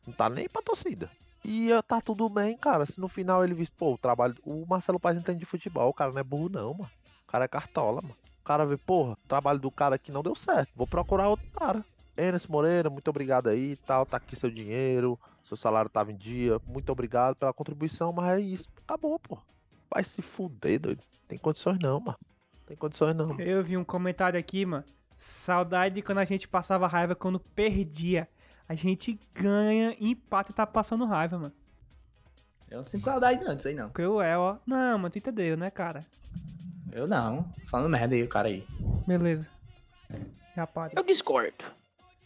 Não 0.06 0.14
tá 0.14 0.30
nem 0.30 0.48
pra 0.48 0.62
torcida. 0.62 1.10
E 1.44 1.70
tá 1.88 2.00
tudo 2.00 2.28
bem, 2.28 2.56
cara. 2.56 2.86
Se 2.86 3.00
no 3.00 3.08
final 3.08 3.44
ele 3.44 3.54
visse, 3.54 3.72
pô, 3.72 3.94
o 3.94 3.98
trabalho. 3.98 4.36
O 4.44 4.64
Marcelo 4.66 5.00
Paz 5.00 5.18
entende 5.18 5.40
de 5.40 5.44
futebol, 5.44 5.88
o 5.88 5.94
cara 5.94 6.12
não 6.12 6.20
é 6.20 6.24
burro, 6.24 6.48
não, 6.48 6.74
mano. 6.74 6.90
O 7.26 7.30
cara 7.32 7.44
é 7.44 7.48
cartola, 7.48 8.00
mano. 8.00 8.16
O 8.40 8.44
cara 8.44 8.64
vê, 8.64 8.76
porra, 8.76 9.12
o 9.12 9.28
trabalho 9.28 9.58
do 9.58 9.70
cara 9.70 9.96
aqui 9.96 10.12
não 10.12 10.22
deu 10.22 10.34
certo. 10.36 10.70
Vou 10.76 10.86
procurar 10.86 11.28
outro 11.28 11.50
cara. 11.50 11.84
Enes 12.16 12.46
Moreira, 12.46 12.90
muito 12.90 13.08
obrigado 13.08 13.48
aí 13.48 13.72
e 13.72 13.76
tal. 13.76 14.06
Tá 14.06 14.18
aqui 14.18 14.36
seu 14.36 14.50
dinheiro. 14.50 15.18
Seu 15.44 15.56
salário 15.56 15.90
tava 15.90 16.12
em 16.12 16.16
dia. 16.16 16.60
Muito 16.66 16.90
obrigado 16.90 17.36
pela 17.36 17.52
contribuição, 17.52 18.12
mas 18.12 18.38
é 18.38 18.40
isso. 18.40 18.68
Acabou, 18.86 19.18
pô. 19.18 19.38
Vai 19.90 20.04
se 20.04 20.22
fuder, 20.22 20.80
doido. 20.80 21.02
Tem 21.28 21.38
condições 21.38 21.78
não, 21.78 22.00
mano. 22.00 22.18
Tem 22.66 22.76
condições 22.76 23.14
não. 23.14 23.38
Eu 23.40 23.62
vi 23.62 23.76
um 23.76 23.84
comentário 23.84 24.38
aqui, 24.38 24.64
mano. 24.64 24.84
Saudade 25.16 25.96
de 25.96 26.02
quando 26.02 26.18
a 26.18 26.24
gente 26.24 26.48
passava 26.48 26.86
raiva 26.86 27.14
quando 27.14 27.38
perdia. 27.38 28.28
A 28.68 28.74
gente 28.74 29.18
ganha, 29.34 29.96
empata 30.00 30.50
e 30.50 30.54
tá 30.54 30.66
passando 30.66 31.04
raiva, 31.04 31.38
mano. 31.38 31.52
Eu 32.70 32.78
não 32.78 32.84
sinto 32.84 33.04
saudade 33.04 33.44
não 33.44 33.54
disso 33.54 33.68
aí 33.68 33.74
não. 33.74 33.90
Cruel, 33.90 34.40
ó. 34.40 34.56
Não, 34.66 34.98
mano, 34.98 35.10
tu 35.10 35.18
entendeu, 35.18 35.56
né, 35.56 35.70
cara? 35.70 36.06
Eu 36.90 37.06
não. 37.06 37.52
Falando 37.66 37.90
merda 37.90 38.14
aí, 38.14 38.22
o 38.22 38.28
cara 38.28 38.48
aí. 38.48 38.66
Beleza. 39.06 39.48
Já. 40.56 40.68
Eu 40.94 41.02
discordo. 41.02 41.64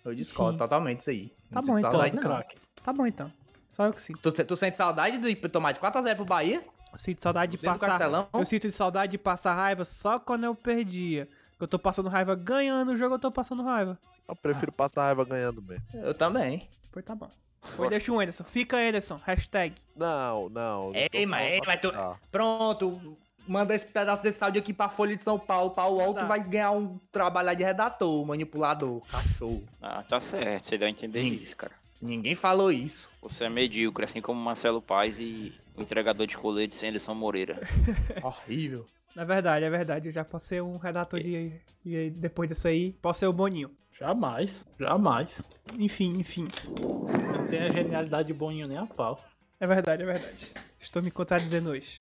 Eu 0.05 0.15
discordo 0.15 0.53
Sim. 0.53 0.59
totalmente 0.59 0.99
disso 0.99 1.11
aí. 1.11 1.29
Tá 1.51 1.61
Não 1.61 1.63
bom, 1.63 1.79
então, 1.79 1.91
saudade, 1.91 2.17
não. 2.17 2.45
Tá 2.87 2.93
bom, 2.93 3.05
então. 3.05 3.33
Só 3.69 3.87
eu 3.87 3.93
que 3.93 4.01
sinto. 4.01 4.21
Tu, 4.21 4.45
tu 4.45 4.57
sente 4.57 4.77
saudade 4.77 5.19
de 5.19 5.35
tomar 5.49 5.73
de 5.73 5.81
4x0 5.81 6.15
pro 6.15 6.25
Bahia? 6.25 6.63
Eu 6.93 6.97
sinto 6.97 7.21
saudade 7.21 7.57
de 7.57 7.59
Dentro 7.59 7.81
passar. 7.81 8.01
Eu 8.33 8.47
sinto 8.47 8.71
saudade 8.71 9.11
de 9.11 9.19
passar 9.19 9.55
raiva 9.55 9.85
só 9.85 10.21
quando 10.21 10.45
eu 10.45 10.55
perdia. 10.55 11.29
Que 11.59 11.65
eu 11.65 11.67
tô 11.67 11.81
passando 11.81 12.09
raiva 12.09 12.37
ganhando 12.37 12.93
o 12.93 12.97
jogo, 12.97 13.17
eu 13.17 13.19
tô 13.19 13.33
passando 13.33 13.65
raiva. 13.65 13.99
Eu 14.29 14.37
prefiro 14.37 14.71
passar 14.71 15.03
raiva 15.03 15.25
ganhando 15.25 15.61
mesmo. 15.61 15.85
Eu 15.95 16.15
também. 16.15 16.69
Pois 16.93 17.05
tá 17.05 17.13
bom. 17.17 17.29
Pois 17.77 17.91
deixa 17.91 18.13
o 18.13 18.21
Anderson. 18.21 18.45
Fica 18.45 18.77
Anderson. 18.77 19.21
Hashtag. 19.25 19.75
Não, 19.97 20.49
não. 20.49 20.93
Ei, 21.13 21.27
mas, 21.27 21.55
ei, 21.55 21.61
mas 21.67 21.81
tu... 21.81 21.93
Pronto. 22.31 23.19
Manda 23.49 23.75
esse 23.75 23.87
pedaço 23.87 24.23
desse 24.23 24.43
áudio 24.45 24.61
aqui 24.61 24.73
pra 24.73 24.89
Folha 24.89 25.17
de 25.17 25.25
São 25.25 25.41
Paulo, 25.41 25.71
pra 25.71 25.87
UOL, 25.87 26.15
Tá. 26.15 26.23
tu 26.23 26.29
vai 26.29 26.41
ganhar 26.41 26.71
um 26.71 26.99
trabalho 27.11 27.47
lá 27.47 27.55
de 27.55 27.65
redator, 27.65 28.25
manipulador, 28.25 29.01
cachorro. 29.11 29.65
Ah, 29.83 30.05
tá 30.09 30.21
certo. 30.21 30.67
Você 30.67 30.79
deu 30.79 30.87
a 30.87 30.91
entender 30.91 31.23
Sim. 31.23 31.35
isso, 31.35 31.57
cara. 31.57 31.73
Ninguém 32.07 32.35
falou 32.35 32.71
isso. 32.71 33.11
Você 33.21 33.45
é 33.45 33.51
medíocre, 33.51 34.05
assim 34.05 34.21
como 34.21 34.41
Marcelo 34.41 34.81
Paz 34.81 35.19
e 35.19 35.53
o 35.77 35.83
entregador 35.83 36.27
de 36.27 36.37
coletes 36.37 36.83
Anderson 36.83 37.15
Moreira. 37.15 37.61
Horrível. 38.23 38.87
É 39.17 39.25
verdade, 39.25 39.65
é 39.65 39.71
verdade. 39.71 40.09
Eu 40.09 40.13
já 40.13 40.25
posso 40.25 40.47
ser 40.47 40.63
um 40.63 40.77
redator 40.77 41.21
de. 41.21 41.61
E 41.85 42.11
depois 42.11 42.49
disso 42.49 42.69
aí, 42.69 42.93
posso 43.03 43.21
ser 43.21 43.27
o 43.27 43.33
Boninho. 43.33 43.71
Jamais, 43.99 44.65
jamais. 44.79 45.43
Enfim, 45.79 46.19
enfim. 46.19 46.49
Não 46.79 47.47
tem 47.47 47.61
a 47.61 47.73
genialidade 47.73 48.29
de 48.29 48.35
Boninho 48.35 48.69
nem 48.69 48.77
a 48.77 48.87
pau. 48.87 49.19
É 49.59 49.67
verdade, 49.67 50.03
é 50.03 50.07
verdade. 50.07 50.53
Estou 50.79 51.03
me 51.03 51.11
contradizendo 51.11 51.71
hoje. 51.71 51.97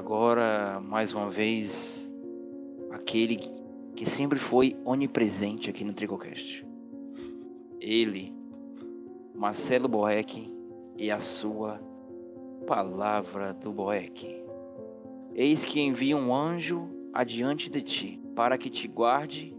Agora, 0.00 0.80
mais 0.80 1.12
uma 1.12 1.28
vez, 1.28 2.10
aquele 2.90 3.36
que 3.94 4.06
sempre 4.06 4.38
foi 4.38 4.74
onipresente 4.82 5.68
aqui 5.68 5.84
no 5.84 5.92
Tricocast. 5.92 6.66
Ele, 7.78 8.34
Marcelo 9.34 9.88
Boeck 9.88 10.50
e 10.96 11.10
a 11.10 11.20
sua 11.20 11.78
palavra 12.66 13.52
do 13.52 13.70
Boeck. 13.72 14.42
Eis 15.34 15.62
que 15.62 15.80
envia 15.80 16.16
um 16.16 16.34
anjo 16.34 16.88
adiante 17.12 17.70
de 17.70 17.82
ti, 17.82 18.22
para 18.34 18.56
que 18.56 18.70
te 18.70 18.88
guarde 18.88 19.54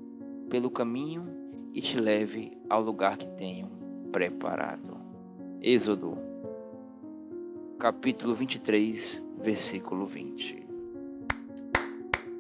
pelo 0.50 0.72
caminho 0.72 1.28
e 1.72 1.82
te 1.82 2.00
leve 2.00 2.58
ao 2.68 2.82
lugar 2.82 3.16
que 3.16 3.28
tenho 3.36 3.70
preparado. 4.12 4.98
Êxodo, 5.62 6.18
capítulo 7.78 8.34
23, 8.34 9.22
versículo 9.42 10.06
20. 10.06 10.62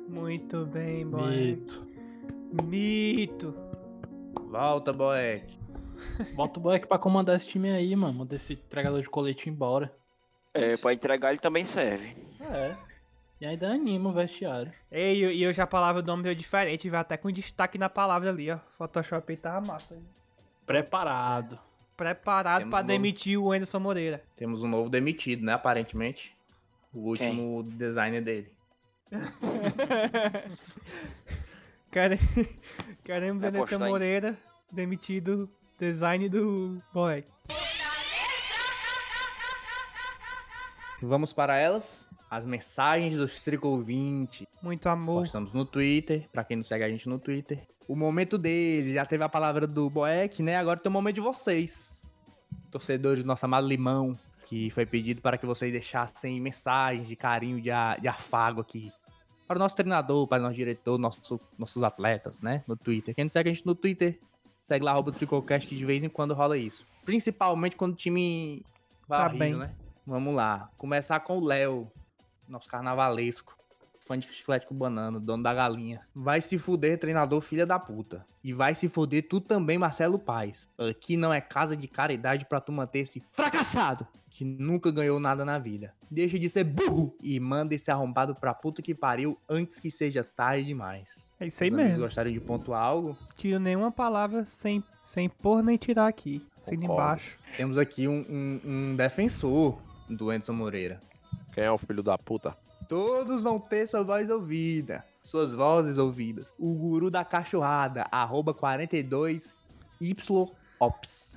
Muito 0.08 0.66
bem, 0.66 1.08
boy. 1.08 1.30
Mito. 1.56 1.88
Mito. 2.64 3.56
Volta, 4.50 4.92
Boeck. 4.92 5.60
Bota 6.36 6.60
o 6.60 6.64
Boeck 6.64 6.88
pra 6.88 6.98
comandar 6.98 7.36
esse 7.36 7.48
time 7.48 7.70
aí, 7.72 7.96
mano. 7.96 8.14
Manda 8.20 8.36
esse 8.36 8.54
entregador 8.54 9.02
de 9.02 9.10
colete 9.10 9.50
embora. 9.50 9.94
É, 10.54 10.76
para 10.78 10.94
entregar 10.94 11.30
ele 11.30 11.40
também 11.40 11.64
serve. 11.66 12.16
É. 12.42 12.76
E 13.40 13.46
ainda 13.46 13.70
anima 13.72 14.10
o 14.10 14.14
vestiário. 14.14 14.72
Ei, 14.92 15.18
e 15.20 15.24
eu- 15.24 15.32
e 15.32 15.48
hoje 15.48 15.62
a 15.62 15.68
palavra 15.68 16.02
do 16.02 16.08
nome 16.08 16.24
deu 16.24 16.36
diferente, 16.36 16.90
vai 16.90 17.00
até 17.00 17.16
com 17.18 17.32
destaque 17.32 17.78
na 17.78 17.90
palavra 17.90 18.30
ali, 18.30 18.52
ó. 18.52 18.60
Photoshop 18.78 19.32
aí 19.32 19.38
tava 19.38 19.66
massa. 19.66 19.98
Preparado. 20.66 21.58
Preparado 21.96 22.60
Temos 22.60 22.70
pra 22.72 22.80
um 22.80 22.82
novo- 22.84 22.88
demitir 22.94 23.40
o 23.40 23.52
Anderson 23.52 23.80
Moreira. 23.80 24.24
Temos 24.36 24.64
um 24.64 24.68
novo 24.68 24.90
demitido, 24.90 25.44
né? 25.44 25.54
Aparentemente. 25.54 26.36
O 26.94 27.00
último 27.10 27.64
designer 27.64 28.22
dele. 28.24 28.52
Quere- 31.92 32.20
Queremos 33.04 33.44
postar, 33.44 33.82
hein? 33.86 33.90
Moreira 33.92 34.38
demitido 34.72 35.50
design 35.80 36.30
do 36.30 36.82
boy. 36.94 37.24
Vamos 41.02 41.34
para 41.34 41.58
elas. 41.58 42.08
As 42.30 42.46
mensagens 42.46 43.16
dos 43.16 43.42
Trico 43.44 43.78
20. 43.82 44.48
Muito 44.62 44.88
amor. 44.88 45.22
Postamos 45.24 45.52
no 45.52 45.66
Twitter, 45.66 46.30
pra 46.32 46.44
quem 46.44 46.56
não 46.58 46.64
segue 46.64 46.84
a 46.84 46.90
gente 46.90 47.10
no 47.10 47.20
Twitter. 47.20 47.68
O 47.88 47.96
momento 47.96 48.38
deles, 48.38 48.94
já 48.94 49.06
teve 49.06 49.24
a 49.24 49.28
palavra 49.30 49.68
do 49.68 49.90
Boeck, 49.90 50.42
né? 50.42 50.56
Agora 50.56 50.80
tem 50.80 50.90
o 50.90 50.94
momento 50.94 51.16
de 51.16 51.22
vocês. 51.22 52.08
Torcedores 52.70 53.24
do 53.24 53.28
nosso 53.28 53.44
amado 53.46 53.68
Limão, 53.68 54.18
que 54.52 54.70
foi 54.70 54.86
pedido 54.86 55.22
para 55.22 55.38
que 55.38 55.46
vocês 55.46 55.72
deixassem 55.72 56.38
mensagens 56.42 57.08
de 57.08 57.16
carinho, 57.16 57.56
de, 57.62 57.70
de 58.02 58.08
afago 58.10 58.60
aqui. 58.60 58.92
Para 59.48 59.56
o 59.56 59.60
nosso 59.60 59.74
treinador, 59.76 60.28
para 60.28 60.42
o 60.42 60.44
nosso 60.44 60.56
diretor, 60.56 60.98
nosso, 60.98 61.40
nossos 61.58 61.82
atletas, 61.82 62.42
né? 62.42 62.62
No 62.68 62.76
Twitter. 62.76 63.16
Quem 63.16 63.24
não 63.24 63.30
segue 63.30 63.50
a 63.50 63.54
gente 63.54 63.66
no 63.66 63.74
Twitter, 63.74 64.20
segue 64.60 64.84
lá, 64.84 64.92
arroba 64.92 65.14
Tricocast, 65.14 65.66
que 65.66 65.74
de 65.74 65.86
vez 65.86 66.04
em 66.04 66.10
quando 66.10 66.34
rola 66.34 66.58
isso. 66.58 66.86
Principalmente 67.06 67.78
quando 67.78 67.94
o 67.94 67.96
time 67.96 68.66
vai 69.08 69.22
Tá 69.22 69.30
bem. 69.30 69.56
né? 69.56 69.74
Vamos 70.06 70.36
lá. 70.36 70.70
Começar 70.78 71.22
com 71.22 71.38
o 71.38 71.46
Léo, 71.46 71.90
nosso 72.46 72.68
carnavalesco. 72.68 73.58
Fã 74.00 74.20
de 74.20 74.28
chiclete 74.28 74.68
com 74.68 74.76
banana, 74.76 75.18
dono 75.18 75.44
da 75.44 75.54
galinha. 75.54 76.02
Vai 76.14 76.42
se 76.42 76.58
fuder, 76.58 77.00
treinador 77.00 77.40
filha 77.40 77.66
da 77.66 77.80
puta. 77.80 78.26
E 78.44 78.52
vai 78.52 78.76
se 78.76 78.90
fuder 78.90 79.26
tu 79.30 79.40
também, 79.40 79.78
Marcelo 79.78 80.20
Paz. 80.20 80.70
Aqui 80.78 81.16
não 81.16 81.34
é 81.34 81.40
casa 81.40 81.78
de 81.78 81.88
caridade 81.88 82.46
pra 82.46 82.60
tu 82.60 82.74
manter 82.74 83.00
esse 83.00 83.24
fracassado 83.32 84.06
que 84.42 84.46
nunca 84.46 84.90
ganhou 84.92 85.20
nada 85.20 85.46
na 85.46 85.60
vida. 85.60 85.94
Deixa 86.10 86.40
de 86.40 86.50
ser 86.50 86.64
burro 86.64 87.16
e 87.22 87.40
manda 87.40 87.76
esse 87.76 87.92
arrombado 87.92 88.34
pra 88.34 88.56
puta 88.56 88.82
que 88.82 88.96
pariu 88.96 89.38
antes 89.48 89.80
que 89.80 89.92
seja 89.92 90.24
tarde 90.24 90.66
demais. 90.66 91.32
É 91.40 91.46
isso 91.46 91.64
aí 91.64 91.70
Os 91.70 91.76
mesmo. 91.76 92.00
gostarem 92.00 92.34
de 92.34 92.40
pontuar 92.40 92.82
algo? 92.82 93.16
Tiro 93.38 93.60
nenhuma 93.60 93.92
palavra 93.92 94.44
sem, 94.46 94.84
sem 95.00 95.30
pôr 95.30 95.62
nem 95.62 95.78
tirar 95.78 96.08
aqui. 96.08 96.44
Assina 96.58 96.86
embaixo. 96.86 97.38
Temos 97.56 97.78
aqui 97.78 98.08
um, 98.08 98.26
um- 98.28 98.60
um 98.66 98.96
defensor 98.96 99.78
do 100.10 100.32
Anderson 100.32 100.54
Moreira. 100.54 101.00
Quem 101.54 101.66
é 101.66 101.72
o 101.72 101.78
filho 101.78 102.02
da 102.02 102.18
puta? 102.18 102.58
Todos 102.90 103.44
vão 103.44 103.60
ter 103.60 103.88
sua 103.88 104.02
voz 104.02 104.28
ouvida. 104.32 105.06
Suas 105.22 105.54
vozes 105.54 106.00
ouvidas. 106.00 106.52
O 106.58 106.74
guru 106.74 107.12
da 107.12 107.24
cachorrada, 107.24 108.08
arroba 108.12 108.56
42YOPS. 108.56 111.36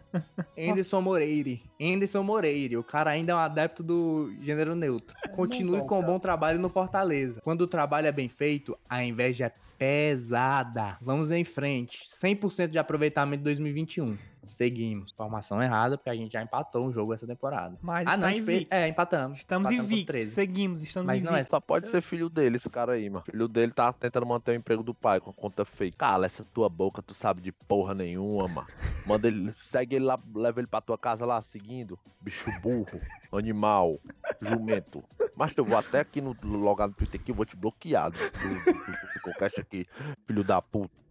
Anderson 0.58 1.00
Moreira. 1.00 1.58
Anderson 1.80 2.22
Moreira. 2.22 2.78
O 2.78 2.84
cara 2.84 3.10
ainda 3.10 3.32
é 3.32 3.34
um 3.34 3.38
adepto 3.38 3.82
do 3.82 4.32
gênero 4.40 4.74
neutro. 4.74 5.16
Continue 5.34 5.80
bom, 5.80 5.86
com 5.86 5.98
o 5.98 6.00
cara. 6.00 6.12
bom 6.12 6.18
trabalho 6.18 6.58
no 6.58 6.68
Fortaleza. 6.68 7.40
Quando 7.42 7.62
o 7.62 7.66
trabalho 7.66 8.06
é 8.06 8.12
bem 8.12 8.28
feito, 8.28 8.76
a 8.88 9.04
inveja 9.04 9.46
é 9.46 9.52
pesada. 9.78 10.96
Vamos 11.00 11.30
em 11.30 11.44
frente. 11.44 12.04
100% 12.04 12.68
de 12.68 12.78
aproveitamento 12.78 13.40
em 13.40 13.44
2021. 13.44 14.16
Seguimos. 14.42 15.12
Formação 15.12 15.62
errada, 15.62 15.96
porque 15.96 16.10
a 16.10 16.14
gente 16.14 16.32
já 16.32 16.42
empatou 16.42 16.86
um 16.86 16.92
jogo 16.92 17.14
essa 17.14 17.26
temporada. 17.26 17.78
Mas 17.80 18.06
ah, 18.06 18.14
está 18.14 18.26
não, 18.26 18.36
invicto. 18.36 18.74
É, 18.74 18.88
empatamos. 18.88 19.38
Estamos 19.38 19.70
Empatamos 19.70 19.86
com 19.86 19.92
invictos, 19.92 20.14
13. 20.14 20.30
seguimos, 20.30 20.82
estamos 20.82 21.06
Mas 21.06 21.22
não 21.22 21.36
é. 21.36 21.44
Só 21.44 21.60
pode 21.60 21.88
ser 21.88 22.00
filho 22.00 22.28
dele, 22.28 22.56
esse 22.56 22.68
cara 22.68 22.92
aí, 22.92 23.08
mano. 23.08 23.24
Filho 23.24 23.46
dele 23.48 23.72
tá 23.72 23.92
tentando 23.92 24.26
manter 24.26 24.52
o 24.52 24.54
emprego 24.54 24.82
do 24.82 24.92
pai 24.92 25.20
com 25.20 25.30
a 25.30 25.32
conta 25.32 25.64
fake. 25.64 25.96
Cala 25.96 26.26
essa 26.26 26.44
tua 26.52 26.68
boca, 26.68 27.02
tu 27.02 27.14
sabe 27.14 27.40
de 27.40 27.52
porra 27.52 27.94
nenhuma, 27.94 28.48
mano. 28.48 28.68
Manda 29.06 29.28
ele, 29.28 29.52
segue 29.52 29.96
ele 29.96 30.04
lá, 30.04 30.18
leva 30.34 30.60
ele 30.60 30.66
pra 30.66 30.80
tua 30.80 30.98
casa 30.98 31.24
lá, 31.24 31.42
seguindo. 31.42 31.98
Bicho 32.20 32.50
burro, 32.60 33.00
animal, 33.32 34.00
jumento. 34.40 35.04
Mas 35.36 35.52
eu 35.56 35.64
vou 35.64 35.78
até 35.78 36.00
aqui 36.00 36.20
no 36.20 36.36
logar 36.42 36.88
no 36.88 36.94
Twitter 36.94 37.20
aqui, 37.20 37.30
eu 37.30 37.34
vou 37.34 37.44
te 37.44 37.56
bloquear 37.56 38.10
do, 38.10 38.18
do, 38.18 38.72
do, 38.72 39.40
do 39.40 39.60
aqui, 39.60 39.86
filho 40.26 40.44
da 40.44 40.60
puta. 40.60 41.01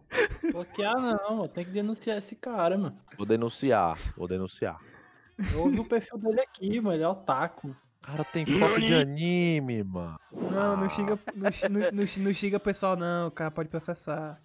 Bloquear 0.52 0.94
não, 0.94 1.36
mano. 1.36 1.48
Tem 1.48 1.64
que 1.64 1.70
denunciar 1.70 2.18
esse 2.18 2.36
cara, 2.36 2.76
mano. 2.76 2.96
Vou 3.16 3.26
denunciar, 3.26 3.98
vou 4.16 4.28
denunciar. 4.28 4.78
Eu 5.52 5.60
ouvi 5.62 5.80
o 5.80 5.84
perfil 5.84 6.18
dele 6.18 6.40
aqui, 6.40 6.80
mano. 6.80 6.96
Ele 6.96 7.02
é 7.02 7.08
otaku. 7.08 7.74
Cara, 8.02 8.24
tem 8.24 8.44
foto 8.44 8.80
de 8.80 8.94
anime, 8.94 9.84
mano. 9.84 10.18
Não, 10.32 10.76
não 10.76 10.90
xinga, 10.90 11.18
não, 11.34 11.50
não, 11.70 11.90
não, 11.92 12.24
não 12.24 12.32
xinga 12.34 12.58
pessoal 12.58 12.96
não, 12.96 13.28
o 13.28 13.30
cara 13.30 13.50
pode 13.50 13.68
processar. 13.68 14.40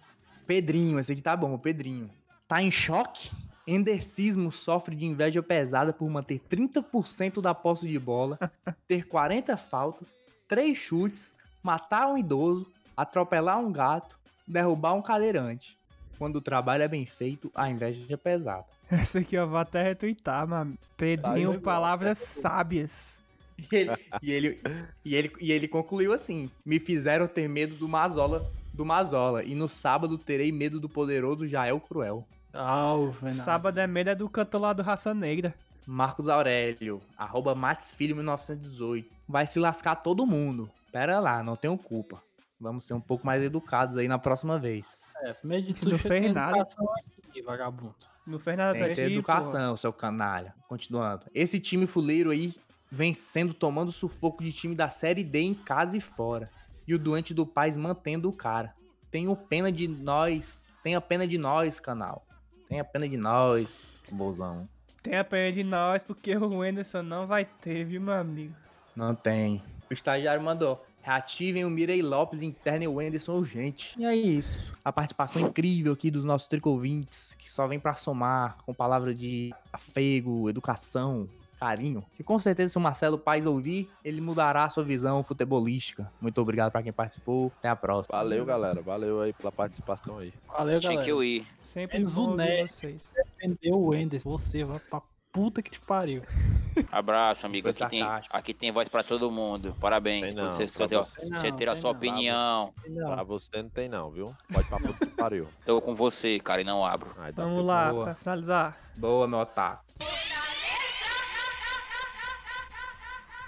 Pedrinho, 0.46 0.98
esse 0.98 1.12
aqui 1.12 1.20
tá 1.20 1.36
bom, 1.36 1.52
o 1.52 1.58
Pedrinho. 1.58 2.08
Tá 2.46 2.62
em 2.62 2.70
choque? 2.70 3.30
Endercismo 3.66 4.50
sofre 4.50 4.96
de 4.96 5.04
inveja 5.04 5.42
pesada 5.42 5.92
por 5.92 6.08
manter 6.08 6.40
30% 6.40 7.42
da 7.42 7.54
posse 7.54 7.86
de 7.86 7.98
bola, 7.98 8.38
ter 8.88 9.06
40 9.06 9.56
faltas, 9.58 10.16
3 10.46 10.78
chutes, 10.78 11.34
matar 11.62 12.08
um 12.08 12.16
idoso, 12.16 12.66
atropelar 12.96 13.58
um 13.58 13.70
gato, 13.70 14.17
derrubar 14.48 14.94
um 14.94 15.02
cadeirante. 15.02 15.78
Quando 16.18 16.36
o 16.36 16.40
trabalho 16.40 16.82
é 16.82 16.88
bem 16.88 17.06
feito, 17.06 17.50
a 17.54 17.70
inveja 17.70 18.02
é 18.08 18.16
pesada. 18.16 18.64
Essa 18.90 19.20
aqui 19.20 19.36
eu 19.36 19.48
vou 19.48 19.58
até 19.58 19.82
retweetar, 19.82 20.48
mano. 20.48 20.76
Pedrinho, 20.96 21.60
palavras 21.60 22.18
sábias. 22.18 23.20
E 23.58 23.76
ele, 23.76 23.92
e, 24.22 24.30
ele, 24.32 24.58
e, 25.04 25.14
ele, 25.14 25.32
e 25.40 25.52
ele 25.52 25.68
concluiu 25.68 26.12
assim: 26.12 26.50
Me 26.64 26.78
fizeram 26.78 27.26
ter 27.26 27.48
medo 27.48 27.74
do 27.74 27.88
Mazola, 27.88 28.50
do 28.72 28.84
Mazola, 28.84 29.42
e 29.42 29.54
no 29.54 29.68
sábado 29.68 30.16
terei 30.16 30.52
medo 30.52 30.80
do 30.80 30.88
poderoso 30.88 31.46
Jael 31.46 31.80
Cruel. 31.80 32.24
Salve, 32.52 33.28
Sábado 33.30 33.78
é 33.78 33.86
medo 33.86 34.10
é 34.10 34.14
do 34.14 34.28
cantor 34.28 34.60
lá 34.60 34.72
do 34.72 34.82
Raça 34.82 35.12
Negra. 35.12 35.54
Marcos 35.86 36.28
Aurélio, 36.28 37.00
arroba 37.16 37.54
Mates 37.54 37.92
Filho 37.92 38.14
1918. 38.14 39.10
Vai 39.28 39.46
se 39.46 39.58
lascar 39.58 39.96
todo 39.96 40.26
mundo. 40.26 40.70
Pera 40.92 41.18
lá, 41.20 41.42
não 41.42 41.56
tenho 41.56 41.76
culpa. 41.76 42.22
Vamos 42.60 42.84
ser 42.84 42.94
um 42.94 43.00
pouco 43.00 43.24
mais 43.24 43.42
educados 43.42 43.96
aí 43.96 44.08
na 44.08 44.18
próxima 44.18 44.58
vez. 44.58 45.12
É, 45.22 45.32
primeiro 45.32 45.66
de 45.66 45.74
tudo, 45.74 45.92
Não 45.92 45.98
fez 45.98 46.32
nada. 46.32 46.56
educação 46.58 46.86
aqui, 47.28 47.42
vagabundo. 47.42 47.94
Não 48.26 48.38
fez 48.38 48.56
nada 48.56 48.72
Tem 48.72 48.80
pra 48.82 48.88
que 48.90 48.94
ter 48.96 49.06
ti, 49.08 49.12
educação, 49.14 49.76
seu 49.76 49.92
canalha. 49.92 50.54
Continuando. 50.68 51.26
Esse 51.34 51.58
time 51.60 51.86
fuleiro 51.86 52.30
aí 52.30 52.54
vem 52.90 53.14
sendo 53.14 53.54
tomando 53.54 53.92
sufoco 53.92 54.42
de 54.42 54.52
time 54.52 54.74
da 54.74 54.90
Série 54.90 55.22
D 55.24 55.40
em 55.40 55.54
casa 55.54 55.96
e 55.96 56.00
fora. 56.00 56.50
E 56.86 56.94
o 56.94 56.98
doente 56.98 57.32
do 57.32 57.46
Paz 57.46 57.76
mantendo 57.76 58.28
o 58.28 58.32
cara. 58.32 58.74
Tenho 59.10 59.34
pena 59.36 59.70
de 59.70 59.86
nós. 59.86 60.66
Tenha 60.82 61.00
pena 61.00 61.26
de 61.26 61.38
nós, 61.38 61.78
canal. 61.78 62.26
Tenha 62.68 62.84
pena 62.84 63.08
de 63.08 63.16
nós, 63.16 63.90
bolzão. 64.10 64.68
Tenha 65.02 65.24
pena 65.24 65.52
de 65.52 65.62
nós, 65.64 66.02
porque 66.02 66.36
o 66.36 66.60
Anderson 66.60 67.02
não 67.02 67.26
vai 67.26 67.44
ter, 67.44 67.84
viu, 67.84 68.00
meu 68.00 68.14
amigo? 68.14 68.54
Não 68.96 69.14
tem. 69.14 69.62
O 69.88 69.94
estagiário 69.94 70.42
mandou. 70.42 70.84
Reativem 71.02 71.64
o 71.64 71.70
Mirei 71.70 72.02
Lopes 72.02 72.42
internem 72.42 72.88
o 72.88 72.94
Wenderson 72.94 73.32
urgente. 73.32 73.94
E 73.98 74.04
é 74.04 74.14
isso. 74.14 74.72
A 74.84 74.92
participação 74.92 75.40
incrível 75.42 75.92
aqui 75.92 76.10
dos 76.10 76.24
nossos 76.24 76.48
tricovintes, 76.48 77.34
que 77.38 77.50
só 77.50 77.66
vem 77.66 77.78
pra 77.80 77.94
somar 77.94 78.58
com 78.66 78.74
palavras 78.74 79.18
de 79.18 79.54
afego, 79.72 80.50
educação, 80.50 81.28
carinho. 81.58 82.04
Que 82.12 82.22
com 82.22 82.38
certeza, 82.38 82.72
se 82.72 82.78
o 82.78 82.80
Marcelo 82.80 83.18
Paes 83.18 83.46
ouvir, 83.46 83.90
ele 84.04 84.20
mudará 84.20 84.64
a 84.64 84.70
sua 84.70 84.84
visão 84.84 85.22
futebolística. 85.22 86.10
Muito 86.20 86.40
obrigado 86.40 86.70
pra 86.70 86.82
quem 86.82 86.92
participou. 86.92 87.52
Até 87.58 87.68
a 87.68 87.76
próxima. 87.76 88.16
Valeu, 88.16 88.44
galera. 88.44 88.80
Valeu 88.80 89.20
aí 89.20 89.32
pela 89.32 89.50
participação 89.50 90.18
aí. 90.18 90.32
Valeu, 90.46 90.78
Tinha 90.80 90.92
galera. 90.92 91.04
que 91.04 91.10
eu 91.10 91.22
ir. 91.24 91.46
Sempre 91.58 91.98
Menos 91.98 92.14
bom 92.14 92.36
vocês. 92.36 93.14
Defendeu 93.16 93.80
o 93.80 93.94
Enderson. 93.94 94.30
Você 94.30 94.64
vai 94.64 94.78
pra 94.78 95.02
puta 95.38 95.62
que 95.62 95.70
te 95.70 95.78
pariu. 95.80 96.22
Abraço, 96.90 97.46
amigo. 97.46 97.68
Aqui 97.68 97.88
tem, 97.88 98.02
aqui 98.02 98.52
tem 98.54 98.72
voz 98.72 98.88
pra 98.88 99.04
todo 99.04 99.30
mundo. 99.30 99.76
Parabéns 99.80 100.34
não, 100.34 100.50
você, 100.50 100.66
pra 100.66 100.74
fazer, 100.74 100.96
você 100.96 101.28
você 101.28 101.52
ter 101.52 101.68
a 101.68 101.76
sua 101.76 101.92
não. 101.92 101.98
opinião. 101.98 102.74
Não, 102.88 103.14
Pra 103.14 103.22
você 103.22 103.62
não 103.62 103.70
tem 103.70 103.88
não, 103.88 104.10
viu? 104.10 104.34
Pode 104.52 104.66
pra 104.68 104.78
puta 104.78 105.06
que 105.06 105.14
pariu. 105.14 105.46
Tô 105.64 105.80
com 105.80 105.94
você, 105.94 106.40
cara, 106.40 106.60
e 106.60 106.64
não 106.64 106.84
abro. 106.84 107.14
Aí 107.18 107.30
Vamos 107.32 107.64
lá, 107.64 107.92
boa. 107.92 108.04
pra 108.06 108.14
finalizar. 108.16 108.76
Boa, 108.96 109.28
meu 109.28 109.38
otaku. 109.38 109.84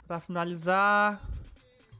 Pra 0.07 0.21
finalizar, 0.21 1.21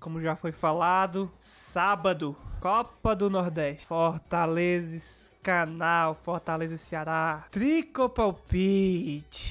como 0.01 0.21
já 0.21 0.35
foi 0.37 0.53
falado, 0.53 1.29
sábado, 1.39 2.37
Copa 2.61 3.15
do 3.17 3.29
Nordeste. 3.31 3.87
Fortaleza, 3.87 5.31
canal, 5.43 6.15
Fortaleza 6.15 6.77
Ceará. 6.77 7.45
Tricopalpite. 7.51 9.50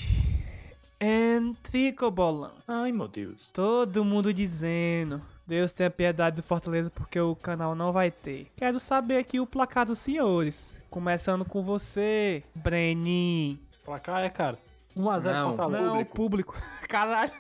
And 1.01 1.53
Tricobolão. 1.63 2.51
Ai, 2.67 2.91
meu 2.91 3.07
Deus. 3.07 3.49
Todo 3.53 4.03
mundo 4.03 4.33
dizendo. 4.33 5.21
Deus 5.47 5.71
tenha 5.71 5.89
piedade 5.89 6.35
do 6.35 6.43
Fortaleza 6.43 6.91
porque 6.91 7.19
o 7.19 7.35
canal 7.35 7.73
não 7.73 7.91
vai 7.91 8.11
ter. 8.11 8.51
Quero 8.55 8.79
saber 8.79 9.17
aqui 9.17 9.39
o 9.39 9.47
placar 9.47 9.85
dos 9.85 9.99
senhores. 9.99 10.79
Começando 10.89 11.43
com 11.45 11.63
você, 11.63 12.43
Brenin. 12.53 13.59
placar 13.83 14.23
é, 14.23 14.29
cara. 14.29 14.59
1x0 14.95 15.31
Não. 15.31 15.47
Fortaleza. 15.49 15.85
Não, 15.85 16.05
público. 16.05 16.55
Caralho. 16.87 17.31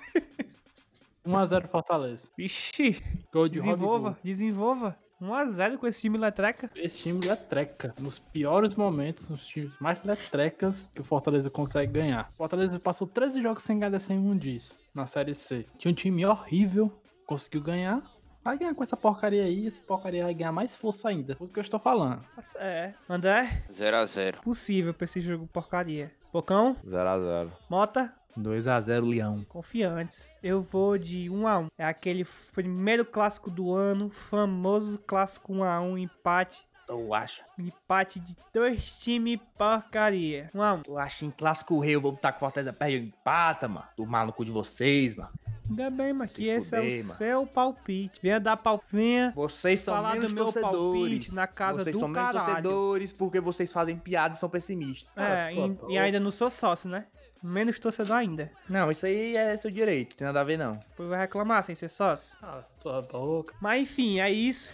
1x0 1.27 1.67
Fortaleza. 1.67 2.29
Vixe. 2.37 3.03
Gol 3.31 3.49
de 3.49 3.59
Desenvolva, 3.59 4.17
desenvolva. 4.23 4.97
1x0 5.21 5.77
com 5.77 5.87
esse 5.87 6.01
time 6.01 6.17
letreca. 6.17 6.69
Esse 6.75 6.99
time 6.99 7.25
letreca. 7.25 7.93
Nos 7.99 8.19
piores 8.19 8.75
momentos, 8.75 9.27
nos 9.29 9.45
times 9.45 9.73
mais 9.79 10.01
letrecas 10.03 10.89
que 10.93 11.01
o 11.01 11.03
Fortaleza 11.03 11.49
consegue 11.49 11.93
ganhar. 11.93 12.29
O 12.33 12.37
Fortaleza 12.37 12.79
passou 12.79 13.07
13 13.07 13.41
jogos 13.41 13.63
sem 13.63 13.77
ganhar 13.79 13.99
sem 13.99 14.17
um 14.17 14.37
disso 14.37 14.77
na 14.93 15.05
Série 15.05 15.35
C. 15.35 15.65
Tinha 15.77 15.91
um 15.91 15.95
time 15.95 16.25
horrível, 16.25 16.91
conseguiu 17.25 17.61
ganhar. 17.61 18.01
Vai 18.43 18.57
ganhar 18.57 18.73
com 18.73 18.83
essa 18.83 18.95
porcaria 18.95 19.43
aí, 19.43 19.67
essa 19.67 19.81
porcaria 19.81 20.23
vai 20.23 20.33
ganhar 20.33 20.51
mais 20.51 20.73
força 20.73 21.09
ainda. 21.09 21.35
O 21.39 21.47
que 21.47 21.59
eu 21.59 21.61
estou 21.61 21.79
falando. 21.79 22.23
É. 22.57 22.93
André, 23.07 23.63
0x0. 23.71 24.41
possível 24.41 24.93
pra 24.93 25.05
esse 25.05 25.19
jogo 25.19 25.47
porcaria. 25.47 26.11
Bocão, 26.31 26.75
0x0. 26.85 27.49
Mota, 27.69 28.13
2x0, 28.41 29.09
Leão. 29.09 29.45
confiantes. 29.47 30.37
Eu 30.41 30.61
vou 30.61 30.97
de 30.97 31.29
1x1. 31.29 31.67
É 31.77 31.85
aquele 31.85 32.25
primeiro 32.53 33.05
clássico 33.05 33.49
do 33.51 33.73
ano, 33.73 34.09
famoso 34.09 34.99
clássico 34.99 35.53
1x1, 35.53 35.97
empate. 35.99 36.67
Tu 36.87 37.13
acha? 37.13 37.43
Empate 37.59 38.19
de 38.19 38.35
dois 38.51 38.97
times 38.97 39.39
porcaria. 39.57 40.49
1x1. 40.55 40.81
Tu 40.83 40.97
acha 40.97 41.25
em 41.25 41.31
clássico 41.31 41.79
rei 41.79 41.95
eu 41.95 42.01
vou 42.01 42.11
botar 42.13 42.31
com 42.33 42.39
Fortaleza 42.39 42.73
perde 42.73 42.95
e 42.97 42.99
empata, 43.07 43.67
mano? 43.67 43.85
Tomar 43.95 44.25
no 44.25 44.33
cu 44.33 44.43
de 44.43 44.51
vocês, 44.51 45.15
mano. 45.15 45.29
Ainda 45.69 45.87
bem, 45.91 46.13
mas 46.13 46.33
que 46.33 46.47
esse 46.47 46.75
é 46.75 46.79
o 46.79 46.81
fuder, 46.81 46.97
mano. 47.03 47.13
seu 47.13 47.45
palpite. 47.45 48.19
Venha 48.23 48.39
dar 48.39 48.57
palpite. 48.57 48.95
Venha. 48.95 49.31
Vocês 49.35 49.79
são 49.81 49.93
Falar 49.93 50.15
do 50.15 50.21
menos 50.21 50.33
meu 50.33 50.45
torcedores. 50.45 50.73
palpite 50.73 51.35
na 51.35 51.45
casa 51.45 51.83
vocês 51.83 51.95
do 51.95 51.99
são 51.99 52.07
menos 52.07 52.25
caralho. 52.31 52.45
torcedores 52.63 53.11
porque 53.13 53.39
vocês 53.39 53.71
fazem 53.71 53.95
piada 53.95 54.33
e 54.33 54.37
são 54.39 54.49
pessimistas. 54.49 55.11
É, 55.15 55.53
e, 55.53 55.93
e 55.93 55.97
ainda 55.99 56.19
não 56.19 56.31
sou 56.31 56.49
sócio, 56.49 56.89
né? 56.89 57.05
Menos 57.41 57.79
torcedor 57.79 58.17
ainda. 58.17 58.51
Não, 58.67 58.91
isso 58.91 59.05
aí 59.05 59.35
é 59.35 59.55
seu 59.55 59.71
direito, 59.71 60.15
tem 60.15 60.25
nada 60.25 60.41
a 60.41 60.43
ver 60.43 60.57
não. 60.57 60.75
Depois 60.89 61.09
vai 61.09 61.19
reclamar 61.19 61.63
sem 61.63 61.73
ser 61.73 61.89
sócio. 61.89 62.37
Cala 62.39 62.63
tua 62.81 63.01
boca. 63.01 63.55
Mas 63.61 63.81
enfim, 63.83 64.19
é 64.19 64.29
isso. 64.29 64.69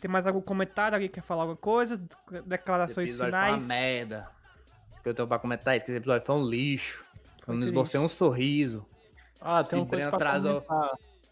Tem 0.00 0.10
mais 0.10 0.26
algum 0.26 0.40
comentário? 0.42 0.96
Alguém 0.96 1.08
quer 1.08 1.22
falar 1.22 1.42
alguma 1.44 1.56
coisa? 1.56 2.00
Declarações 2.44 3.16
finais? 3.16 3.64
Foi 3.66 3.74
uma 3.74 3.80
merda. 3.80 4.28
O 4.98 5.02
que 5.02 5.08
eu 5.08 5.14
tenho 5.14 5.26
pra 5.28 5.38
comentar 5.38 5.74
é 5.74 5.78
que 5.80 5.84
esse 5.90 5.96
episódio 5.96 6.26
foi 6.26 6.34
um 6.36 6.44
lixo. 6.46 7.04
Eu 7.46 7.54
não 7.54 7.62
esbocei 7.62 7.98
um 7.98 8.08
sorriso. 8.08 8.84
Ah, 9.40 9.60
Esse 9.60 9.70
tem 9.70 9.78
uma 9.80 9.86
coisa 9.86 10.10
Breno 10.10 10.16
atrasou. 10.16 10.64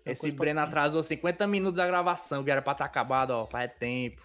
Esse 0.05 0.31
Breno 0.31 0.61
atrasou 0.61 1.03
50 1.03 1.47
minutos 1.47 1.77
da 1.77 1.87
gravação, 1.87 2.43
que 2.43 2.51
era 2.51 2.61
pra 2.63 2.73
estar 2.73 2.85
acabado, 2.85 3.31
ó, 3.31 3.47
faz 3.47 3.71
tempo. 3.79 4.23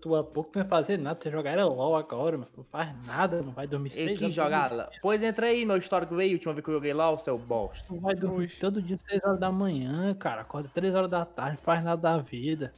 Tua 0.00 0.22
boca, 0.22 0.50
tu 0.50 0.58
não 0.58 0.64
vai 0.64 0.64
fazer 0.64 0.98
nada. 0.98 1.18
Você 1.20 1.30
jogar 1.30 1.52
era 1.52 1.66
LOL 1.66 1.96
agora, 1.96 2.38
mano. 2.38 2.50
Não 2.56 2.64
faz 2.64 2.94
nada, 3.06 3.40
não 3.42 3.52
vai 3.52 3.66
dormir 3.66 3.88
E 3.88 3.92
seis 3.92 4.18
que 4.18 4.24
horas 4.24 4.34
jogar 4.34 4.72
lá. 4.72 4.90
Pois 5.00 5.22
entra 5.22 5.46
aí, 5.46 5.64
meu 5.64 5.76
histórico 5.76 6.14
veio, 6.16 6.34
última 6.34 6.52
vez 6.52 6.64
que 6.64 6.70
eu 6.70 6.74
joguei 6.74 6.92
o 6.92 7.18
seu 7.18 7.38
bosta. 7.38 7.86
Tu 7.86 8.00
vai 8.00 8.14
dormir 8.14 8.48
todo 8.58 8.82
dia 8.82 8.98
3 8.98 9.22
horas 9.24 9.40
da 9.40 9.52
manhã, 9.52 10.12
cara. 10.14 10.42
Acorda 10.42 10.68
3 10.72 10.94
horas 10.94 11.10
da 11.10 11.24
tarde, 11.24 11.56
não 11.56 11.62
faz 11.62 11.82
nada 11.82 12.00
da 12.00 12.18
vida. 12.18 12.72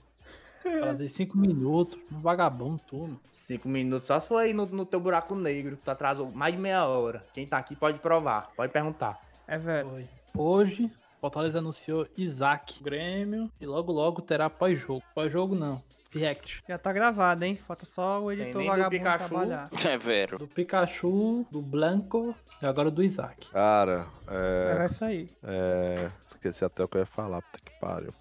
Fazer 0.81 1.09
cinco 1.09 1.39
minutos, 1.39 1.97
um 2.13 2.19
vagabundo, 2.19 2.81
turma. 2.87 3.21
Cinco 3.31 3.69
minutos, 3.69 4.07
só 4.07 4.19
se 4.19 4.29
for 4.29 4.39
aí 4.39 4.53
no, 4.53 4.67
no 4.67 4.85
teu 4.85 5.01
buraco 5.01 5.35
negro. 5.35 5.79
Tu 5.83 5.91
atrasou 5.91 6.31
mais 6.31 6.55
de 6.55 6.61
meia 6.61 6.85
hora. 6.85 7.25
Quem 7.33 7.47
tá 7.47 7.59
aqui 7.59 7.77
pode 7.77 7.99
provar, 8.01 8.51
pode 8.57 8.73
perguntar. 8.73 9.21
É 9.47 9.57
velho. 9.57 9.89
Foi. 9.89 10.09
Hoje, 10.37 10.91
Fortaleza 11.21 11.59
anunciou 11.59 12.07
Isaac, 12.17 12.83
Grêmio, 12.83 13.51
e 13.61 13.67
logo 13.67 13.93
logo 13.93 14.21
terá 14.21 14.51
pós-jogo. 14.51 15.03
Pós-jogo 15.15 15.55
não, 15.55 15.83
React. 16.19 16.65
Já 16.69 16.79
tá 16.79 16.93
gravado, 16.93 17.45
hein? 17.45 17.59
Falta 17.67 17.85
só 17.85 18.23
o 18.25 18.29
Tem 18.29 18.41
editor 18.41 18.61
nem 18.61 18.67
do 18.71 18.73
vagabundo 18.77 18.99
Pikachu. 18.99 19.29
trabalhar. 19.29 19.71
É 19.87 19.99
vero. 19.99 20.39
Do 20.39 20.47
Pikachu, 20.49 21.47
do 21.51 21.61
Blanco 21.63 22.35
e 22.63 22.67
agora 22.67 22.91
do 22.91 23.03
Isaac. 23.03 23.51
Cara, 23.51 24.07
É 24.29 24.79
é. 24.83 24.87
isso 24.87 25.05
aí. 25.05 25.31
é 25.43 26.11
esqueci 26.27 26.65
até 26.65 26.83
o 26.85 26.89
que 26.89 26.97
eu 26.97 27.01
ia 27.01 27.07
falar, 27.07 27.41
puta 27.43 27.59
que 27.65 27.79
pariu. 27.81 28.15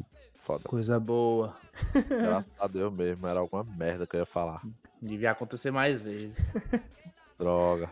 Foda. 0.43 0.64
Coisa 0.66 1.00
boa. 1.00 1.56
Graças 2.08 2.52
a 2.60 2.68
Deus 2.68 2.93
mesmo, 2.93 3.26
era 3.28 3.39
alguma 3.39 3.64
merda 3.64 4.06
que 4.06 4.16
eu 4.16 4.20
ia 4.20 4.26
falar. 4.26 4.62
Devia 5.02 5.32
acontecer 5.32 5.72
mais 5.72 6.02
vezes. 6.02 6.48
Droga. 7.38 7.89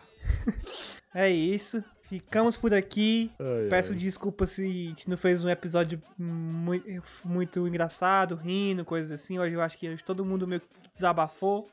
É 1.14 1.30
isso. 1.30 1.84
Ficamos 2.04 2.58
por 2.58 2.74
aqui. 2.74 3.32
Ai, 3.39 3.68
Peço 3.70 3.93
ai. 3.93 3.97
desculpa 3.97 4.45
se 4.45 4.62
a 4.62 4.89
gente 4.89 5.10
não 5.10 5.18
fez 5.18 5.43
um 5.43 5.49
episódio 5.49 6.01
muito, 6.18 6.93
muito 7.24 7.68
engraçado, 7.68 8.36
rindo, 8.36 8.86
coisas 8.86 9.12
assim. 9.12 9.39
Hoje 9.39 9.56
eu 9.56 9.62
acho 9.62 9.78
que 9.78 9.95
todo 10.04 10.26
mundo 10.26 10.47
meio 10.47 10.62
que 10.62 10.68
desabafou 10.93 11.70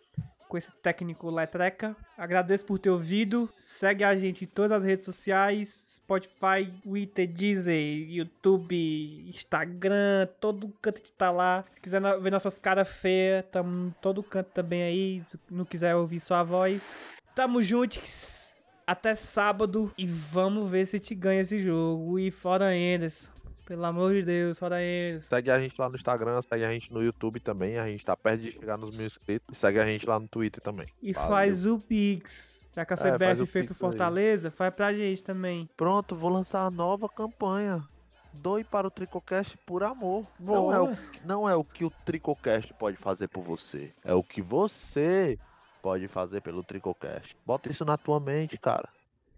com 0.50 0.58
esse 0.58 0.72
técnico 0.72 1.30
letreca. 1.30 1.96
Agradeço 2.18 2.64
por 2.64 2.78
ter 2.78 2.90
ouvido. 2.90 3.48
Segue 3.54 4.02
a 4.02 4.16
gente 4.16 4.44
em 4.44 4.46
todas 4.48 4.78
as 4.78 4.84
redes 4.84 5.04
sociais: 5.04 6.00
Spotify, 6.02 6.72
Twitter, 6.82 7.28
Deezer, 7.28 8.10
YouTube, 8.10 9.30
Instagram. 9.30 10.28
Todo 10.40 10.68
canto 10.82 10.98
gente 10.98 11.12
tá 11.12 11.30
lá. 11.30 11.64
Se 11.72 11.80
quiser 11.80 12.00
ver 12.20 12.30
nossas 12.30 12.58
caras 12.58 12.88
feias, 12.88 13.44
tamo 13.50 13.94
todo 14.02 14.22
canto 14.22 14.48
também 14.52 14.82
aí. 14.82 15.22
Se 15.24 15.38
não 15.50 15.64
quiser 15.64 15.94
ouvir 15.94 16.20
só 16.20 16.34
a 16.34 16.42
voz. 16.42 17.04
Tamo 17.34 17.62
juntos. 17.62 18.50
Até 18.90 19.14
sábado 19.14 19.92
e 19.96 20.04
vamos 20.04 20.68
ver 20.68 20.84
se 20.84 20.98
te 20.98 21.14
ganha 21.14 21.42
esse 21.42 21.62
jogo. 21.62 22.18
E 22.18 22.32
fora 22.32 22.70
Anderson. 22.70 23.30
Pelo 23.64 23.84
amor 23.84 24.12
de 24.14 24.24
Deus, 24.24 24.58
fora 24.58 24.78
Anderson. 24.78 25.28
Segue 25.28 25.48
a 25.48 25.60
gente 25.60 25.76
lá 25.78 25.88
no 25.88 25.94
Instagram, 25.94 26.42
segue 26.42 26.64
a 26.64 26.72
gente 26.72 26.92
no 26.92 27.00
YouTube 27.00 27.38
também. 27.38 27.78
A 27.78 27.86
gente 27.86 28.04
tá 28.04 28.16
perto 28.16 28.40
de 28.40 28.50
chegar 28.50 28.76
nos 28.76 28.96
mil 28.96 29.06
inscritos. 29.06 29.56
Segue 29.56 29.78
a 29.78 29.86
gente 29.86 30.04
lá 30.08 30.18
no 30.18 30.26
Twitter 30.26 30.60
também. 30.60 30.88
E 31.00 31.12
Valeu. 31.12 31.30
faz 31.30 31.66
o 31.66 31.78
Pix. 31.78 32.68
Já 32.74 32.84
que 32.84 32.92
a 32.92 32.96
É, 32.96 33.12
CBF 33.12 33.42
o 33.42 33.46
fez 33.46 33.64
pro 33.64 33.68
Pix 33.68 33.70
aí. 33.70 33.78
Fortaleza, 33.78 34.50
faz 34.50 34.74
pra 34.74 34.92
gente 34.92 35.22
também. 35.22 35.70
Pronto, 35.76 36.16
vou 36.16 36.28
lançar 36.28 36.66
a 36.66 36.70
nova 36.70 37.08
campanha. 37.08 37.84
Doe 38.32 38.64
para 38.64 38.88
o 38.88 38.90
Tricocast 38.90 39.56
por 39.64 39.84
amor. 39.84 40.26
Não 40.40 40.72
é, 40.72 40.80
o, 40.80 40.96
não 41.24 41.48
é 41.48 41.54
o 41.54 41.62
que 41.62 41.84
o 41.84 41.90
Tricocast 42.04 42.74
pode 42.74 42.96
fazer 42.96 43.28
por 43.28 43.44
você. 43.44 43.92
É 44.04 44.14
o 44.14 44.22
que 44.24 44.42
você 44.42 45.38
pode 45.82 46.06
fazer 46.08 46.40
pelo 46.40 46.62
Tricocast. 46.62 47.36
Bota 47.44 47.68
isso 47.70 47.84
na 47.84 47.96
tua 47.96 48.20
mente, 48.20 48.56
cara. 48.58 48.88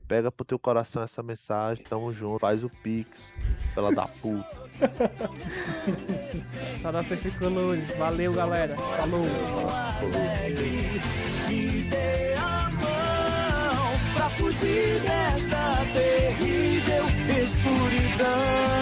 Pega 0.07 0.31
pro 0.31 0.45
teu 0.45 0.59
coração 0.59 1.03
essa 1.03 1.23
mensagem. 1.23 1.83
Tamo 1.85 2.13
junto. 2.13 2.41
Faz 2.41 2.63
o 2.63 2.69
Pix. 2.69 3.33
Pela 3.75 3.95
da 3.95 4.07
puta. 4.07 4.69
Saudações 6.83 7.23
tricolores. 7.23 7.97
Valeu, 7.97 8.35
galera. 8.35 8.77
Falou. 8.77 9.27
Me 11.49 11.83
dê 11.85 12.35
a 12.35 12.71
mão 12.71 14.15
pra 14.15 14.29
fugir 14.31 15.01
desta 15.01 15.77
terrível 15.95 17.05
escuridão. 17.43 18.82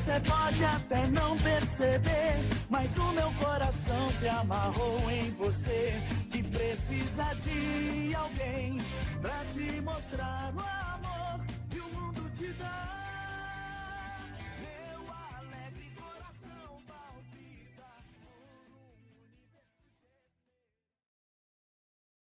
Você 0.00 0.18
pode 0.20 0.64
até 0.64 1.06
não 1.08 1.36
perceber, 1.36 2.36
mas 2.70 2.96
o 2.96 3.12
meu 3.12 3.30
coração 3.34 4.10
se 4.12 4.26
amarrou 4.26 5.10
em 5.10 5.30
você. 5.32 5.92
Que 6.30 6.42
precisa 6.42 7.24
de 7.34 8.14
alguém 8.14 8.80
pra 9.20 9.44
te 9.52 9.78
mostrar 9.82 10.54
o 10.54 10.58
amor 10.58 11.46
que 11.68 11.80
o 11.80 11.88
mundo 11.90 12.30
te 12.34 12.50
dá. 12.54 12.99